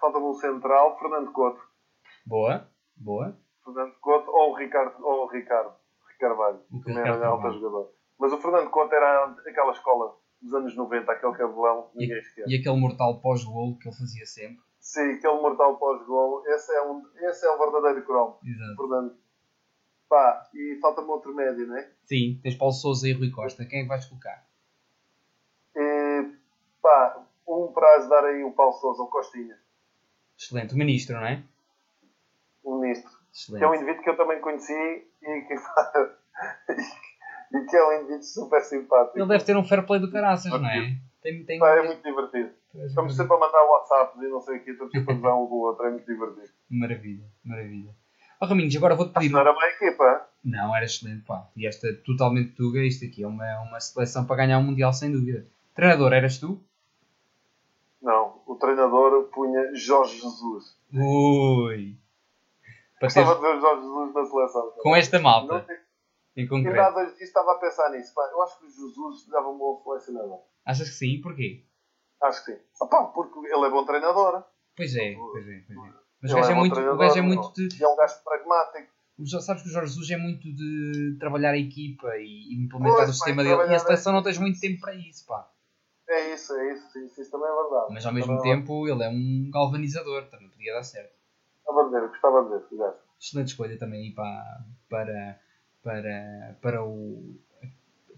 falta-me 0.00 0.24
um 0.26 0.34
central, 0.34 0.98
Fernando 0.98 1.30
Couto. 1.32 1.60
Boa, 2.26 2.66
boa. 2.96 3.38
Fernando 3.62 3.94
Couto 4.00 4.30
ou 4.30 4.52
o 4.52 4.56
Ricardo, 4.56 4.94
ou 5.04 5.24
o 5.24 5.28
Ricardo, 5.28 5.74
Ricardo 6.12 6.36
Carvalho. 6.36 6.60
O 6.72 6.78
Também 6.80 6.96
Ricardo 7.02 7.22
era 7.22 7.30
Carvalho. 7.30 7.54
jogador. 7.60 7.92
Mas 8.18 8.32
o 8.32 8.38
Fernando 8.38 8.70
Couto 8.70 8.94
era 8.94 9.24
aquela 9.46 9.72
escola 9.72 10.16
dos 10.44 10.54
anos 10.54 10.76
90, 10.76 11.10
aquele 11.10 11.32
cabelão, 11.32 11.90
E, 11.94 11.98
ninguém 12.00 12.18
esquece. 12.18 12.50
e 12.52 12.58
aquele 12.60 12.76
mortal 12.78 13.20
pós-golo 13.20 13.78
que 13.78 13.88
ele 13.88 13.96
fazia 13.96 14.26
sempre. 14.26 14.62
Sim, 14.78 15.12
aquele 15.14 15.40
mortal 15.40 15.78
pós-gol, 15.78 16.44
esse, 16.46 16.70
é 16.72 16.82
um, 16.82 17.02
esse 17.16 17.46
é 17.46 17.50
o 17.50 17.58
verdadeiro 17.58 18.04
cromo. 18.04 18.38
Exato. 18.44 18.76
Fernando. 18.76 19.16
Pá, 20.08 20.48
e 20.54 20.78
falta-me 20.82 21.08
outro 21.08 21.34
médio, 21.34 21.66
não 21.66 21.78
é? 21.78 21.90
Sim, 22.04 22.38
tens 22.42 22.54
Paulo 22.54 22.74
Souza 22.74 23.08
e 23.08 23.12
Rui 23.12 23.30
Costa. 23.30 23.64
Quem 23.64 23.80
é 23.80 23.82
que 23.82 23.88
vais 23.88 24.04
colocar? 24.04 24.46
E, 25.74 26.30
pá, 26.82 27.24
um 27.48 27.72
para 27.72 27.96
ajudar 27.96 28.24
aí 28.26 28.44
o 28.44 28.52
Paulo 28.52 28.74
Sousa, 28.74 29.02
o 29.02 29.08
Costinha, 29.08 29.58
Excelente. 30.38 30.74
O 30.74 30.76
ministro, 30.76 31.16
não 31.16 31.26
é? 31.26 31.42
o 32.62 32.78
ministro. 32.78 33.10
Excelente. 33.32 33.60
Que 33.60 33.64
é 33.64 33.68
um 33.68 33.74
indivíduo 33.74 34.02
que 34.02 34.10
eu 34.10 34.16
também 34.16 34.40
conheci 34.40 34.72
e 35.22 35.40
que, 35.48 35.54
e 37.54 37.64
que 37.66 37.76
é 37.76 37.86
um 37.86 37.92
indivíduo 38.00 38.22
super 38.22 38.60
simpático. 38.62 39.18
Ele 39.18 39.28
deve 39.28 39.44
ter 39.44 39.56
um 39.56 39.64
fair 39.64 39.86
play 39.86 40.00
do 40.00 40.10
caraças, 40.10 40.50
não 40.50 40.68
é? 40.68 40.96
Tem, 41.22 41.44
tem... 41.44 41.58
Pá, 41.58 41.70
é 41.70 41.82
muito 41.82 42.02
divertido. 42.02 42.50
Estamos 42.74 43.16
sempre 43.16 43.34
a 43.34 43.38
mandar 43.38 43.64
WhatsApps 43.64 44.22
e 44.22 44.28
não 44.28 44.40
sei 44.40 44.58
o 44.58 44.64
que, 44.64 44.70
estamos 44.72 44.92
sempre 44.92 45.12
a 45.12 45.16
usar 45.16 45.34
um 45.36 45.46
com 45.46 45.54
o 45.54 45.60
outro, 45.60 45.86
é 45.86 45.90
muito 45.90 46.06
divertido. 46.06 46.48
Maravilha, 46.68 47.24
maravilha. 47.44 47.90
Ó 48.40 48.46
Raminhos, 48.46 48.76
agora 48.76 48.96
vou-te 48.96 49.12
pedir... 49.12 49.30
Não 49.30 49.38
era 49.40 49.52
uma 49.52 49.66
equipa, 49.68 50.28
Não, 50.44 50.74
era 50.74 50.84
excelente, 50.84 51.24
pá. 51.24 51.46
E 51.56 51.66
esta 51.66 51.88
totalmente 52.04 52.52
tuga, 52.56 52.80
isto 52.80 53.04
aqui 53.04 53.22
é 53.22 53.26
uma, 53.28 53.60
uma 53.60 53.80
seleção 53.80 54.26
para 54.26 54.36
ganhar 54.36 54.58
um 54.58 54.64
Mundial, 54.64 54.92
sem 54.92 55.12
dúvida. 55.12 55.46
Treinador, 55.74 56.12
eras 56.12 56.38
tu? 56.38 56.60
não. 58.02 58.42
O 58.46 58.56
treinador 58.56 59.30
punha 59.32 59.74
Jorge 59.74 60.20
Jesus. 60.20 60.76
Ui! 60.92 61.96
Para 62.98 63.06
Gostava 63.08 63.34
ter 63.34 63.40
de 63.40 63.46
ver 63.46 63.56
o 63.56 63.60
Jorge 63.60 63.82
Jesus 63.82 64.14
na 64.14 64.24
seleção. 64.26 64.72
com 64.82 64.96
esta 64.96 65.16
Não 65.18 65.22
malta, 65.24 65.66
em 66.36 66.46
concreto. 66.46 66.76
nada 66.76 67.04
disso 67.12 67.22
estava 67.24 67.52
a 67.52 67.58
pensar 67.58 67.90
nisso. 67.90 68.12
Pá, 68.14 68.28
eu 68.32 68.42
acho 68.42 68.58
que 68.58 68.66
o 68.66 68.70
Jesus 68.70 69.26
dava 69.28 69.48
um 69.50 69.58
bom 69.58 69.80
selecionador. 69.82 70.40
Achas 70.64 70.88
que 70.88 70.94
sim? 70.94 71.20
Porquê? 71.20 71.64
Acho 72.22 72.44
que 72.44 72.52
sim. 72.54 72.60
Ah, 72.82 72.86
pá, 72.86 73.04
porque 73.04 73.38
ele 73.38 73.66
é 73.66 73.70
bom 73.70 73.84
treinador. 73.84 74.44
Pois 74.76 74.94
é, 74.96 75.14
pois 75.14 75.46
é, 75.48 75.62
pois 75.66 75.78
é. 75.78 75.92
Mas 76.22 76.32
o 76.32 76.36
gajo 76.36 76.50
é 76.50 76.54
bom 76.54 76.60
muito, 76.60 76.80
o 76.80 76.96
gajo 76.96 77.18
é 77.18 77.22
muito 77.22 77.52
de... 77.52 77.78
E 77.80 77.84
é 77.84 77.88
um 77.88 77.96
gajo 77.96 78.14
pragmático. 78.24 78.92
o 79.18 79.24
Jo- 79.24 79.40
Sabes 79.40 79.62
que 79.62 79.68
o 79.68 79.72
Jorge 79.72 79.88
Jesus 79.92 80.10
é 80.10 80.16
muito 80.16 80.42
de 80.54 81.16
trabalhar 81.20 81.50
a 81.50 81.58
equipa 81.58 82.16
e 82.16 82.54
implementar 82.54 82.96
Pois, 82.96 83.10
o 83.10 83.12
sistema 83.12 83.44
dele. 83.44 83.70
E 83.70 83.74
a 83.74 83.78
seleção 83.78 84.12
não 84.12 84.22
tens 84.22 84.38
muito 84.38 84.58
tempo 84.58 84.80
para 84.80 84.94
isso, 84.94 85.26
pá. 85.26 85.48
É 86.08 86.34
isso, 86.34 86.52
é 86.54 86.72
isso. 86.72 86.90
Sim, 86.92 87.04
isso 87.06 87.30
também 87.30 87.48
é 87.48 87.54
verdade. 87.54 87.92
Mas 87.92 88.06
ao 88.06 88.12
mesmo 88.12 88.36
Também 88.36 88.52
é 88.52 88.56
tempo 88.56 88.88
ele 88.88 89.04
é 89.04 89.08
um 89.08 89.50
galvanizador, 89.52 90.26
também 90.28 90.48
podia 90.48 90.72
dar 90.74 90.82
certo. 90.82 91.12
Gostava 91.64 91.84
de 91.88 91.90
ver, 92.00 92.08
gostava 92.08 92.42
de 92.44 92.48
ver, 92.50 92.78
gajo. 92.78 92.96
Excelente 93.20 93.48
escolha 93.48 93.78
também 93.78 94.14
para, 94.14 94.64
para, 94.88 95.40
para, 95.84 96.56
para 96.62 96.82
o 96.82 97.36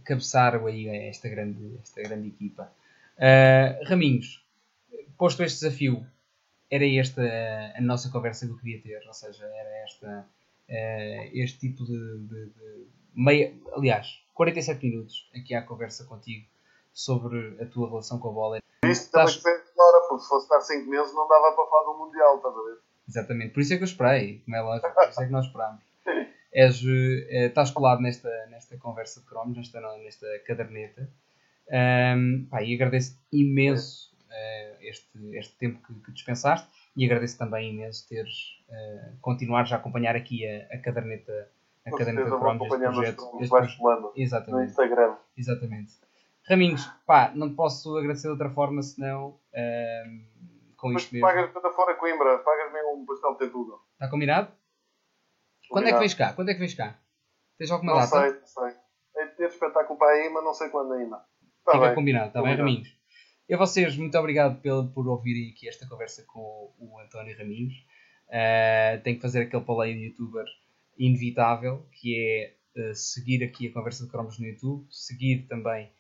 cabeçar 0.05 0.55
aí 0.65 0.89
esta 1.09 1.29
grande, 1.29 1.79
esta 1.83 2.01
grande 2.03 2.29
equipa. 2.29 2.73
Ah, 3.19 3.79
Raminhos, 3.87 4.45
posto 5.19 5.43
este 5.43 5.61
desafio, 5.65 6.07
era 6.71 6.87
esta 6.87 7.23
a 7.77 7.81
nossa 7.81 8.11
conversa 8.11 8.47
que 8.47 8.53
eu 8.53 8.59
queria 8.59 8.81
ter, 8.81 9.07
ou 9.07 9.13
seja, 9.15 9.45
era 9.45 9.85
esta, 9.85 10.27
ah, 10.71 11.29
este 11.33 11.59
tipo 11.59 11.85
de, 11.85 12.19
de- 12.19 12.47
de 12.47 12.87
meia, 13.15 13.53
aliás, 13.73 14.23
47 14.35 14.87
minutos 14.87 15.29
aqui 15.35 15.55
à 15.55 15.63
conversa 15.63 16.05
contigo 16.05 16.47
sobre 16.93 17.57
a 17.63 17.67
tua 17.67 17.89
relação 17.89 18.19
com 18.19 18.29
a 18.29 18.33
bola. 18.33 18.59
Isto 18.85 19.11
também 19.11 19.27
Estás- 19.29 19.37
depende 19.43 19.73
de 19.73 19.81
hora, 19.81 20.09
porque 20.09 20.23
se 20.23 20.29
fosse 20.29 20.45
estar 20.45 20.61
5 20.61 20.89
meses 20.91 21.13
não 21.15 21.27
dava 21.29 21.53
para 21.53 21.67
falar 21.67 21.93
do 21.93 21.99
Mundial, 21.99 22.37
estás 22.37 22.55
a 22.55 22.63
ver? 22.63 22.79
Exatamente, 23.09 23.53
por 23.55 23.61
isso 23.61 23.73
é 23.75 23.77
que 23.77 23.83
eu 23.83 23.87
esperei, 23.87 24.41
como 24.45 24.57
é 24.57 24.61
lógico, 24.63 24.93
por 24.95 25.09
isso 25.09 25.23
é 25.23 25.27
que 25.27 25.33
nós 25.33 25.47
esperámos. 25.47 25.83
És, 26.57 26.83
uh, 26.83 27.47
estás 27.47 27.71
colado 27.71 28.01
nesta, 28.01 28.31
nesta 28.49 28.79
conversa 28.79 29.21
de 29.21 29.27
cromos, 29.27 29.59
nesta, 29.59 29.79
nesta 29.99 30.27
caderneta. 30.47 31.11
Um, 31.69 32.47
pá, 32.49 32.63
e 32.63 32.75
agradeço 32.75 33.19
imenso 33.31 34.17
uh, 34.31 34.77
este, 34.81 35.37
este 35.37 35.55
tempo 35.59 35.87
que, 35.87 35.93
que, 36.01 36.13
dispensaste 36.13 36.67
e 36.97 37.05
agradeço 37.05 37.37
também 37.37 37.75
imenso 37.75 38.09
teres 38.09 38.63
uh, 38.71 39.19
continuares 39.21 39.71
a 39.73 39.77
acompanhar 39.77 40.17
aqui 40.17 40.47
a, 40.49 40.75
a 40.75 40.79
caderneta 40.79 41.51
a 41.85 41.91
Com 41.91 41.99
caderneta 41.99 42.31
de 42.31 42.37
cromos, 42.39 42.63
este 42.63 42.79
projeto. 42.79 43.39
Este 43.41 43.51
baixos 43.51 43.77
projeto. 43.77 44.03
no 44.03 44.13
Exatamente. 44.17 44.71
Instagram. 44.71 45.17
Exatamente. 45.37 45.93
Raminhos, 46.49 46.87
pá, 47.07 47.33
não 47.35 47.51
te 47.51 47.55
posso 47.55 47.97
agradecer 47.99 48.29
de 48.29 48.33
outra 48.33 48.51
forma 48.51 48.81
senão 48.83 49.39
um, 49.55 50.25
com 50.77 50.93
Mas 50.93 51.03
isto 51.03 51.13
mesmo. 51.13 51.29
pagas 51.29 51.51
para 51.51 51.73
fora 51.73 51.95
Coimbra, 51.97 52.39
pagas-me 52.39 52.81
um 52.95 53.05
pastel 53.05 53.37
de 53.37 53.51
tudo. 53.51 53.81
Está 53.93 54.09
combinado? 54.09 54.51
Quando 55.69 55.89
é 55.89 55.93
que 55.93 55.99
vens 55.99 56.15
cá? 56.15 56.33
Quando 56.33 56.51
é 56.51 56.55
que 56.55 56.61
vens 56.61 56.75
cá? 56.75 56.99
Tens 57.59 57.71
alguma 57.71 57.93
Não 57.93 58.01
data? 58.01 58.21
sei, 58.21 58.41
não 58.41 58.47
sei. 58.47 58.81
É 59.17 59.27
ter 59.27 59.49
espetáculo 59.49 59.99
para 59.99 60.13
aí, 60.13 60.29
mas 60.29 60.45
não 60.45 60.55
sei 60.55 60.69
quando 60.69 60.93
ainda. 60.93 61.17
Tá 61.65 61.73
Fica 61.73 61.87
bem. 61.87 61.95
combinado, 61.95 62.29
está 62.29 62.43
bem. 62.43 62.55
Raminhos? 62.55 62.97
E 63.49 63.55
a 63.55 63.57
vocês, 63.57 63.97
muito 63.97 64.17
obrigado 64.19 64.61
pelo, 64.61 64.89
por 64.89 65.07
ouvirem 65.09 65.51
aqui 65.51 65.69
esta 65.69 65.87
conversa 65.89 66.25
com 66.27 66.75
o 66.79 67.01
António 67.01 67.37
Raminhos. 67.37 67.75
Uh, 68.29 69.03
tenho 69.03 69.17
que 69.17 69.23
fazer 69.23 69.43
aquele 69.43 69.65
paleio 69.65 69.97
de 69.97 70.07
youtuber 70.07 70.45
inevitável, 70.99 71.87
que 71.93 72.17
é 72.17 72.91
uh, 72.91 72.95
seguir 72.95 73.45
aqui 73.45 73.69
a 73.69 73.73
conversa 73.73 74.05
de 74.05 74.11
cromos 74.11 74.39
no 74.39 74.47
YouTube, 74.47 74.87
seguir 74.91 75.47
também 75.49 75.91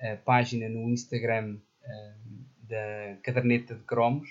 a 0.00 0.16
página 0.16 0.68
no 0.68 0.90
Instagram 0.90 1.58
um, 1.82 2.44
da 2.68 3.16
caderneta 3.22 3.74
de 3.74 3.84
cromos 3.84 4.28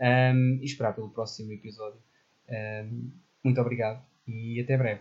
um, 0.00 0.58
e 0.60 0.64
esperar 0.64 0.94
pelo 0.94 1.10
próximo 1.10 1.52
episódio. 1.52 2.02
Um, 2.48 3.12
muito 3.44 3.60
obrigado 3.60 4.02
e 4.26 4.60
até 4.60 4.76
breve. 4.76 5.00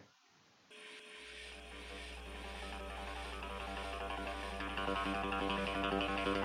Thank 4.87 6.44